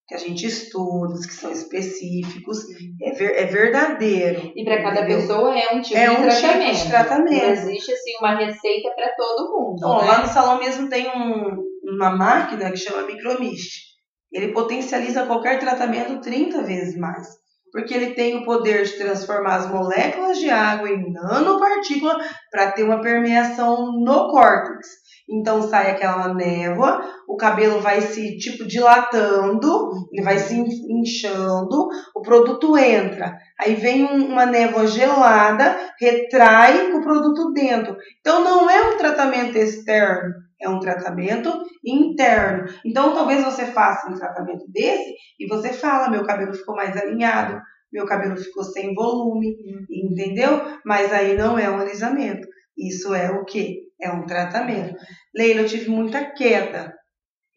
que 0.08 0.16
a 0.16 0.18
gente 0.18 0.46
estuda, 0.48 1.14
que 1.20 1.34
são 1.34 1.52
específicos, 1.52 2.58
é, 3.04 3.12
ver- 3.12 3.36
é 3.36 3.46
verdadeiro. 3.46 4.52
E 4.56 4.64
para 4.66 4.82
cada 4.82 5.02
entendeu? 5.02 5.18
pessoa 5.20 5.56
é 5.58 5.74
um 5.76 5.82
tipo, 5.82 5.98
É 5.98 6.06
de, 6.06 6.10
um 6.10 6.16
tipo 6.16 6.30
de 6.30 6.42
tratamento. 6.42 6.90
tratamento. 6.90 7.44
Não 7.44 7.52
existe 7.52 7.92
assim 7.94 8.12
uma 8.20 8.36
receita 8.36 8.90
para 8.96 9.14
todo 9.16 9.52
mundo. 9.52 9.80
Ó, 9.84 10.02
né? 10.02 10.08
Lá 10.08 10.22
no 10.22 10.28
salão 10.28 10.60
mesmo 10.60 10.90
tem 10.90 11.08
um- 11.10 11.58
uma 11.96 12.10
máquina 12.16 12.72
que 12.72 12.78
chama 12.78 13.06
Micromist. 13.06 13.89
Ele 14.32 14.54
potencializa 14.54 15.26
qualquer 15.26 15.60
tratamento 15.60 16.22
30 16.22 16.62
vezes 16.64 16.98
mais. 16.98 17.28
Porque 17.72 17.94
ele 17.94 18.16
tem 18.16 18.38
o 18.38 18.46
poder 18.46 18.84
de 18.84 18.98
transformar 18.98 19.56
as 19.58 19.70
moléculas 19.70 20.40
de 20.40 20.50
água 20.50 20.90
em 20.90 21.12
nanopartícula 21.14 22.18
para 22.52 22.72
ter 22.72 22.84
uma 22.84 23.00
permeação 23.02 23.92
no 23.92 24.28
córtex. 24.32 24.88
Então 25.32 25.62
sai 25.62 25.92
aquela 25.92 26.34
névoa, 26.34 27.04
o 27.28 27.38
cabelo 27.38 27.80
vai 27.80 28.02
se 28.02 28.38
tipo 28.40 28.66
dilatando, 28.66 30.08
ele 30.12 30.24
vai 30.24 30.40
se 30.40 30.56
in- 30.56 31.00
inchando, 31.02 31.88
o 32.16 32.22
produto 32.24 32.76
entra. 32.76 33.38
Aí 33.60 33.76
vem 33.76 34.04
um- 34.04 34.26
uma 34.32 34.48
névoa 34.48 34.88
gelada, 34.88 35.78
retrai 36.00 36.92
o 36.94 37.02
produto 37.02 37.52
dentro. 37.54 37.96
Então 38.20 38.44
não 38.44 38.68
é 38.68 38.90
um 38.90 38.98
tratamento 38.98 39.56
externo, 39.56 40.34
é 40.62 40.68
um 40.70 40.80
tratamento 40.80 41.52
interno. 41.86 42.66
Então 42.86 43.14
talvez 43.14 43.44
você 43.44 43.66
faça 43.68 44.10
um 44.10 44.16
tratamento 44.16 44.66
desse 44.68 45.14
e 45.40 45.48
você 45.48 45.72
fala, 45.72 46.10
meu 46.10 46.26
cabelo 46.26 46.54
ficou 46.54 46.76
mais 46.76 46.96
alinhado, 46.98 47.60
meu 47.92 48.06
cabelo 48.06 48.38
ficou 48.38 48.64
sem 48.64 48.94
volume, 48.94 49.56
entendeu? 49.90 50.62
Mas 50.86 51.12
aí 51.12 51.36
não 51.38 51.58
é 51.58 51.70
um 51.70 51.80
alisamento. 51.80 52.48
Isso 52.78 53.14
é 53.14 53.32
o 53.32 53.44
quê? 53.46 53.82
É 54.02 54.12
um 54.12 54.26
tratamento. 54.26 54.96
Leila, 55.36 55.62
eu 55.62 55.68
tive 55.68 55.90
muita 55.90 56.32
queda 56.32 56.94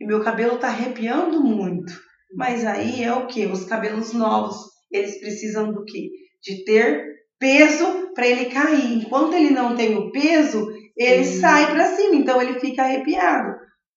e 0.01 0.07
meu 0.07 0.23
cabelo 0.23 0.59
tá 0.59 0.69
arrepiando 0.69 1.43
muito. 1.43 1.93
Mas 2.35 2.65
aí 2.65 3.05
é 3.05 3.13
o 3.13 3.27
quê? 3.27 3.47
Os 3.47 3.65
cabelos 3.65 4.13
novos, 4.13 4.57
eles 4.91 5.21
precisam 5.21 5.71
do 5.71 5.85
quê? 5.85 6.09
De 6.43 6.65
ter 6.65 7.05
peso 7.39 8.13
para 8.15 8.27
ele 8.27 8.47
cair. 8.47 8.95
Enquanto 8.95 9.35
ele 9.35 9.51
não 9.51 9.77
tem 9.77 9.97
o 9.97 10.11
peso, 10.11 10.67
ele 11.03 11.25
sai 11.25 11.73
para 11.73 11.97
cima, 11.97 12.15
então 12.17 12.41
ele 12.41 12.61
fica 12.61 12.83
arrepiado. 12.83 13.57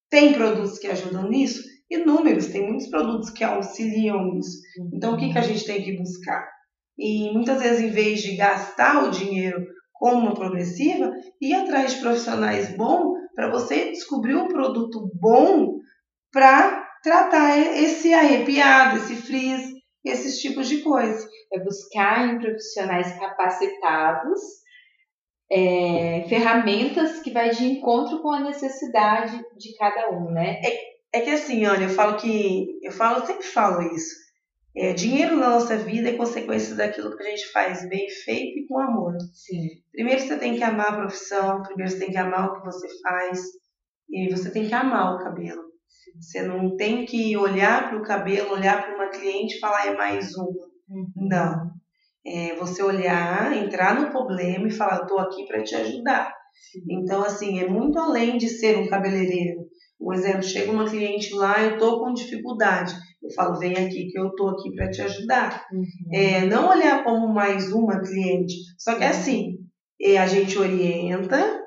Tem 0.10 0.34
produtos 0.34 0.80
que 0.80 0.88
ajudam 0.88 1.30
nisso? 1.30 1.62
Inúmeros, 1.89 2.47
tem 2.47 2.66
muitos 2.66 2.88
produtos 2.88 3.30
que 3.30 3.43
auxiliam 3.43 4.24
nisso. 4.26 4.60
Então 4.93 5.14
o 5.14 5.18
que, 5.18 5.32
que 5.32 5.38
a 5.38 5.41
gente 5.41 5.66
tem 5.66 5.84
que 5.84 5.97
buscar? 5.97 6.47
E 6.97 7.32
muitas 7.34 7.62
vezes, 7.62 7.82
em 7.82 7.89
vez 7.89 8.22
de 8.22 8.36
gastar 8.36 9.03
o 9.03 9.12
dinheiro 9.12 9.66
com 9.93 10.14
uma 10.14 10.34
progressiva, 10.34 11.12
ir 11.41 11.53
atrás 11.53 11.93
de 11.93 12.01
profissionais 12.01 12.76
bons 12.76 13.18
para 13.36 13.49
você 13.49 13.91
descobrir 13.91 14.36
um 14.36 14.47
produto 14.47 15.12
bom 15.20 15.80
para 16.32 16.86
tratar 17.03 17.58
esse 17.58 18.14
arrepiado, 18.14 18.97
esse 18.97 19.16
frizz, 19.18 19.70
esses 20.03 20.39
tipos 20.39 20.68
de 20.68 20.82
coisa. 20.82 21.28
É 21.53 21.60
buscar 21.64 22.30
em 22.30 22.39
profissionais 22.39 23.12
capacitados 23.20 24.41
é, 25.52 26.26
ferramentas 26.28 27.20
que 27.20 27.32
vai 27.32 27.50
de 27.50 27.66
encontro 27.66 28.22
com 28.22 28.32
a 28.32 28.39
necessidade 28.39 29.38
de 29.58 29.76
cada 29.78 30.12
um, 30.12 30.32
né? 30.32 30.60
É 31.14 31.22
que 31.22 31.30
assim, 31.30 31.66
olha, 31.66 31.86
eu 31.86 31.89
falo 31.89 32.18
que. 32.18 32.80
Eu 32.84 32.91
falo, 32.91 33.20
eu 33.20 33.26
sempre 33.26 33.46
falo 33.46 33.82
isso. 33.96 34.26
É, 34.76 34.91
dinheiro 34.91 35.38
na 35.38 35.52
nossa 35.52 35.78
vida 35.78 36.10
é 36.10 36.18
consequência 36.18 36.76
daquilo 36.76 37.16
que 37.16 37.24
a 37.24 37.30
gente 37.30 37.48
faz 37.54 37.88
bem 37.88 38.10
feito 38.10 38.60
e 38.60 38.68
com 38.68 38.78
amor. 38.78 39.16
Sim. 39.34 39.70
Primeiro 39.93 40.22
você 40.22 40.38
tem 40.38 40.58
que 40.58 40.64
amar 40.64 40.89
a 40.89 40.98
profissão, 40.98 41.64
primeiro 41.64 41.89
você 41.89 42.00
tem 42.00 42.12
que 42.12 42.18
amar 42.18 42.50
o 42.50 42.60
que 42.60 42.66
você 42.66 42.88
faz, 43.02 43.39
e 44.10 44.30
você 44.30 44.52
tem 44.52 44.68
que 44.68 44.74
amar 44.74 45.16
o 45.16 45.24
cabelo. 45.24 45.64
Você 46.20 46.41
não 46.41 46.76
tem 46.76 47.06
que 47.06 47.38
olhar 47.38 47.89
para 47.89 47.98
o 47.98 48.04
cabelo, 48.04 48.52
olhar 48.52 48.84
para 48.84 48.96
uma 48.96 49.08
cliente 49.08 49.56
e 49.56 49.60
falar 49.60 49.88
é 49.88 49.96
mais 49.96 50.36
uma. 50.36 50.68
Não. 51.16 51.75
É 52.26 52.56
você 52.56 52.82
olhar, 52.82 53.56
entrar 53.56 54.00
no 54.00 54.10
problema 54.10 54.68
e 54.68 54.72
falar, 54.72 55.00
eu 55.02 55.08
tô 55.08 55.20
aqui 55.20 55.46
para 55.48 55.64
te 55.64 55.76
ajudar. 55.76 56.34
Então, 56.90 57.24
assim, 57.24 57.60
é 57.60 57.68
muito 57.68 58.00
além 58.00 58.38
de 58.38 58.50
ser 58.50 58.78
um 58.78 58.88
cabeleireiro. 58.88 59.62
Um 60.00 60.14
exemplo, 60.14 60.44
chega 60.44 60.72
uma 60.72 60.90
cliente 60.90 61.34
lá, 61.34 61.62
eu 61.62 61.78
tô 61.78 62.00
com 62.00 62.14
dificuldade. 62.14 62.94
Eu 63.24 63.32
falo, 63.32 63.58
vem 63.60 63.74
aqui 63.74 64.08
que 64.08 64.20
eu 64.20 64.30
tô 64.36 64.50
aqui 64.50 64.74
para 64.76 64.90
te 64.90 65.02
ajudar. 65.02 65.66
Uhum. 65.72 65.86
É, 66.14 66.46
não 66.46 66.70
olhar 66.70 67.04
como 67.04 67.28
mais 67.34 67.72
uma 67.72 68.02
cliente. 68.02 68.54
Só 68.78 68.96
que 68.96 69.04
Uhum. 69.04 69.10
assim, 69.10 69.58
é, 70.02 70.18
a 70.18 70.28
gente 70.28 70.58
orienta, 70.60 71.62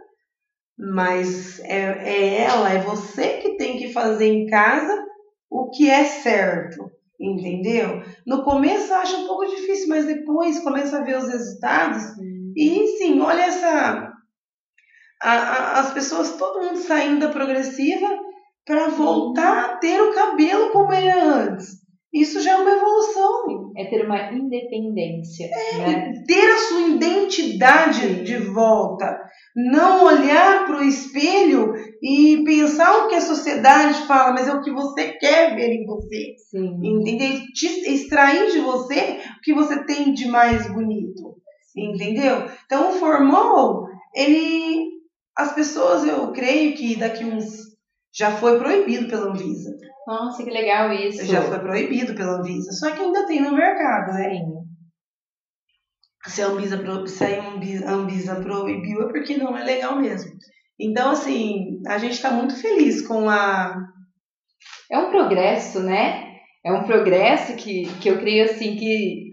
mas 0.79 1.61
é, 1.61 1.83
é 2.09 2.43
ela, 2.45 2.71
é 2.73 2.79
você 2.79 3.39
que 3.39 3.57
tem 3.57 3.79
que 3.79 3.93
fazer 3.93 4.27
em 4.27 4.47
casa 4.47 5.05
o 5.51 5.71
que 5.71 5.89
é 5.91 6.05
certo. 6.05 6.91
Entendeu? 7.21 8.03
No 8.27 8.45
começo 8.45 8.93
acha 8.95 9.17
um 9.17 9.27
pouco 9.27 9.45
difícil, 9.47 9.89
mas 9.89 10.07
depois 10.07 10.61
começa 10.63 10.99
a 10.99 11.03
ver 11.05 11.17
os 11.19 11.29
resultados 11.29 12.03
e 12.57 12.87
sim, 12.99 13.21
olha 13.21 13.43
essa. 13.43 14.13
a- 15.21 15.31
a- 15.33 15.81
as 15.81 15.93
pessoas, 15.93 16.37
todo 16.37 16.65
mundo 16.65 16.79
saindo 16.79 17.21
da 17.21 17.29
progressiva 17.29 18.07
para 18.65 18.89
voltar 18.89 19.65
a 19.65 19.77
ter 19.79 20.01
o 20.01 20.15
cabelo 20.15 20.71
como 20.71 20.93
era 20.93 21.21
antes. 21.25 21.79
Isso 22.13 22.41
já 22.41 22.53
é 22.53 22.57
uma 22.57 22.71
evolução. 22.71 23.73
É 23.77 23.85
ter 23.87 24.07
uma 24.07 24.33
independência, 24.33 25.49
né? 25.79 26.13
Ter 26.27 26.51
a 26.53 26.59
sua 26.59 26.81
identidade 26.83 28.23
de 28.25 28.37
volta. 28.39 29.19
Não 29.57 30.05
olhar 30.05 30.67
para 30.67 30.79
o 30.79 30.85
espelho 30.85 31.18
pensar 32.49 33.05
o 33.05 33.09
que 33.09 33.15
a 33.17 33.21
sociedade 33.21 34.07
fala, 34.07 34.33
mas 34.33 34.49
é 34.49 34.53
o 34.55 34.63
que 34.63 34.73
você 34.73 35.13
quer 35.19 35.55
ver 35.55 35.71
em 35.71 35.85
você. 35.85 36.35
Sim. 36.51 36.81
Entendeu? 36.83 37.43
Te 37.53 37.67
extrair 37.93 38.51
de 38.51 38.61
você 38.61 39.19
o 39.37 39.41
que 39.43 39.53
você 39.53 39.85
tem 39.85 40.15
de 40.15 40.27
mais 40.29 40.67
bonito. 40.73 41.37
Entendeu? 41.77 42.49
Então 42.65 42.89
o 42.89 42.93
formal, 42.93 43.87
ele. 44.15 44.89
As 45.37 45.53
pessoas, 45.55 46.05
eu 46.05 46.33
creio 46.33 46.75
que 46.75 46.97
daqui 46.99 47.25
uns. 47.25 47.69
Já 48.13 48.33
foi 48.33 48.59
proibido 48.59 49.09
pela 49.09 49.31
Anvisa. 49.31 49.71
Nossa, 50.07 50.43
que 50.43 50.51
legal 50.51 50.91
isso. 50.93 51.25
Já 51.27 51.43
foi 51.43 51.59
proibido 51.61 52.15
pela 52.15 52.39
Anvisa. 52.39 52.73
Só 52.73 52.91
que 52.91 53.03
ainda 53.03 53.27
tem 53.27 53.43
no 53.43 53.55
mercado, 53.55 54.15
né? 54.15 54.31
Sim. 54.31 54.45
Se 56.27 56.43
a 56.43 56.47
Anvisa, 56.49 56.79
pro- 56.79 57.07
se 57.07 57.25
a 57.25 57.93
Anvisa 57.93 58.37
proibiu, 58.37 59.03
é 59.03 59.13
porque 59.13 59.37
não 59.37 59.57
é 59.57 59.63
legal 59.63 60.01
mesmo. 60.01 60.33
Então, 60.81 61.11
assim, 61.11 61.68
a 61.87 61.99
gente 61.99 62.13
está 62.13 62.31
muito 62.31 62.55
feliz 62.61 63.07
com 63.07 63.29
a. 63.29 63.77
É 64.91 64.99
um 64.99 65.11
progresso, 65.11 65.81
né? 65.81 66.27
É 66.65 66.73
um 66.73 66.85
progresso 66.85 67.55
que, 67.57 67.87
que 68.01 68.09
eu 68.09 68.19
creio 68.19 68.45
assim 68.45 68.77
que 68.77 69.29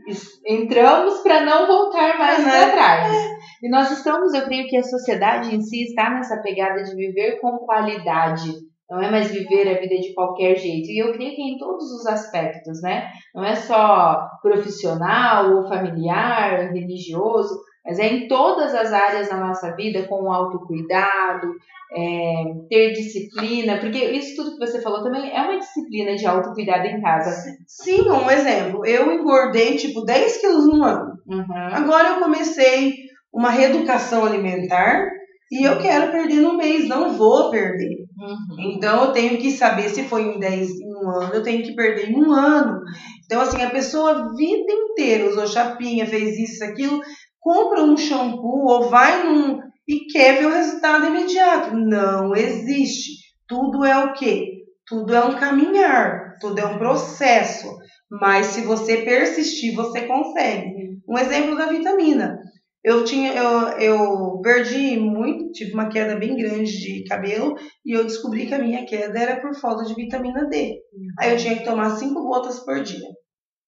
entramos 0.47 1.21
para 1.21 1.41
não 1.43 1.65
voltar 1.67 2.17
mais 2.17 2.39
Uhum. 2.39 2.45
para 2.45 2.71
trás. 2.71 3.17
E 3.63 3.69
nós 3.69 3.91
estamos, 3.91 4.33
eu 4.33 4.43
creio 4.43 4.67
que 4.67 4.77
a 4.77 4.83
sociedade 4.83 5.55
em 5.55 5.61
si 5.61 5.83
está 5.83 6.09
nessa 6.11 6.41
pegada 6.41 6.83
de 6.83 6.95
viver 6.95 7.39
com 7.39 7.57
qualidade. 7.59 8.51
Não 8.89 9.01
é 9.01 9.09
mais 9.09 9.31
viver 9.31 9.67
a 9.67 9.79
vida 9.79 9.95
de 9.95 10.13
qualquer 10.13 10.55
jeito. 10.57 10.87
E 10.89 11.01
eu 11.01 11.11
creio 11.13 11.35
que 11.35 11.41
em 11.41 11.57
todos 11.57 11.91
os 11.91 12.05
aspectos, 12.05 12.81
né? 12.83 13.09
Não 13.33 13.43
é 13.43 13.55
só 13.55 14.27
profissional 14.43 15.55
ou 15.55 15.67
familiar, 15.67 16.71
religioso, 16.71 17.59
mas 17.85 17.99
é 17.99 18.07
em 18.07 18.27
todas 18.27 18.73
as 18.73 18.91
áreas 18.91 19.29
da 19.29 19.37
nossa 19.37 19.75
vida, 19.75 20.07
com 20.07 20.23
o 20.23 20.31
autocuidado, 20.31 21.53
é, 21.95 22.43
ter 22.67 22.93
disciplina, 22.93 23.77
porque 23.77 23.99
isso 23.99 24.35
tudo 24.35 24.57
que 24.57 24.65
você 24.65 24.81
falou 24.81 25.03
também 25.03 25.31
é 25.31 25.41
uma 25.41 25.59
disciplina 25.59 26.15
de 26.15 26.25
autocuidado 26.25 26.87
em 26.87 26.99
casa. 26.99 27.31
Sim, 27.67 28.09
um 28.09 28.29
exemplo. 28.29 28.85
Eu 28.85 29.11
engordei 29.11 29.75
tipo 29.75 30.03
10 30.03 30.37
quilos 30.37 30.67
no 30.67 30.83
ano. 30.83 31.13
Uhum. 31.27 31.45
Agora 31.73 32.09
eu 32.09 32.19
comecei 32.19 32.95
uma 33.31 33.51
reeducação 33.51 34.25
alimentar 34.25 35.07
e 35.51 35.63
eu 35.63 35.77
quero 35.77 36.11
perder 36.11 36.41
no 36.41 36.57
mês, 36.57 36.87
não 36.87 37.13
vou 37.13 37.51
perder. 37.51 38.05
Uhum. 38.17 38.71
Então 38.71 39.05
eu 39.05 39.11
tenho 39.11 39.37
que 39.37 39.51
saber 39.51 39.89
se 39.89 40.03
foi 40.05 40.23
em 40.23 40.39
10 40.39 40.69
em 40.71 40.95
um 40.95 41.09
ano, 41.09 41.33
eu 41.35 41.43
tenho 41.43 41.61
que 41.61 41.75
perder 41.75 42.09
em 42.09 42.15
um 42.15 42.31
ano. 42.31 42.81
Então, 43.25 43.41
assim, 43.41 43.61
a 43.61 43.69
pessoa 43.69 44.11
a 44.11 44.35
vida 44.35 44.71
inteira 44.71 45.27
usou 45.27 45.47
chapinha, 45.47 46.05
fez 46.05 46.37
isso, 46.37 46.63
aquilo, 46.63 47.01
compra 47.45 47.83
um 47.83 47.95
shampoo 47.95 48.65
ou 48.65 48.89
vai 48.89 49.23
num 49.23 49.59
e 49.87 50.07
quer 50.07 50.39
ver 50.39 50.47
o 50.47 50.53
resultado 50.53 51.05
imediato. 51.05 51.77
Não 51.77 52.35
existe. 52.35 53.23
Tudo 53.47 53.85
é 53.85 54.03
o 54.03 54.13
quê? 54.13 54.63
Tudo 54.87 55.13
é 55.13 55.23
um 55.23 55.35
caminhar, 55.35 56.39
tudo 56.41 56.59
é 56.59 56.65
um 56.65 56.79
processo. 56.79 57.67
Mas 58.09 58.47
se 58.47 58.61
você 58.61 58.97
persistir, 59.03 59.75
você 59.75 60.01
consegue. 60.07 60.99
Um 61.07 61.19
exemplo 61.19 61.55
da 61.55 61.67
vitamina. 61.67 62.39
Eu 62.83 63.03
tinha, 63.03 63.33
eu, 63.33 63.69
eu 63.79 64.41
perdi 64.41 64.97
muito, 64.97 65.51
tive 65.51 65.73
uma 65.73 65.89
queda 65.89 66.15
bem 66.15 66.35
grande 66.35 66.71
de 66.71 67.03
cabelo 67.03 67.55
e 67.85 67.91
eu 67.91 68.03
descobri 68.03 68.47
que 68.47 68.53
a 68.55 68.59
minha 68.59 68.85
queda 68.85 69.19
era 69.19 69.41
por 69.41 69.55
falta 69.59 69.85
de 69.85 69.93
vitamina 69.93 70.47
D. 70.47 70.79
Aí 71.19 71.31
eu 71.31 71.37
tinha 71.37 71.55
que 71.55 71.63
tomar 71.63 71.91
5 71.91 72.13
gotas 72.23 72.59
por 72.59 72.81
dia. 72.81 73.07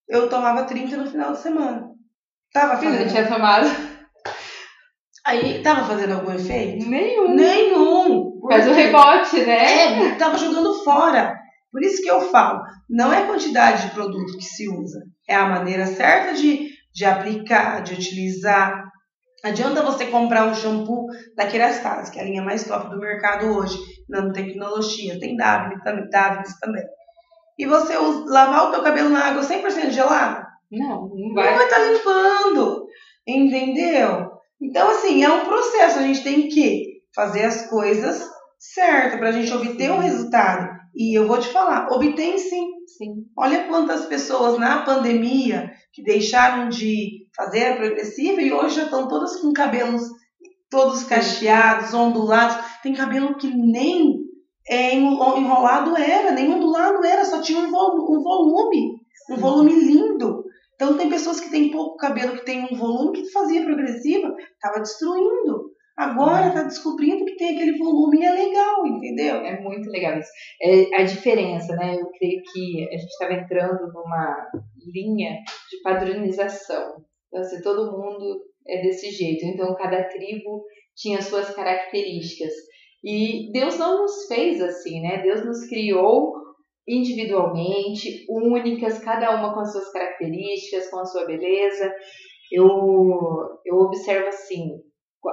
Eu 0.08 0.30
tomava 0.30 0.66
30 0.66 0.98
no 0.98 1.10
final 1.10 1.34
de 1.34 1.40
semana. 1.40 1.97
Tava 2.54 2.78
fazendo, 2.78 3.10
tinha 3.10 3.28
tomado 3.28 3.68
aí, 5.26 5.62
tava 5.62 5.86
fazendo 5.86 6.14
algum 6.14 6.32
efeito? 6.34 6.88
nenhum. 6.90 7.36
Nenhum. 7.36 8.40
Faz 8.50 8.68
o 8.68 8.74
rebote, 8.74 9.42
né? 9.42 10.12
É, 10.12 10.16
tava 10.16 10.38
jogando 10.38 10.84
fora. 10.84 11.36
Por 11.72 11.84
isso 11.84 12.02
que 12.02 12.10
eu 12.10 12.22
falo, 12.22 12.62
não 12.90 13.12
é 13.12 13.24
a 13.24 13.28
quantidade 13.28 13.84
de 13.88 13.92
produto 13.94 14.38
que 14.38 14.46
se 14.46 14.70
usa, 14.70 15.00
é 15.28 15.36
a 15.36 15.46
maneira 15.48 15.86
certa 15.86 16.34
de, 16.34 16.70
de 16.94 17.06
aplicar, 17.06 17.82
de 17.84 17.94
utilizar. 17.94 18.86
Adianta 19.44 19.84
você 19.84 20.06
comprar 20.08 20.46
um 20.46 20.56
shampoo 20.56 21.06
da 21.36 21.46
Kerastase, 21.46 22.10
que 22.12 22.18
é 22.18 22.22
a 22.22 22.26
linha 22.26 22.42
mais 22.42 22.64
top 22.64 22.90
do 22.90 22.98
mercado 22.98 23.48
hoje, 23.56 23.78
não 24.10 24.32
tem 24.32 24.48
também, 25.84 26.10
Davines 26.10 26.58
também. 26.60 26.84
E 27.60 27.66
você 27.66 27.98
usa- 27.98 28.26
lavar 28.32 28.70
o 28.70 28.72
teu 28.72 28.82
cabelo 28.82 29.10
na 29.10 29.26
água 29.26 29.44
100% 29.44 29.92
gelada, 29.92 30.47
Não, 30.72 31.08
não 31.08 31.16
não 31.30 31.34
vai. 31.34 31.56
vai 31.56 31.66
estar 31.66 31.80
limpando, 31.80 32.86
entendeu? 33.26 34.28
Então, 34.62 34.90
assim, 34.90 35.24
é 35.24 35.30
um 35.32 35.46
processo, 35.46 36.00
a 36.00 36.02
gente 36.02 36.24
tem 36.24 36.48
que 36.50 37.02
fazer 37.16 37.46
as 37.46 37.70
coisas 37.70 38.28
certas 38.60 39.20
para 39.20 39.30
a 39.30 39.32
gente 39.32 39.54
obter 39.54 39.92
um 39.92 40.00
resultado. 40.00 40.76
E 40.96 41.18
eu 41.18 41.28
vou 41.28 41.40
te 41.40 41.48
falar, 41.50 41.88
obtém 41.92 42.38
sim. 42.38 42.68
Sim. 42.98 43.26
Olha 43.38 43.66
quantas 43.68 44.06
pessoas 44.06 44.58
na 44.58 44.82
pandemia 44.84 45.70
que 45.94 46.02
deixaram 46.04 46.70
de 46.70 47.28
fazer 47.36 47.66
a 47.68 47.76
progressiva 47.76 48.42
e 48.42 48.52
hoje 48.52 48.76
já 48.78 48.84
estão 48.86 49.08
todas 49.08 49.40
com 49.40 49.54
cabelos 49.54 50.02
todos 50.70 51.04
cacheados, 51.04 51.94
ondulados. 51.94 52.58
Tem 52.82 52.94
cabelo 52.94 53.38
que 53.38 53.48
nem 53.56 54.16
é, 54.68 54.96
enro- 54.96 55.38
enrolado 55.38 55.96
era, 55.96 56.32
nem 56.32 56.52
ondulado 56.54 57.06
era, 57.06 57.24
só 57.26 57.42
tinha 57.42 57.60
um, 57.60 57.70
vo- 57.70 58.08
um 58.18 58.22
volume, 58.24 58.96
um 59.32 59.36
volume 59.38 59.74
lindo. 59.74 60.44
Então 60.78 60.96
tem 60.96 61.10
pessoas 61.10 61.40
que 61.40 61.50
têm 61.50 61.72
pouco 61.72 61.98
cabelo, 61.98 62.38
que 62.38 62.46
tem 62.46 62.64
um 62.72 62.78
volume 62.78 63.24
que 63.24 63.32
fazia 63.32 63.66
progressiva, 63.66 64.36
estava 64.54 64.80
destruindo. 64.80 65.72
Agora 65.98 66.50
está 66.50 66.62
descobrindo 66.62 67.26
que 67.26 67.36
tem 67.38 67.56
aquele 67.56 67.80
volume 67.80 68.20
e 68.20 68.26
é 68.26 68.32
legal, 68.32 68.86
entendeu? 68.86 69.38
É 69.38 69.60
muito 69.60 69.90
legal 69.90 70.20
isso. 70.20 70.30
É 70.62 71.02
a 71.02 71.04
diferença, 71.04 71.76
né? 71.76 71.96
Eu 71.96 72.08
creio 72.12 72.40
que 72.54 72.88
a 72.88 72.98
gente 72.98 73.10
estava 73.10 73.34
entrando 73.34 73.92
numa 73.92 74.48
linha 74.94 75.32
de 75.72 75.82
padronização. 75.82 77.04
Então, 77.28 77.42
assim, 77.42 77.64
todo 77.64 77.92
mundo 77.92 78.44
é 78.68 78.84
desse 78.84 79.10
jeito. 79.10 79.44
Então, 79.46 79.76
cada 79.76 80.04
tribo 80.04 80.64
tinha 80.96 81.20
suas 81.20 81.50
características. 81.56 82.54
E 83.04 83.52
Deus 83.52 83.80
não 83.80 84.04
nos 84.04 84.28
fez 84.28 84.62
assim, 84.62 85.02
né? 85.02 85.24
Deus 85.24 85.44
nos 85.44 85.68
criou 85.68 86.34
individualmente, 86.88 88.26
únicas, 88.30 89.00
cada 89.00 89.36
uma 89.36 89.54
com 89.54 89.60
as 89.60 89.72
suas 89.72 89.92
características, 89.92 90.90
com 90.90 91.00
a 91.00 91.06
sua 91.06 91.26
beleza. 91.26 91.94
Eu, 92.52 92.68
eu 93.66 93.76
observo 93.76 94.28
assim, 94.30 94.70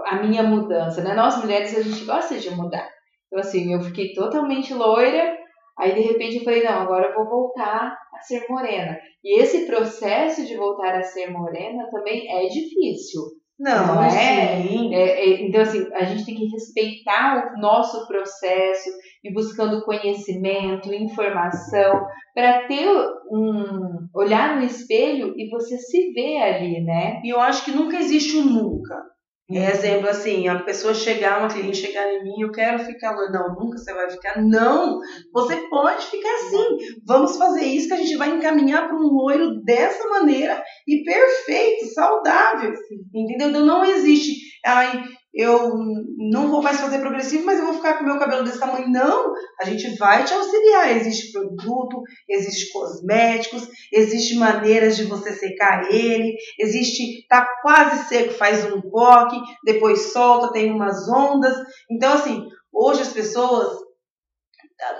a 0.06 0.22
minha 0.22 0.42
mudança, 0.42 1.02
né? 1.02 1.14
Nós 1.14 1.40
mulheres, 1.40 1.76
a 1.76 1.82
gente 1.82 2.04
gosta 2.04 2.38
de 2.38 2.50
mudar. 2.50 2.88
Então, 3.26 3.38
assim, 3.40 3.72
eu 3.72 3.80
fiquei 3.80 4.12
totalmente 4.12 4.74
loira, 4.74 5.36
aí 5.78 5.94
de 5.94 6.00
repente 6.00 6.38
eu 6.38 6.44
falei, 6.44 6.62
não, 6.62 6.82
agora 6.82 7.06
eu 7.06 7.14
vou 7.14 7.28
voltar 7.28 7.96
a 8.12 8.20
ser 8.22 8.46
morena. 8.48 8.98
E 9.22 9.40
esse 9.40 9.66
processo 9.66 10.44
de 10.44 10.56
voltar 10.56 10.94
a 10.94 11.02
ser 11.02 11.30
morena 11.30 11.88
também 11.90 12.28
é 12.30 12.46
difícil. 12.48 13.22
Não, 13.58 14.02
é? 14.02 14.62
sim. 14.62 14.94
É, 14.94 15.20
é, 15.20 15.46
então, 15.46 15.60
assim, 15.60 15.86
a 15.94 16.04
gente 16.04 16.26
tem 16.26 16.34
que 16.34 16.46
respeitar 16.46 17.54
o 17.54 17.60
nosso 17.60 18.06
processo 18.06 18.90
e 19.22 19.32
buscando 19.32 19.84
conhecimento, 19.84 20.92
informação, 20.92 22.06
para 22.34 22.66
ter 22.66 22.88
um. 23.30 24.08
olhar 24.12 24.56
no 24.56 24.64
espelho 24.64 25.34
e 25.36 25.48
você 25.48 25.78
se 25.78 26.12
ver 26.12 26.42
ali, 26.42 26.80
né? 26.82 27.20
E 27.24 27.30
eu 27.30 27.40
acho 27.40 27.64
que 27.64 27.70
nunca 27.70 27.96
existe 27.96 28.36
um 28.36 28.44
nunca. 28.44 29.13
É 29.50 29.70
exemplo 29.70 30.08
assim, 30.08 30.48
a 30.48 30.62
pessoa 30.62 30.94
chegar, 30.94 31.38
uma 31.38 31.50
cliente 31.50 31.76
chegar 31.76 32.10
em 32.10 32.24
mim, 32.24 32.40
eu 32.40 32.50
quero 32.50 32.78
ficar 32.78 33.14
loira. 33.14 33.30
Não, 33.30 33.54
nunca 33.54 33.76
você 33.76 33.92
vai 33.92 34.10
ficar. 34.10 34.40
Não, 34.42 34.98
você 35.34 35.56
pode 35.68 36.06
ficar 36.06 36.34
assim. 36.36 36.78
Vamos 37.06 37.36
fazer 37.36 37.64
isso 37.64 37.88
que 37.88 37.94
a 37.94 37.98
gente 37.98 38.16
vai 38.16 38.30
encaminhar 38.30 38.88
para 38.88 38.96
um 38.96 39.02
loiro 39.02 39.62
dessa 39.62 40.08
maneira 40.08 40.62
e 40.88 41.04
perfeito, 41.04 41.92
saudável. 41.92 42.72
Entendeu? 43.14 43.50
Então 43.50 43.66
não 43.66 43.84
existe. 43.84 44.40
Ai, 44.64 45.04
eu 45.34 45.76
não 46.16 46.48
vou 46.48 46.62
mais 46.62 46.78
fazer 46.78 47.00
progressivo, 47.00 47.44
mas 47.44 47.58
eu 47.58 47.66
vou 47.66 47.74
ficar 47.74 47.98
com 47.98 48.04
meu 48.04 48.18
cabelo 48.20 48.44
desse 48.44 48.60
tamanho. 48.60 48.88
Não, 48.88 49.32
a 49.60 49.64
gente 49.64 49.96
vai 49.96 50.24
te 50.24 50.32
auxiliar. 50.32 50.96
Existe 50.96 51.32
produto, 51.32 52.02
existe 52.28 52.72
cosméticos, 52.72 53.68
existe 53.92 54.36
maneiras 54.36 54.96
de 54.96 55.04
você 55.04 55.32
secar 55.32 55.92
ele, 55.92 56.36
existe, 56.58 57.26
tá 57.28 57.44
quase 57.62 58.08
seco, 58.08 58.32
faz 58.34 58.64
um 58.72 58.80
coque, 58.80 59.40
depois 59.64 60.12
solta, 60.12 60.52
tem 60.52 60.70
umas 60.70 61.08
ondas. 61.08 61.56
Então, 61.90 62.12
assim, 62.12 62.46
hoje 62.72 63.02
as 63.02 63.12
pessoas, 63.12 63.76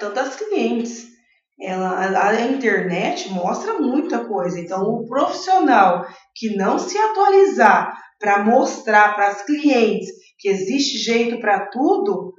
tantas 0.01 0.35
clientes, 0.35 1.14
ela, 1.61 2.28
a 2.28 2.41
internet 2.41 3.30
mostra 3.30 3.74
muita 3.74 4.24
coisa. 4.24 4.59
Então, 4.59 4.82
o 4.82 5.07
profissional 5.07 6.05
que 6.35 6.57
não 6.57 6.76
se 6.76 6.99
atualizar 6.99 7.97
para 8.18 8.43
mostrar 8.43 9.14
para 9.14 9.28
as 9.28 9.43
clientes 9.45 10.24
que 10.39 10.49
existe 10.49 10.99
jeito 10.99 11.41
para 11.41 11.66
tudo, 11.70 12.32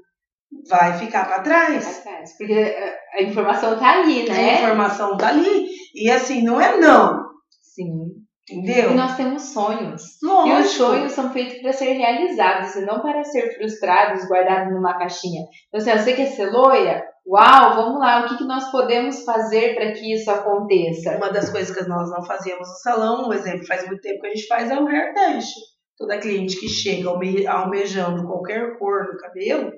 vai 0.69 0.97
ficar 0.97 1.25
para 1.25 1.41
trás. 1.41 2.03
Porque 2.37 2.53
eh, 2.53 2.97
a 3.13 3.21
informação 3.21 3.73
está 3.73 3.99
ali, 3.99 4.27
né? 4.27 4.55
A 4.55 4.61
informação 4.61 5.13
está 5.13 5.29
ali. 5.29 5.67
E 5.93 6.09
assim, 6.09 6.43
não 6.43 6.59
é 6.59 6.77
não. 6.77 7.25
Sim. 7.61 8.25
Entendeu? 8.49 8.91
E 8.91 8.93
nós 8.93 9.17
temos 9.17 9.41
sonhos. 9.41 10.03
Lógico. 10.21 10.55
E 10.55 10.61
os 10.61 10.71
sonhos 10.71 11.11
são 11.13 11.31
feitos 11.31 11.61
para 11.61 11.73
ser 11.73 11.93
realizados 11.93 12.75
e 12.75 12.85
não 12.85 13.01
para 13.01 13.23
ser 13.23 13.55
frustrados, 13.55 14.27
guardados 14.27 14.71
numa 14.71 14.97
caixinha. 14.97 15.41
Então, 15.67 15.81
assim, 15.81 16.03
você 16.03 16.13
quer 16.13 16.27
ser 16.27 16.51
loira? 16.51 17.03
Uau, 17.27 17.75
vamos 17.75 17.99
lá, 17.99 18.23
o 18.23 18.29
que, 18.29 18.37
que 18.37 18.43
nós 18.43 18.69
podemos 18.69 19.23
fazer 19.23 19.73
para 19.73 19.93
que 19.93 20.13
isso 20.13 20.29
aconteça? 20.29 21.17
Uma 21.17 21.31
das 21.31 21.49
coisas 21.49 21.75
que 21.75 21.89
nós 21.89 22.11
não 22.11 22.23
fazíamos 22.23 22.67
no 22.67 22.75
salão, 22.75 23.27
um 23.27 23.33
exemplo, 23.33 23.65
faz 23.65 23.83
muito 23.87 24.01
tempo 24.01 24.21
que 24.21 24.27
a 24.27 24.35
gente 24.35 24.45
faz 24.45 24.69
é 24.69 24.79
o 24.79 24.87
hair 24.87 25.11
test. 25.15 25.55
Toda 25.97 26.17
cliente 26.17 26.59
que 26.59 26.67
chega 26.67 27.09
almejando 27.47 28.27
qualquer 28.27 28.77
cor 28.77 29.05
no 29.05 29.17
cabelo, 29.17 29.71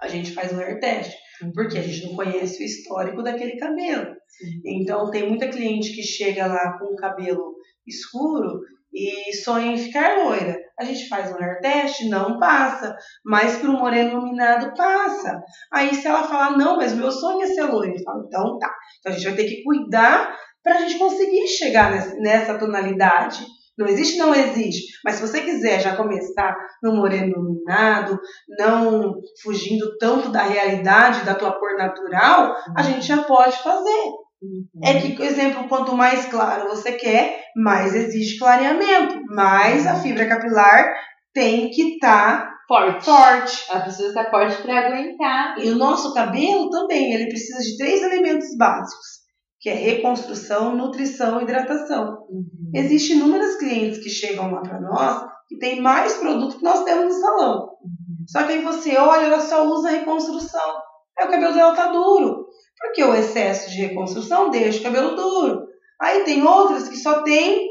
a 0.00 0.08
gente 0.08 0.32
faz 0.32 0.52
um 0.52 0.58
hair 0.58 0.80
test, 0.80 1.12
porque 1.54 1.78
a 1.78 1.82
gente 1.82 2.06
não 2.06 2.16
conhece 2.16 2.62
o 2.62 2.66
histórico 2.66 3.22
daquele 3.22 3.56
cabelo. 3.56 4.16
Então, 4.64 5.10
tem 5.10 5.28
muita 5.28 5.48
cliente 5.48 5.94
que 5.94 6.02
chega 6.02 6.46
lá 6.46 6.78
com 6.78 6.86
o 6.86 6.96
cabelo 6.96 7.54
escuro 7.86 8.60
e 8.92 9.32
sonha 9.36 9.72
em 9.72 9.78
ficar 9.78 10.24
loira. 10.24 10.58
A 10.78 10.84
gente 10.84 11.08
faz 11.08 11.30
um 11.30 11.36
hair 11.36 11.60
test, 11.60 12.00
não 12.08 12.38
passa, 12.38 12.96
mas 13.24 13.56
para 13.56 13.70
o 13.70 13.74
moreno 13.74 14.12
iluminado 14.12 14.74
passa. 14.74 15.42
Aí, 15.72 15.94
se 15.94 16.06
ela 16.06 16.26
falar, 16.26 16.56
não, 16.56 16.76
mas 16.76 16.94
meu 16.94 17.10
sonho 17.12 17.42
é 17.42 17.46
ser 17.46 17.64
loira, 17.64 17.92
eu 17.92 18.02
falo, 18.02 18.24
então 18.26 18.58
tá. 18.58 18.74
Então, 18.98 19.12
a 19.12 19.14
gente 19.14 19.24
vai 19.26 19.36
ter 19.36 19.44
que 19.44 19.62
cuidar 19.62 20.36
para 20.62 20.76
a 20.76 20.78
gente 20.80 20.98
conseguir 20.98 21.46
chegar 21.46 22.16
nessa 22.18 22.58
tonalidade. 22.58 23.44
Não 23.78 23.86
existe, 23.86 24.18
não 24.18 24.34
existe. 24.34 24.92
Mas 25.04 25.16
se 25.16 25.22
você 25.22 25.40
quiser 25.40 25.80
já 25.80 25.96
começar 25.96 26.54
no 26.82 26.94
moreno 26.94 27.32
iluminado, 27.32 28.18
não 28.58 29.14
fugindo 29.42 29.96
tanto 29.98 30.28
da 30.28 30.42
realidade 30.42 31.24
da 31.24 31.34
tua 31.34 31.58
cor 31.58 31.76
natural, 31.76 32.56
a 32.76 32.82
gente 32.82 33.06
já 33.06 33.22
pode 33.22 33.56
fazer. 33.62 34.04
Uhum. 34.42 34.64
É 34.82 35.00
que, 35.00 35.14
por 35.14 35.24
exemplo, 35.24 35.68
quanto 35.68 35.94
mais 35.94 36.26
claro 36.26 36.68
você 36.68 36.92
quer, 36.92 37.44
mais 37.56 37.94
exige 37.94 38.38
clareamento, 38.38 39.20
mais 39.28 39.86
a 39.86 39.96
fibra 39.96 40.26
capilar 40.26 40.94
tem 41.32 41.70
que 41.70 41.94
estar 41.94 42.46
tá 42.46 42.54
forte. 42.66 43.04
forte. 43.04 43.66
Ela 43.70 43.80
precisa 43.80 44.08
estar 44.08 44.30
forte 44.30 44.62
para 44.62 44.86
aguentar. 44.86 45.58
E 45.58 45.70
o 45.70 45.76
nosso 45.76 46.14
cabelo 46.14 46.70
também, 46.70 47.12
ele 47.12 47.28
precisa 47.28 47.60
de 47.60 47.76
três 47.76 48.02
elementos 48.02 48.56
básicos 48.56 49.19
que 49.60 49.68
é 49.68 49.74
reconstrução, 49.74 50.74
nutrição 50.74 51.38
e 51.38 51.42
hidratação. 51.44 52.26
Uhum. 52.30 52.70
Existem 52.74 53.16
inúmeras 53.16 53.56
clientes 53.56 54.02
que 54.02 54.08
chegam 54.08 54.50
lá 54.50 54.62
para 54.62 54.80
nós 54.80 55.30
que 55.46 55.58
tem 55.58 55.82
mais 55.82 56.14
produto 56.14 56.56
que 56.56 56.64
nós 56.64 56.82
temos 56.84 57.14
no 57.14 57.20
salão. 57.20 57.64
Uhum. 57.82 58.24
Só 58.26 58.44
que 58.44 58.52
aí 58.52 58.62
você 58.62 58.96
olha, 58.96 59.26
ela 59.26 59.40
só 59.40 59.66
usa 59.66 59.90
reconstrução. 59.90 60.80
Aí 61.18 61.26
o 61.26 61.30
cabelo 61.30 61.52
dela 61.52 61.74
tá 61.74 61.88
duro. 61.88 62.46
Porque 62.78 63.04
o 63.04 63.14
excesso 63.14 63.68
de 63.68 63.76
reconstrução 63.76 64.48
deixa 64.48 64.80
o 64.80 64.82
cabelo 64.82 65.14
duro. 65.14 65.66
Aí 66.00 66.24
tem 66.24 66.42
outras 66.42 66.88
que 66.88 66.96
só 66.96 67.22
tem 67.22 67.68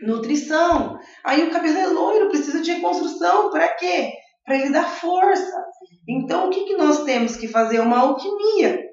nutrição. 0.00 0.98
Aí 1.24 1.46
o 1.46 1.52
cabelo 1.52 1.78
é 1.78 1.86
loiro, 1.86 2.28
precisa 2.28 2.60
de 2.60 2.72
reconstrução. 2.72 3.50
Para 3.50 3.68
quê? 3.76 4.10
Para 4.44 4.56
ele 4.56 4.70
dar 4.70 4.88
força. 4.88 5.64
Então 6.08 6.48
o 6.48 6.50
que, 6.50 6.64
que 6.64 6.76
nós 6.76 7.04
temos 7.04 7.36
que 7.36 7.46
fazer? 7.46 7.78
Uma 7.78 8.00
alquimia. 8.00 8.87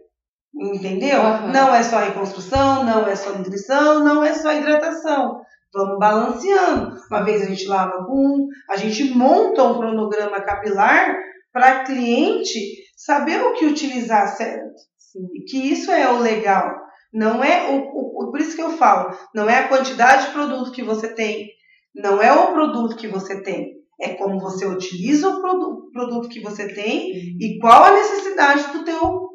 Entendeu? 0.57 1.19
Uhum. 1.19 1.51
Não 1.51 1.75
é 1.75 1.83
só 1.83 1.99
reconstrução, 1.99 2.83
não 2.83 3.05
é 3.05 3.15
só 3.15 3.31
nutrição, 3.33 4.03
não 4.03 4.23
é 4.23 4.33
só 4.33 4.53
hidratação. 4.53 5.41
Vamos 5.73 5.99
balanceando. 5.99 6.95
Uma 7.11 7.23
vez 7.23 7.41
a 7.41 7.45
gente 7.45 7.67
lava 7.67 8.07
um, 8.09 8.47
a 8.69 8.77
gente 8.77 9.03
monta 9.13 9.63
um 9.63 9.77
cronograma 9.77 10.39
capilar 10.39 11.13
para 11.51 11.83
cliente 11.83 12.59
saber 12.95 13.41
o 13.41 13.53
que 13.53 13.65
utilizar 13.65 14.27
certo. 14.29 14.73
Sim. 14.97 15.27
E 15.33 15.41
que 15.43 15.57
isso 15.57 15.91
é 15.91 16.09
o 16.09 16.19
legal. 16.19 16.73
Não 17.13 17.43
é 17.43 17.69
o, 17.71 17.77
o, 17.77 18.31
por 18.31 18.39
isso 18.39 18.55
que 18.55 18.61
eu 18.61 18.71
falo, 18.71 19.17
não 19.33 19.49
é 19.49 19.59
a 19.59 19.67
quantidade 19.67 20.27
de 20.27 20.33
produto 20.33 20.71
que 20.71 20.83
você 20.83 21.13
tem, 21.13 21.49
não 21.93 22.21
é 22.21 22.33
o 22.33 22.51
produto 22.51 22.97
que 22.97 23.07
você 23.07 23.41
tem, 23.41 23.71
é 24.01 24.09
como 24.15 24.37
você 24.37 24.65
utiliza 24.65 25.29
o 25.29 25.39
produto, 25.39 25.89
produto 25.93 26.27
que 26.27 26.41
você 26.41 26.73
tem 26.73 27.11
e 27.39 27.57
qual 27.59 27.85
a 27.85 27.93
necessidade 27.93 28.73
do 28.73 28.83
teu 28.83 29.34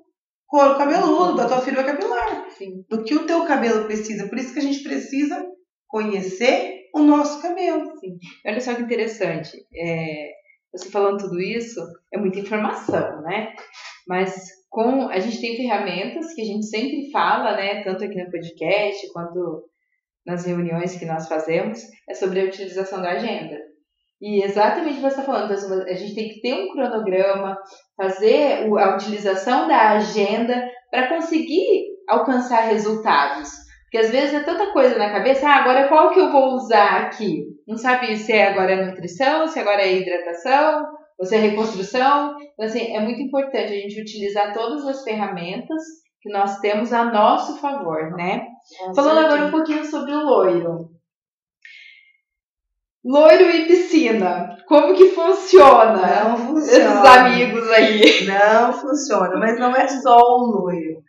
couro 0.50 0.76
cabeludo, 0.76 1.36
da 1.36 1.46
tua 1.46 1.60
fibra 1.60 1.84
capilar, 1.84 2.50
Sim. 2.50 2.84
do 2.90 3.04
que 3.04 3.14
o 3.14 3.24
teu 3.24 3.44
cabelo 3.44 3.84
precisa. 3.84 4.28
Por 4.28 4.36
isso 4.36 4.52
que 4.52 4.58
a 4.58 4.62
gente 4.62 4.82
precisa 4.82 5.46
conhecer 5.86 6.88
o 6.92 7.00
nosso 7.00 7.40
cabelo. 7.40 7.96
Sim. 8.00 8.18
Olha 8.44 8.60
só 8.60 8.74
que 8.74 8.82
interessante. 8.82 9.56
É, 9.74 10.32
você 10.72 10.90
falando 10.90 11.18
tudo 11.18 11.40
isso, 11.40 11.80
é 12.12 12.18
muita 12.18 12.40
informação, 12.40 13.22
né? 13.22 13.54
Mas 14.08 14.48
com 14.68 15.08
a 15.08 15.20
gente 15.20 15.40
tem 15.40 15.56
ferramentas 15.56 16.34
que 16.34 16.42
a 16.42 16.44
gente 16.44 16.66
sempre 16.66 17.12
fala, 17.12 17.56
né? 17.56 17.84
Tanto 17.84 18.04
aqui 18.04 18.20
no 18.20 18.30
podcast 18.30 19.12
quanto 19.12 19.70
nas 20.26 20.44
reuniões 20.44 20.96
que 20.96 21.06
nós 21.06 21.28
fazemos, 21.28 21.80
é 22.08 22.14
sobre 22.14 22.40
a 22.40 22.44
utilização 22.44 23.00
da 23.00 23.12
agenda. 23.12 23.56
E 24.20 24.44
exatamente 24.44 24.92
o 24.92 24.96
que 24.96 25.00
você 25.00 25.20
está 25.20 25.22
falando, 25.22 25.52
a 25.52 25.94
gente 25.94 26.14
tem 26.14 26.28
que 26.28 26.40
ter 26.40 26.54
um 26.54 26.72
cronograma, 26.72 27.56
fazer 27.96 28.68
a 28.78 28.94
utilização 28.94 29.66
da 29.66 29.92
agenda 29.92 30.68
para 30.90 31.08
conseguir 31.08 31.86
alcançar 32.06 32.68
resultados. 32.68 33.50
Porque 33.84 34.06
às 34.06 34.10
vezes 34.10 34.34
é 34.34 34.44
tanta 34.44 34.72
coisa 34.72 34.98
na 34.98 35.10
cabeça, 35.10 35.48
ah, 35.48 35.56
agora 35.56 35.88
qual 35.88 36.10
que 36.10 36.20
eu 36.20 36.30
vou 36.30 36.54
usar 36.54 37.06
aqui? 37.06 37.44
Não 37.66 37.76
sabe 37.76 38.16
se 38.16 38.32
é 38.32 38.48
agora 38.48 38.72
é 38.72 38.84
nutrição, 38.84 39.48
se 39.48 39.58
agora 39.58 39.82
é 39.82 39.96
hidratação, 39.96 40.86
ou 41.18 41.26
se 41.26 41.34
é 41.34 41.38
reconstrução. 41.38 42.36
Então, 42.52 42.66
assim, 42.66 42.94
é 42.94 43.00
muito 43.00 43.20
importante 43.20 43.72
a 43.72 43.76
gente 43.76 44.00
utilizar 44.00 44.52
todas 44.52 44.86
as 44.86 45.02
ferramentas 45.02 45.82
que 46.20 46.30
nós 46.30 46.58
temos 46.60 46.92
a 46.92 47.04
nosso 47.04 47.58
favor, 47.58 48.10
né? 48.12 48.46
Falando 48.94 49.24
agora 49.24 49.46
um 49.46 49.50
pouquinho 49.50 49.84
sobre 49.84 50.12
o 50.12 50.24
loiro. 50.24 50.90
Loiro 53.04 53.44
e 53.44 53.66
piscina. 53.66 54.56
Como 54.66 54.94
que 54.94 55.08
funciona? 55.08 56.24
Não 56.24 56.36
funciona. 56.36 56.78
Esses 56.78 57.04
amigos 57.06 57.70
aí. 57.70 58.26
Não 58.26 58.72
funciona, 58.72 59.36
mas 59.36 59.58
não 59.58 59.74
é 59.74 59.88
só 59.88 60.18
o 60.18 60.46
loiro. 60.46 61.02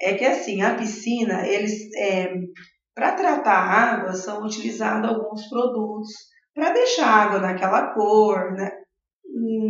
É 0.00 0.14
que 0.14 0.24
assim, 0.24 0.62
a 0.62 0.74
piscina, 0.74 1.46
eles 1.46 1.92
é, 1.96 2.32
para 2.94 3.12
tratar 3.12 3.52
a 3.52 3.94
água 3.94 4.12
são 4.14 4.42
utilizados 4.42 5.08
alguns 5.08 5.48
produtos 5.48 6.08
para 6.54 6.72
deixar 6.72 7.06
a 7.06 7.22
água 7.22 7.40
naquela 7.40 7.92
cor, 7.94 8.52
né? 8.52 8.70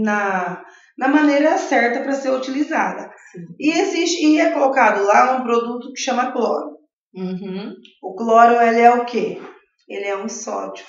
na, 0.03 0.63
na 0.99 1.09
maneira 1.09 1.57
certa 1.57 2.03
para 2.03 2.13
ser 2.13 2.31
utilizada. 2.31 3.11
Sim. 3.33 3.47
E 3.59 3.71
existe 3.71 4.25
e 4.25 4.41
é 4.41 4.51
colocado 4.51 5.05
lá 5.05 5.37
um 5.37 5.43
produto 5.43 5.93
que 5.93 6.01
chama 6.01 6.33
cloro. 6.33 6.79
Uhum. 7.15 7.73
O 8.03 8.15
cloro 8.15 8.61
ele 8.61 8.81
é 8.81 8.91
o 8.91 9.05
quê? 9.05 9.41
Ele 9.89 10.07
é 10.07 10.17
um 10.17 10.29
sódio. 10.29 10.85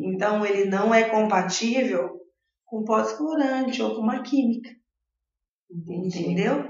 Então 0.00 0.44
ele 0.44 0.64
não 0.66 0.94
é 0.94 1.08
compatível 1.08 2.20
com 2.64 2.84
pós-colorante 2.84 3.82
ou 3.82 3.94
com 3.94 4.02
uma 4.02 4.22
química. 4.22 4.70
Entendi. 5.70 6.18
Entendeu? 6.18 6.68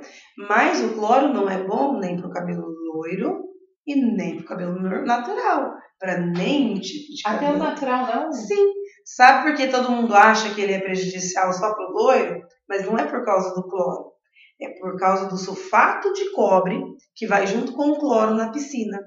Mas 0.49 0.83
o 0.83 0.95
cloro 0.95 1.33
não 1.33 1.49
é 1.49 1.63
bom 1.63 1.99
nem 1.99 2.17
para 2.17 2.29
o 2.29 2.33
cabelo 2.33 2.67
loiro 2.95 3.45
e 3.87 3.97
nem 3.97 4.37
para 4.37 4.45
o 4.45 4.49
cabelo 4.49 5.05
natural. 5.05 5.75
Para 5.99 6.19
nenhum 6.19 6.75
tipo 6.75 7.15
de 7.15 7.23
cabelo. 7.23 7.47
Até 7.47 7.57
o 7.57 7.59
natural 7.59 8.07
não? 8.07 8.33
Sim. 8.33 8.73
Sabe 9.05 9.49
por 9.49 9.57
que 9.57 9.69
todo 9.69 9.91
mundo 9.91 10.15
acha 10.15 10.55
que 10.55 10.61
ele 10.61 10.73
é 10.73 10.81
prejudicial 10.81 11.53
só 11.53 11.75
para 11.75 11.91
o 11.91 11.93
loiro? 11.93 12.41
Mas 12.69 12.87
não 12.87 12.99
é 12.99 13.07
por 13.07 13.25
causa 13.25 13.55
do 13.55 13.69
cloro. 13.69 14.13
É 14.61 14.69
por 14.81 14.97
causa 14.99 15.29
do 15.29 15.37
sulfato 15.37 16.13
de 16.13 16.31
cobre 16.33 16.81
que 17.15 17.27
vai 17.27 17.47
junto 17.47 17.75
com 17.75 17.91
o 17.91 17.99
cloro 17.99 18.35
na 18.35 18.51
piscina. 18.51 18.99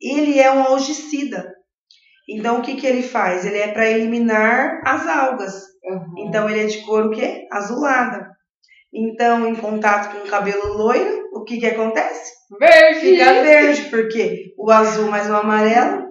Ele 0.00 0.38
é 0.38 0.50
um 0.52 0.62
algicida. 0.62 1.54
Então, 2.28 2.58
o 2.58 2.62
que, 2.62 2.76
que 2.76 2.86
ele 2.86 3.02
faz? 3.02 3.44
Ele 3.44 3.58
é 3.58 3.68
para 3.68 3.88
eliminar 3.88 4.80
as 4.84 5.06
algas. 5.06 5.62
Uhum. 5.84 6.26
Então, 6.26 6.48
ele 6.48 6.64
é 6.64 6.66
de 6.66 6.78
cor 6.78 7.06
o 7.06 7.10
quê? 7.10 7.46
Azulada. 7.52 8.30
Então, 8.92 9.46
em 9.46 9.54
contato 9.54 10.12
com 10.12 10.26
o 10.26 10.30
cabelo 10.30 10.72
loiro, 10.74 11.28
o 11.32 11.44
que, 11.44 11.58
que 11.58 11.66
acontece? 11.66 12.32
Verde! 12.58 13.00
Fica 13.00 13.42
verde, 13.42 13.82
porque 13.90 14.54
o 14.58 14.70
azul 14.70 15.08
mais 15.08 15.28
o 15.28 15.36
amarelo 15.36 16.06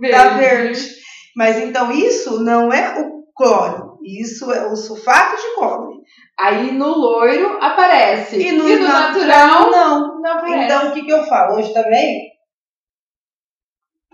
verde. 0.00 0.16
dá 0.16 0.28
verde. 0.36 0.88
Mas 1.36 1.58
então, 1.58 1.90
isso 1.92 2.42
não 2.42 2.72
é 2.72 3.00
o 3.00 3.24
cloro. 3.34 3.98
Isso 4.02 4.50
é 4.52 4.66
o 4.66 4.76
sulfato 4.76 5.36
de 5.36 5.54
cobre. 5.54 5.96
Aí 6.38 6.72
no 6.72 6.88
loiro 6.88 7.58
aparece. 7.60 8.36
E 8.36 8.52
no, 8.52 8.68
e 8.68 8.76
no 8.76 8.86
natural, 8.86 9.70
não. 9.70 10.20
não 10.20 10.32
aparece. 10.32 10.64
Então, 10.64 10.88
o 10.88 10.92
que, 10.92 11.04
que 11.04 11.12
eu 11.12 11.24
falo? 11.24 11.56
Hoje 11.56 11.72
também, 11.74 12.30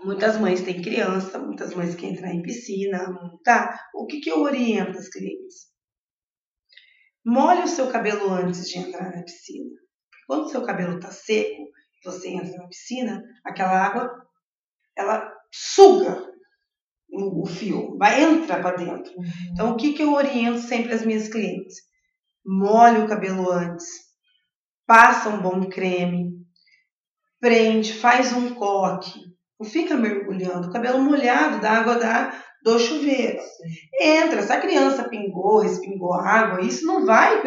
muitas 0.05 0.37
mães 0.39 0.61
têm 0.61 0.81
criança, 0.81 1.39
muitas 1.39 1.73
mães 1.73 1.95
que 1.95 2.05
entram 2.05 2.29
em 2.29 2.41
piscina, 2.41 2.99
tá? 3.43 3.79
O 3.93 4.05
que, 4.05 4.19
que 4.19 4.29
eu 4.29 4.41
oriento 4.41 4.97
as 4.97 5.09
clientes? 5.09 5.65
Molhe 7.25 7.63
o 7.63 7.67
seu 7.67 7.89
cabelo 7.89 8.31
antes 8.31 8.69
de 8.69 8.77
entrar 8.77 9.11
na 9.11 9.23
piscina. 9.23 9.71
Quando 10.27 10.45
o 10.45 10.49
seu 10.49 10.63
cabelo 10.63 10.97
está 10.97 11.11
seco, 11.11 11.69
você 12.03 12.29
entra 12.29 12.57
na 12.57 12.67
piscina, 12.67 13.23
aquela 13.43 13.83
água, 13.83 14.11
ela 14.95 15.33
suga 15.51 16.31
o 17.09 17.45
fio, 17.45 17.97
vai 17.97 18.21
entrar 18.21 18.61
para 18.61 18.77
dentro. 18.77 19.11
Uhum. 19.17 19.23
Então, 19.51 19.71
o 19.71 19.77
que, 19.77 19.93
que 19.93 20.03
eu 20.03 20.13
oriento 20.13 20.59
sempre 20.59 20.93
as 20.93 21.05
minhas 21.05 21.27
clientes? 21.27 21.77
Molhe 22.45 22.99
o 22.99 23.07
cabelo 23.07 23.51
antes, 23.51 23.87
passa 24.85 25.29
um 25.29 25.41
bom 25.41 25.67
creme, 25.67 26.31
prende, 27.39 27.93
faz 27.93 28.33
um 28.33 28.53
coque, 28.53 29.34
não 29.59 29.69
fica 29.69 29.95
mergulhando. 29.95 30.67
O 30.67 30.71
cabelo 30.71 30.99
molhado 30.99 31.59
da 31.59 31.71
água 31.71 31.95
da, 31.95 32.33
do 32.63 32.77
chuveiro. 32.79 33.39
Entra, 34.01 34.41
se 34.41 34.51
a 34.51 34.59
criança 34.59 35.07
pingou, 35.09 35.59
respingou 35.59 36.13
água, 36.13 36.61
isso 36.61 36.85
não 36.85 37.05
vai 37.05 37.41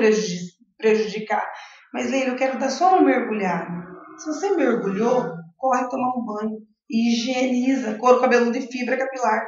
prejudicar. 0.77 1.47
Mas, 1.93 2.11
Leila, 2.11 2.31
eu 2.31 2.37
quero 2.37 2.59
dar 2.59 2.71
só 2.71 2.95
uma 2.95 3.03
mergulhada. 3.03 3.67
Se 4.19 4.27
você 4.27 4.55
mergulhou, 4.55 5.25
corre 5.57 5.89
tomar 5.89 6.17
um 6.17 6.25
banho. 6.25 6.59
Higieniza, 6.91 7.99
couro 7.99 8.21
cabeludo 8.21 8.57
e 8.57 8.63
fibra 8.63 8.97
capilar. 8.97 9.47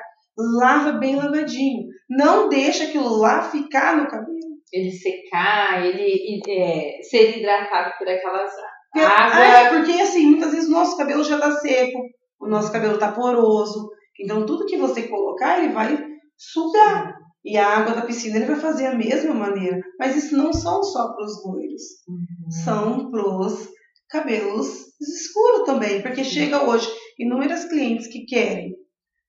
Lava 0.58 0.92
bem 0.92 1.16
lavadinho. 1.16 1.84
Não 2.08 2.48
deixa 2.48 2.84
aquilo 2.84 3.16
lá 3.16 3.42
ficar 3.42 3.96
no 3.96 4.08
cabelo. 4.08 4.38
Ele 4.72 4.92
secar, 4.92 5.84
ele 5.84 6.40
é, 6.48 7.02
ser 7.02 7.38
hidratado 7.38 7.92
por 7.98 8.08
aquelas 8.08 8.52
Porque, 8.92 9.06
água. 9.06 9.44
ah, 9.44 9.68
porque 9.70 10.00
assim, 10.00 10.26
muitas 10.26 10.52
vezes 10.52 10.68
o 10.68 10.72
nosso 10.72 10.96
cabelo 10.96 11.24
já 11.24 11.40
tá 11.40 11.50
seco, 11.52 11.98
o 12.40 12.48
nosso 12.48 12.72
cabelo 12.72 12.98
tá 12.98 13.12
poroso. 13.12 13.90
Então 14.18 14.46
tudo 14.46 14.66
que 14.66 14.76
você 14.76 15.08
colocar, 15.08 15.58
ele 15.58 15.72
vai 15.72 15.98
sugar. 16.36 17.18
E 17.44 17.56
a 17.56 17.78
água 17.78 17.94
da 17.94 18.02
piscina 18.02 18.36
ele 18.36 18.46
vai 18.46 18.56
fazer 18.56 18.86
a 18.86 18.94
mesma 18.94 19.34
maneira. 19.34 19.80
Mas 19.98 20.16
isso 20.16 20.36
não 20.36 20.52
são 20.52 20.82
só 20.82 21.12
para 21.12 21.24
os 21.24 21.44
loiros. 21.44 21.82
Uhum. 22.08 22.50
São 22.50 23.10
pros 23.10 23.68
cabelos 24.08 24.68
escuros 25.00 25.64
também. 25.64 26.02
Porque 26.02 26.24
chega 26.24 26.68
hoje 26.68 26.88
inúmeras 27.18 27.64
clientes 27.66 28.06
que 28.06 28.24
querem 28.24 28.74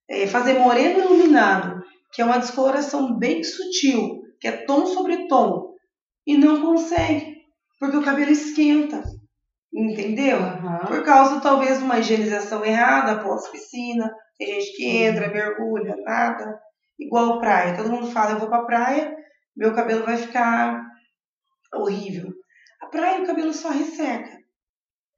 é, 0.09 0.27
fazer 0.27 0.59
moreno 0.59 0.99
iluminado, 0.99 1.81
que 2.13 2.21
é 2.21 2.25
uma 2.25 2.37
descoloração 2.37 3.17
bem 3.17 3.43
sutil, 3.43 4.21
que 4.39 4.47
é 4.47 4.65
tom 4.65 4.85
sobre 4.85 5.27
tom, 5.27 5.73
e 6.27 6.37
não 6.37 6.61
consegue, 6.61 7.37
porque 7.79 7.97
o 7.97 8.03
cabelo 8.03 8.31
esquenta. 8.31 9.01
Entendeu? 9.73 10.37
Uhum. 10.37 10.79
Por 10.87 11.03
causa 11.03 11.39
talvez 11.39 11.77
de 11.77 11.83
uma 11.83 11.99
higienização 11.99 12.63
errada 12.65 13.13
após 13.13 13.47
piscina. 13.47 14.11
Tem 14.37 14.59
gente 14.59 14.75
que 14.75 14.97
entra, 14.97 15.29
mergulha, 15.29 15.95
nada. 16.03 16.59
Igual 16.99 17.39
praia. 17.39 17.75
Todo 17.75 17.91
mundo 17.91 18.11
fala, 18.11 18.31
eu 18.31 18.39
vou 18.39 18.49
pra 18.49 18.65
praia, 18.65 19.15
meu 19.55 19.73
cabelo 19.73 20.05
vai 20.05 20.17
ficar 20.17 20.81
horrível. 21.73 22.33
A 22.81 22.87
praia 22.87 23.23
o 23.23 23.25
cabelo 23.25 23.53
só 23.53 23.69
resseca. 23.69 24.41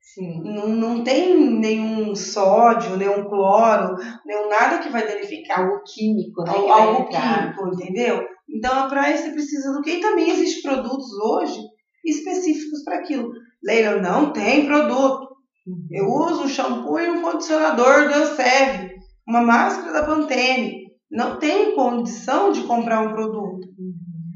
Sim. 0.02 0.44
Não, 0.44 0.68
não 0.68 1.04
tem 1.04 1.36
nenhum 1.36 2.14
sódio, 2.14 2.98
nenhum 2.98 3.24
cloro, 3.24 3.96
nenhum 4.26 4.50
nada 4.50 4.80
que 4.80 4.90
vai 4.90 5.08
danificar 5.08 5.62
Algo 5.62 5.82
químico, 5.84 6.44
né? 6.44 6.52
Algo 6.52 7.04
entrar. 7.04 7.54
químico, 7.54 7.68
entendeu? 7.70 8.28
Então 8.48 8.84
a 8.84 8.88
praia 8.88 9.18
você 9.18 9.32
precisa 9.32 9.72
do 9.72 9.82
que? 9.82 9.92
E 9.92 10.02
também 10.02 10.30
existem 10.30 10.62
produtos 10.62 11.08
hoje 11.24 11.60
específicos 12.06 12.84
para 12.84 12.98
aquilo. 12.98 13.32
Leila, 13.64 14.02
não 14.02 14.34
tem 14.34 14.66
produto. 14.66 15.30
Uhum. 15.66 15.88
Eu 15.92 16.08
uso 16.08 16.44
um 16.44 16.50
shampoo 16.50 17.00
e 17.00 17.10
um 17.10 17.22
condicionador 17.22 18.10
da 18.10 18.26
Seve, 18.36 18.96
uma 19.28 19.42
máscara 19.42 19.94
da 19.94 20.04
Pantene. 20.04 20.84
Não 21.10 21.40
tem 21.40 21.76
condição 21.76 22.52
de 22.52 22.64
comprar 22.64 23.02
um 23.02 23.14
produto. 23.14 23.66
Uhum. 23.78 23.94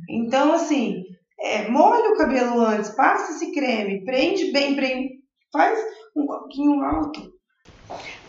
Então, 0.09 0.53
assim, 0.53 1.03
é, 1.39 1.67
molha 1.69 2.11
o 2.11 2.17
cabelo 2.17 2.61
antes, 2.61 2.89
passa 2.91 3.33
esse 3.33 3.51
creme, 3.51 4.05
prende 4.05 4.51
bem, 4.51 4.75
prende, 4.75 5.09
faz 5.51 5.77
um 6.15 6.25
coquinho 6.25 6.81
alto. 6.81 7.37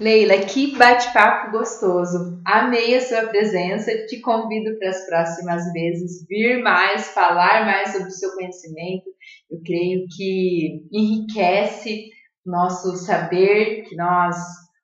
Leila, 0.01 0.39
que 0.39 0.77
bate-papo 0.77 1.51
gostoso. 1.51 2.41
Amei 2.45 2.97
a 2.97 3.01
sua 3.01 3.27
presença. 3.27 3.91
Te 4.07 4.21
convido 4.21 4.79
para 4.79 4.91
as 4.91 5.07
próximas 5.07 5.73
vezes 5.73 6.25
vir 6.29 6.63
mais, 6.63 7.09
falar 7.09 7.67
mais 7.67 7.91
sobre 7.91 8.09
o 8.09 8.13
seu 8.13 8.31
conhecimento. 8.35 9.08
Eu 9.51 9.61
creio 9.65 10.05
que 10.15 10.87
enriquece 10.93 12.11
nosso 12.45 12.97
saber, 12.97 13.83
que 13.83 13.97
nós 13.97 14.37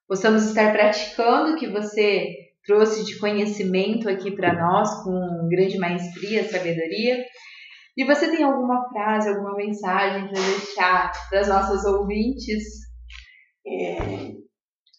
possamos 0.07 0.45
estar 0.45 0.73
praticando 0.73 1.53
o 1.53 1.57
que 1.57 1.69
você 1.69 2.35
trouxe 2.67 3.05
de 3.05 3.19
conhecimento 3.19 4.09
aqui 4.09 4.35
para 4.35 4.55
nós 4.55 5.03
com 5.03 5.49
grande 5.49 5.79
maestria, 5.79 6.49
sabedoria. 6.49 7.25
E 7.97 8.05
você 8.05 8.31
tem 8.31 8.43
alguma 8.43 8.89
frase, 8.89 9.29
alguma 9.29 9.55
mensagem 9.55 10.29
para 10.29 10.41
deixar 10.41 11.13
para 11.29 11.41
as 11.41 11.49
nossas 11.49 11.85
ouvintes? 11.85 12.65
É, 13.67 14.33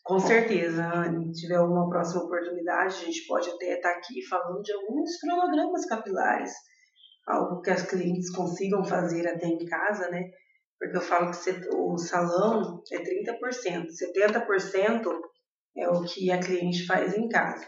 com 0.03 0.20
certeza, 0.20 0.88
se 1.34 1.41
tiver 1.41 1.55
alguma 1.55 1.89
próxima 1.89 2.24
oportunidade, 2.24 2.95
a 2.95 3.05
gente 3.05 3.26
pode 3.28 3.49
até 3.49 3.74
estar 3.74 3.89
aqui 3.89 4.22
falando 4.28 4.61
de 4.61 4.72
alguns 4.72 5.18
cronogramas 5.20 5.86
capilares, 5.86 6.51
algo 7.28 7.61
que 7.61 7.69
as 7.69 7.84
clientes 7.84 8.30
consigam 8.30 8.84
fazer 8.84 9.28
até 9.28 9.47
em 9.47 9.65
casa, 9.65 10.09
né? 10.09 10.30
Porque 10.80 10.97
eu 10.97 11.01
falo 11.01 11.32
que 11.32 11.69
o 11.73 11.97
salão 11.97 12.84
é 12.91 12.97
30%, 12.97 13.88
70% 13.88 15.19
é 15.78 15.89
o 15.89 16.03
que 16.03 16.32
a 16.32 16.39
cliente 16.39 16.86
faz 16.86 17.15
em 17.15 17.28
casa. 17.28 17.67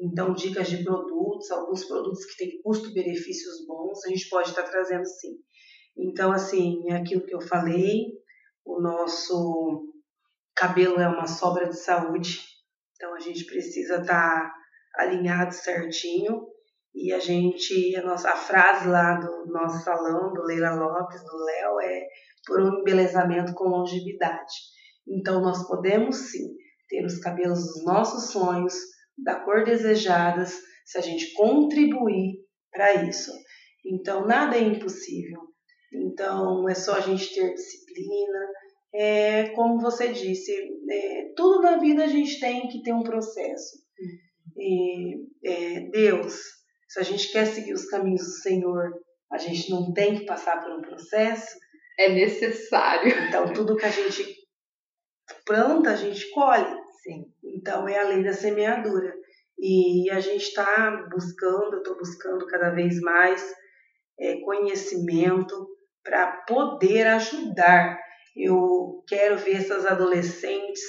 Então, 0.00 0.32
dicas 0.32 0.68
de 0.68 0.82
produtos, 0.82 1.50
alguns 1.50 1.84
produtos 1.84 2.24
que 2.24 2.36
têm 2.36 2.62
custo-benefícios 2.62 3.66
bons, 3.66 4.04
a 4.04 4.08
gente 4.08 4.28
pode 4.28 4.50
estar 4.50 4.64
trazendo 4.64 5.06
sim. 5.06 5.36
Então, 5.96 6.32
assim, 6.32 6.82
é 6.90 6.96
aquilo 6.96 7.24
que 7.24 7.34
eu 7.34 7.40
falei, 7.40 8.06
o 8.64 8.80
nosso 8.80 9.92
cabelo 10.56 11.00
é 11.00 11.08
uma 11.08 11.26
sobra 11.26 11.68
de 11.68 11.78
saúde, 11.78 12.40
então 12.94 13.14
a 13.14 13.20
gente 13.20 13.44
precisa 13.44 14.00
estar 14.00 14.52
alinhado 14.96 15.52
certinho. 15.52 16.46
E 16.94 17.12
a 17.12 17.18
gente, 17.18 17.96
a 17.96 18.02
nossa 18.02 18.30
a 18.30 18.36
frase 18.36 18.88
lá 18.88 19.14
do 19.18 19.46
nosso 19.46 19.82
salão, 19.82 20.32
do 20.32 20.42
Leila 20.42 20.74
Lopes, 20.74 21.22
do 21.24 21.36
Léo, 21.36 21.80
é 21.80 22.06
por 22.46 22.60
um 22.60 22.80
embelezamento 22.80 23.52
com 23.54 23.64
longevidade. 23.64 24.52
Então 25.06 25.40
nós 25.40 25.66
podemos 25.66 26.16
sim 26.30 26.54
ter 26.88 27.04
os 27.04 27.18
cabelos 27.18 27.60
dos 27.60 27.84
nossos 27.84 28.30
sonhos, 28.30 28.74
da 29.18 29.40
cor 29.40 29.64
desejadas, 29.64 30.56
se 30.84 30.98
a 30.98 31.00
gente 31.00 31.32
contribuir 31.34 32.34
para 32.70 32.94
isso. 33.04 33.32
Então 33.84 34.26
nada 34.26 34.56
é 34.56 34.62
impossível. 34.62 35.40
Então 35.92 36.68
é 36.68 36.74
só 36.74 36.94
a 36.96 37.00
gente 37.00 37.34
ter 37.34 37.54
disciplina, 37.54 38.48
é, 38.94 39.48
como 39.50 39.80
você 39.80 40.12
disse, 40.12 40.52
é, 40.88 41.32
tudo 41.36 41.60
na 41.60 41.78
vida 41.78 42.04
a 42.04 42.08
gente 42.08 42.38
tem 42.38 42.68
que 42.68 42.82
ter 42.82 42.92
um 42.92 43.02
processo. 43.02 43.78
E, 44.56 45.16
é, 45.44 45.80
Deus, 45.90 46.40
se 46.88 47.00
a 47.00 47.02
gente 47.02 47.30
quer 47.32 47.46
seguir 47.46 47.72
os 47.72 47.86
caminhos 47.86 48.22
do 48.22 48.32
Senhor, 48.42 48.92
a 49.32 49.38
gente 49.38 49.70
não 49.70 49.92
tem 49.92 50.18
que 50.18 50.26
passar 50.26 50.62
por 50.62 50.72
um 50.72 50.80
processo. 50.80 51.58
É 51.98 52.08
necessário. 52.08 53.12
Então, 53.28 53.52
tudo 53.52 53.76
que 53.76 53.84
a 53.86 53.90
gente 53.90 54.24
planta, 55.44 55.90
a 55.90 55.96
gente 55.96 56.30
colhe. 56.30 56.76
Sim. 57.02 57.24
Então, 57.42 57.88
é 57.88 57.98
a 57.98 58.08
lei 58.08 58.22
da 58.22 58.32
semeadura. 58.32 59.14
E 59.58 60.10
a 60.10 60.20
gente 60.20 60.42
está 60.42 61.08
buscando, 61.10 61.74
eu 61.74 61.78
estou 61.78 61.96
buscando 61.96 62.46
cada 62.46 62.70
vez 62.70 63.00
mais 63.00 63.54
é, 64.18 64.40
conhecimento 64.40 65.68
para 66.02 66.44
poder 66.46 67.06
ajudar. 67.06 67.98
Eu 68.36 69.02
quero 69.06 69.38
ver 69.38 69.56
essas 69.56 69.86
adolescentes 69.86 70.82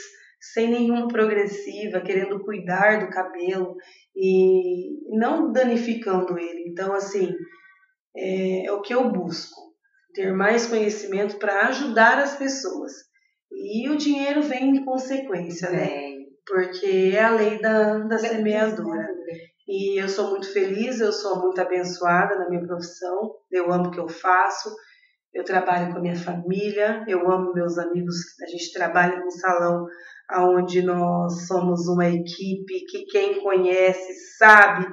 sem 0.54 0.70
nenhuma 0.70 1.08
progressiva, 1.08 2.02
querendo 2.02 2.44
cuidar 2.44 3.00
do 3.00 3.10
cabelo 3.10 3.76
e 4.16 5.18
não 5.18 5.52
danificando 5.52 6.38
ele. 6.38 6.70
Então, 6.70 6.94
assim, 6.94 7.34
é, 8.16 8.66
é 8.66 8.72
o 8.72 8.82
que 8.82 8.94
eu 8.94 9.10
busco, 9.12 9.60
ter 10.14 10.34
mais 10.34 10.68
conhecimento 10.68 11.38
para 11.38 11.68
ajudar 11.68 12.20
as 12.20 12.36
pessoas. 12.36 12.94
E 13.52 13.90
o 13.90 13.98
dinheiro 13.98 14.42
vem 14.42 14.78
em 14.78 14.86
consequência, 14.86 15.70
né? 15.70 16.14
Porque 16.46 17.14
é 17.14 17.24
a 17.24 17.32
lei 17.32 17.60
da, 17.60 18.00
da 18.00 18.18
semeadura. 18.18 19.08
E 19.68 20.00
eu 20.00 20.08
sou 20.08 20.30
muito 20.30 20.52
feliz, 20.52 21.00
eu 21.00 21.12
sou 21.12 21.42
muito 21.42 21.60
abençoada 21.60 22.38
na 22.38 22.50
minha 22.50 22.66
profissão, 22.66 23.34
eu 23.52 23.72
amo 23.74 23.88
o 23.88 23.92
que 23.92 24.00
eu 24.00 24.08
faço, 24.08 24.70
eu 25.34 25.44
trabalho 25.44 25.92
com 25.92 25.98
a 25.98 26.02
minha 26.02 26.16
família, 26.16 27.04
eu 27.08 27.30
amo 27.30 27.54
meus 27.54 27.78
amigos, 27.78 28.16
a 28.42 28.48
gente 28.48 28.72
trabalha 28.72 29.20
num 29.20 29.30
salão 29.32 29.86
onde 30.34 30.82
nós 30.82 31.48
somos 31.48 31.88
uma 31.88 32.08
equipe 32.08 32.86
que 32.90 33.06
quem 33.06 33.42
conhece 33.42 34.14
sabe 34.38 34.88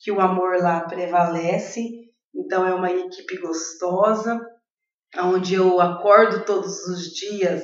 que 0.00 0.12
o 0.12 0.20
amor 0.20 0.58
lá 0.58 0.80
prevalece. 0.80 1.82
Então 2.34 2.66
é 2.66 2.74
uma 2.74 2.90
equipe 2.90 3.38
gostosa, 3.38 4.40
onde 5.18 5.54
eu 5.54 5.80
acordo 5.80 6.44
todos 6.44 6.86
os 6.86 7.14
dias 7.14 7.62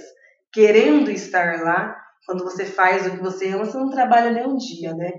querendo 0.52 1.10
estar 1.10 1.62
lá. 1.62 1.96
Quando 2.26 2.44
você 2.44 2.64
faz 2.64 3.06
o 3.06 3.10
que 3.10 3.22
você 3.22 3.48
ama, 3.48 3.64
você 3.64 3.76
não 3.76 3.90
trabalha 3.90 4.30
nem 4.30 4.46
um 4.46 4.56
dia, 4.56 4.94
né? 4.94 5.10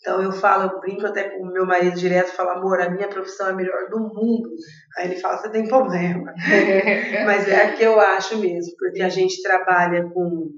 Então 0.00 0.22
eu 0.22 0.32
falo, 0.32 0.64
eu 0.64 0.80
brinco 0.80 1.06
até 1.06 1.28
com 1.28 1.44
o 1.44 1.52
meu 1.52 1.66
marido 1.66 1.98
direto, 1.98 2.34
falo, 2.34 2.50
amor, 2.50 2.80
a 2.80 2.88
minha 2.88 3.08
profissão 3.08 3.48
é 3.48 3.50
a 3.50 3.54
melhor 3.54 3.88
do 3.90 3.98
mundo. 4.00 4.48
Aí 4.96 5.06
ele 5.06 5.20
fala, 5.20 5.36
você 5.36 5.50
tem 5.50 5.68
problema. 5.68 6.32
Mas 7.26 7.46
é 7.46 7.64
a 7.64 7.72
que 7.72 7.82
eu 7.82 8.00
acho 8.00 8.38
mesmo, 8.38 8.72
porque 8.78 9.02
a 9.02 9.10
gente 9.10 9.42
trabalha 9.42 10.08
com, 10.10 10.48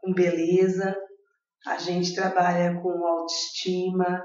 com 0.00 0.12
beleza, 0.12 0.96
a 1.66 1.76
gente 1.78 2.14
trabalha 2.14 2.80
com 2.80 3.06
autoestima, 3.06 4.22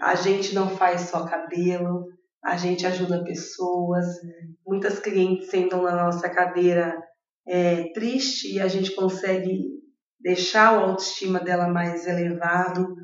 a 0.00 0.14
gente 0.14 0.54
não 0.54 0.68
faz 0.70 1.02
só 1.02 1.26
cabelo, 1.26 2.06
a 2.44 2.56
gente 2.56 2.86
ajuda 2.86 3.24
pessoas. 3.24 4.06
Muitas 4.66 4.98
clientes 4.98 5.50
sentam 5.50 5.82
na 5.82 5.94
nossa 5.94 6.28
cadeira 6.28 6.96
é, 7.46 7.92
triste 7.92 8.54
e 8.54 8.60
a 8.60 8.68
gente 8.68 8.94
consegue 8.94 9.64
deixar 10.18 10.68
a 10.68 10.80
autoestima 10.80 11.40
dela 11.40 11.68
mais 11.68 12.06
elevado 12.06 12.96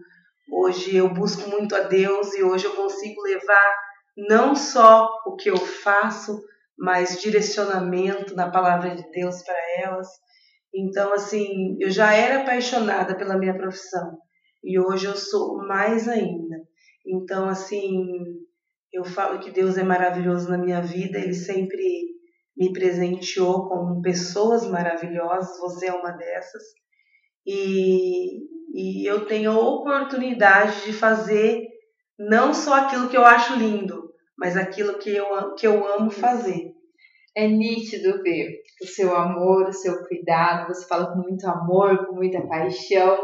Hoje 0.49 0.95
eu 0.97 1.13
busco 1.13 1.51
muito 1.51 1.75
a 1.75 1.81
Deus 1.81 2.33
e 2.35 2.43
hoje 2.43 2.67
eu 2.67 2.77
consigo 2.77 3.21
levar 3.23 3.75
não 4.29 4.55
só 4.55 5.09
o 5.27 5.35
que 5.35 5.51
eu 5.51 5.57
faço, 5.57 6.41
mas 6.79 7.21
direcionamento 7.21 8.35
na 8.35 8.51
palavra 8.51 8.95
de 8.95 9.11
Deus 9.11 9.43
para 9.43 9.57
elas. 9.81 10.09
Então, 10.79 11.15
assim, 11.15 11.77
eu 11.81 11.91
já 11.91 12.13
era 12.13 12.43
apaixonada 12.43 13.17
pela 13.17 13.39
minha 13.39 13.57
profissão 13.57 14.19
e 14.63 14.79
hoje 14.79 15.07
eu 15.07 15.17
sou 15.17 15.57
mais 15.67 16.07
ainda. 16.07 16.57
Então, 17.07 17.49
assim, 17.49 18.05
eu 18.93 19.05
falo 19.05 19.39
que 19.39 19.51
Deus 19.51 19.79
é 19.79 19.83
maravilhoso 19.83 20.51
na 20.51 20.59
minha 20.59 20.83
vida, 20.83 21.19
Ele 21.19 21.33
sempre 21.33 21.83
me 22.55 22.73
presenteou 22.73 23.69
com 23.69 24.03
pessoas 24.03 24.67
maravilhosas, 24.67 25.59
você 25.61 25.87
é 25.87 25.95
uma 25.95 26.11
dessas. 26.11 26.63
E, 27.47 28.41
e 28.75 29.09
eu 29.09 29.25
tenho 29.25 29.53
a 29.53 29.59
oportunidade 29.59 30.85
de 30.85 30.93
fazer 30.93 31.65
não 32.19 32.53
só 32.53 32.75
aquilo 32.75 33.09
que 33.09 33.17
eu 33.17 33.25
acho 33.25 33.57
lindo, 33.57 34.11
mas 34.37 34.57
aquilo 34.57 34.99
que 34.99 35.11
eu, 35.11 35.55
que 35.55 35.67
eu 35.67 35.87
amo 35.95 36.11
fazer. 36.11 36.76
É 37.37 37.47
nítido 37.47 38.23
ver 38.23 38.49
o 38.83 38.87
seu 38.87 39.15
amor, 39.15 39.69
o 39.69 39.73
seu 39.73 40.07
cuidado, 40.07 40.69
você 40.69 40.87
fala 40.87 41.13
com 41.13 41.21
muito 41.21 41.47
amor, 41.47 42.07
com 42.07 42.15
muita 42.15 42.47
paixão, 42.47 43.19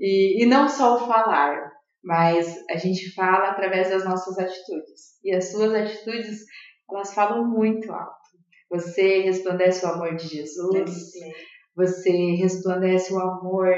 e, 0.00 0.42
e 0.42 0.46
não 0.46 0.68
só 0.68 0.96
o 0.96 1.06
falar, 1.06 1.70
mas 2.02 2.56
a 2.70 2.76
gente 2.76 3.14
fala 3.14 3.48
através 3.48 3.90
das 3.90 4.04
nossas 4.04 4.38
atitudes. 4.38 5.18
E 5.22 5.34
as 5.34 5.52
suas 5.52 5.72
atitudes, 5.74 6.44
elas 6.90 7.14
falam 7.14 7.48
muito 7.48 7.92
alto. 7.92 8.22
Você 8.70 9.20
resplandece 9.20 9.84
o 9.84 9.90
amor 9.90 10.16
de 10.16 10.26
Jesus, 10.26 11.10
você 11.76 12.10
resplandece 12.36 13.12
o 13.12 13.20
amor 13.20 13.68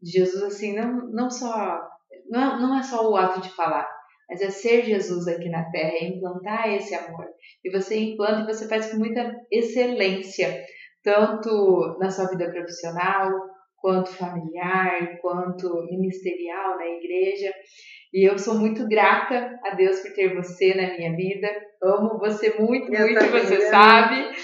de 0.00 0.12
Jesus, 0.12 0.42
assim, 0.42 0.74
não, 0.74 1.08
não 1.10 1.30
só, 1.30 1.80
não, 2.28 2.60
não 2.60 2.78
é 2.78 2.82
só 2.82 3.10
o 3.10 3.16
ato 3.16 3.40
de 3.40 3.50
falar, 3.54 3.88
mas 4.28 4.40
é 4.40 4.50
ser 4.50 4.84
Jesus 4.84 5.26
aqui 5.28 5.48
na 5.48 5.64
Terra, 5.70 5.92
é 5.92 6.08
implantar 6.08 6.72
esse 6.74 6.94
amor. 6.94 7.26
E 7.64 7.70
você 7.70 7.96
implanta 7.96 8.42
e 8.42 8.54
você 8.54 8.68
faz 8.68 8.90
com 8.90 8.98
muita 8.98 9.34
excelência, 9.50 10.64
tanto 11.02 11.96
na 12.00 12.10
sua 12.10 12.26
vida 12.26 12.50
profissional, 12.50 13.30
quanto 13.76 14.10
familiar, 14.10 15.18
quanto 15.20 15.86
ministerial 15.90 16.76
na 16.76 16.86
igreja. 16.86 17.52
E 18.12 18.28
eu 18.28 18.38
sou 18.38 18.58
muito 18.58 18.88
grata 18.88 19.58
a 19.64 19.74
Deus 19.74 20.00
por 20.00 20.12
ter 20.12 20.34
você 20.34 20.74
na 20.74 20.96
minha 20.96 21.14
vida. 21.14 21.48
Amo 21.82 22.18
você 22.18 22.58
muito, 22.58 22.92
eu 22.92 23.06
muito, 23.06 23.30
você 23.30 23.68
sabe. 23.68 24.34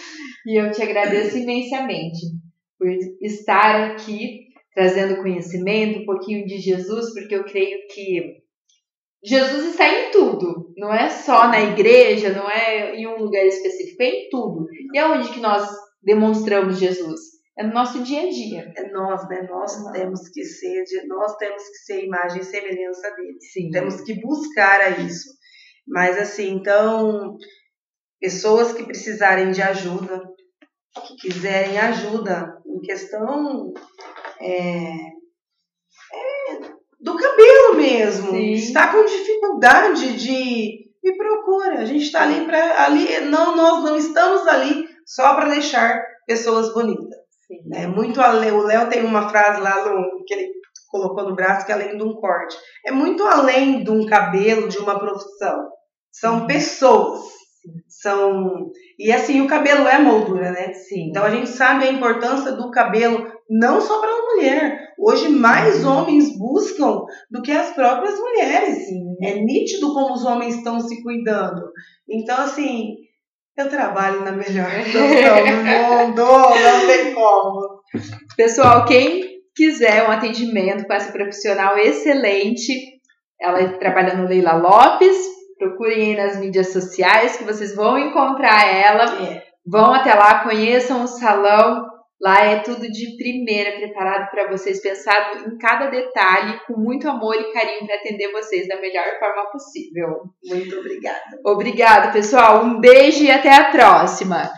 E 0.46 0.60
eu 0.60 0.70
te 0.70 0.82
agradeço 0.82 1.38
imensamente 1.38 2.20
por 2.78 2.88
estar 3.20 3.90
aqui 3.90 4.52
trazendo 4.74 5.22
conhecimento, 5.22 6.00
um 6.00 6.06
pouquinho 6.06 6.46
de 6.46 6.58
Jesus, 6.58 7.12
porque 7.12 7.34
eu 7.34 7.44
creio 7.44 7.86
que 7.88 8.41
Jesus 9.24 9.70
está 9.70 9.88
em 9.88 10.10
tudo, 10.10 10.72
não 10.76 10.92
é 10.92 11.08
só 11.08 11.46
na 11.46 11.60
igreja, 11.60 12.32
não 12.32 12.50
é 12.50 12.96
em 12.96 13.06
um 13.06 13.18
lugar 13.18 13.44
específico, 13.46 14.02
é 14.02 14.06
em 14.06 14.28
tudo. 14.30 14.66
E 14.92 14.98
aonde 14.98 15.32
que 15.32 15.40
nós 15.40 15.68
demonstramos 16.02 16.78
Jesus? 16.78 17.20
É 17.56 17.62
no 17.64 17.74
nosso 17.74 18.02
dia 18.02 18.22
a 18.22 18.30
dia. 18.30 18.72
É 18.76 18.90
nós, 18.90 19.28
né? 19.28 19.46
Nós 19.48 19.92
temos 19.92 20.28
que 20.28 20.42
ser, 20.42 20.84
nós 21.06 21.36
temos 21.36 21.62
que 21.62 21.76
ser 21.84 22.04
imagem 22.04 22.40
e 22.40 22.44
semelhança 22.44 23.10
dele. 23.14 23.40
Sim. 23.40 23.70
Temos 23.70 24.00
que 24.00 24.20
buscar 24.20 24.80
a 24.80 24.90
isso. 24.90 25.28
Mas 25.86 26.18
assim, 26.18 26.54
então, 26.54 27.36
pessoas 28.20 28.72
que 28.72 28.84
precisarem 28.84 29.50
de 29.50 29.60
ajuda, 29.60 30.22
que 31.06 31.16
quiserem 31.16 31.78
ajuda 31.78 32.58
em 32.66 32.80
questão 32.80 33.72
é, 34.40 35.11
cabelo 37.32 37.76
mesmo, 37.76 38.30
Sim. 38.30 38.52
está 38.52 38.92
com 38.92 39.04
dificuldade 39.04 40.16
de 40.16 40.82
me 41.02 41.16
procura. 41.16 41.80
A 41.80 41.84
gente 41.84 42.04
está 42.04 42.22
ali 42.22 42.44
para 42.46 42.84
ali, 42.84 43.20
não, 43.22 43.56
nós 43.56 43.84
não 43.84 43.96
estamos 43.96 44.46
ali 44.46 44.88
só 45.04 45.34
para 45.34 45.50
deixar 45.50 46.02
pessoas 46.26 46.72
bonitas. 46.72 47.18
Sim. 47.46 47.60
É 47.74 47.86
muito 47.86 48.20
além. 48.20 48.52
O 48.52 48.62
Léo 48.62 48.88
tem 48.88 49.04
uma 49.04 49.28
frase 49.28 49.60
lá 49.60 49.84
no, 49.84 50.24
que 50.24 50.34
ele 50.34 50.52
colocou 50.88 51.24
no 51.24 51.34
braço 51.34 51.66
que 51.66 51.72
é 51.72 51.74
além 51.74 51.96
de 51.96 52.02
um 52.02 52.14
corte. 52.14 52.56
É 52.86 52.92
muito 52.92 53.24
além 53.24 53.82
de 53.82 53.90
um 53.90 54.06
cabelo, 54.06 54.68
de 54.68 54.78
uma 54.78 54.98
profissão. 54.98 55.68
São 56.10 56.46
pessoas. 56.46 57.20
São 57.88 58.70
e 58.98 59.12
assim 59.12 59.40
o 59.40 59.46
cabelo 59.46 59.86
é 59.86 59.98
moldura, 59.98 60.50
né? 60.50 60.72
Sim. 60.74 61.08
Então 61.08 61.24
a 61.24 61.30
gente 61.30 61.48
sabe 61.48 61.84
a 61.84 61.92
importância 61.92 62.52
do 62.52 62.70
cabelo 62.70 63.30
não 63.48 63.80
só 63.80 64.00
para 64.00 64.10
a 64.10 64.34
mulher. 64.34 64.91
Hoje 65.02 65.28
mais 65.28 65.84
homens 65.84 66.38
buscam 66.38 67.00
do 67.28 67.42
que 67.42 67.50
as 67.50 67.70
próprias 67.74 68.18
mulheres. 68.18 68.86
Sim. 68.86 69.16
É 69.20 69.34
nítido 69.34 69.92
como 69.92 70.14
os 70.14 70.24
homens 70.24 70.54
estão 70.56 70.78
se 70.78 71.02
cuidando. 71.02 71.60
Então 72.08 72.38
assim, 72.38 72.94
eu 73.56 73.68
trabalho 73.68 74.20
na 74.20 74.30
melhor 74.30 74.70
do 74.92 76.14
mundo, 76.14 76.24
não 76.24 76.86
tem 76.86 77.14
como. 77.14 77.82
Pessoal, 78.36 78.84
quem 78.84 79.40
quiser 79.54 80.08
um 80.08 80.12
atendimento 80.12 80.86
com 80.86 80.92
essa 80.92 81.12
profissional 81.12 81.76
excelente, 81.76 82.72
ela 83.40 83.76
trabalha 83.78 84.14
no 84.14 84.28
Leila 84.28 84.54
Lopes, 84.54 85.16
procurem 85.58 86.10
aí 86.10 86.16
nas 86.16 86.38
mídias 86.38 86.72
sociais 86.72 87.36
que 87.36 87.44
vocês 87.44 87.74
vão 87.74 87.98
encontrar 87.98 88.66
ela. 88.66 89.04
É. 89.22 89.42
Vão 89.66 89.92
até 89.92 90.14
lá, 90.14 90.42
conheçam 90.42 91.04
o 91.04 91.08
salão. 91.08 91.91
Lá 92.22 92.44
é 92.44 92.60
tudo 92.60 92.82
de 92.82 93.16
primeira, 93.16 93.72
preparado 93.72 94.30
para 94.30 94.48
vocês, 94.48 94.80
pensado 94.80 95.48
em 95.48 95.58
cada 95.58 95.86
detalhe, 95.86 96.60
com 96.68 96.78
muito 96.78 97.08
amor 97.08 97.34
e 97.34 97.52
carinho 97.52 97.84
para 97.84 97.96
atender 97.96 98.30
vocês 98.30 98.68
da 98.68 98.80
melhor 98.80 99.18
forma 99.18 99.50
possível. 99.50 100.22
Muito 100.44 100.78
obrigada. 100.78 101.40
Obrigada, 101.44 102.12
pessoal. 102.12 102.64
Um 102.64 102.78
beijo 102.78 103.24
e 103.24 103.30
até 103.30 103.52
a 103.52 103.72
próxima. 103.72 104.52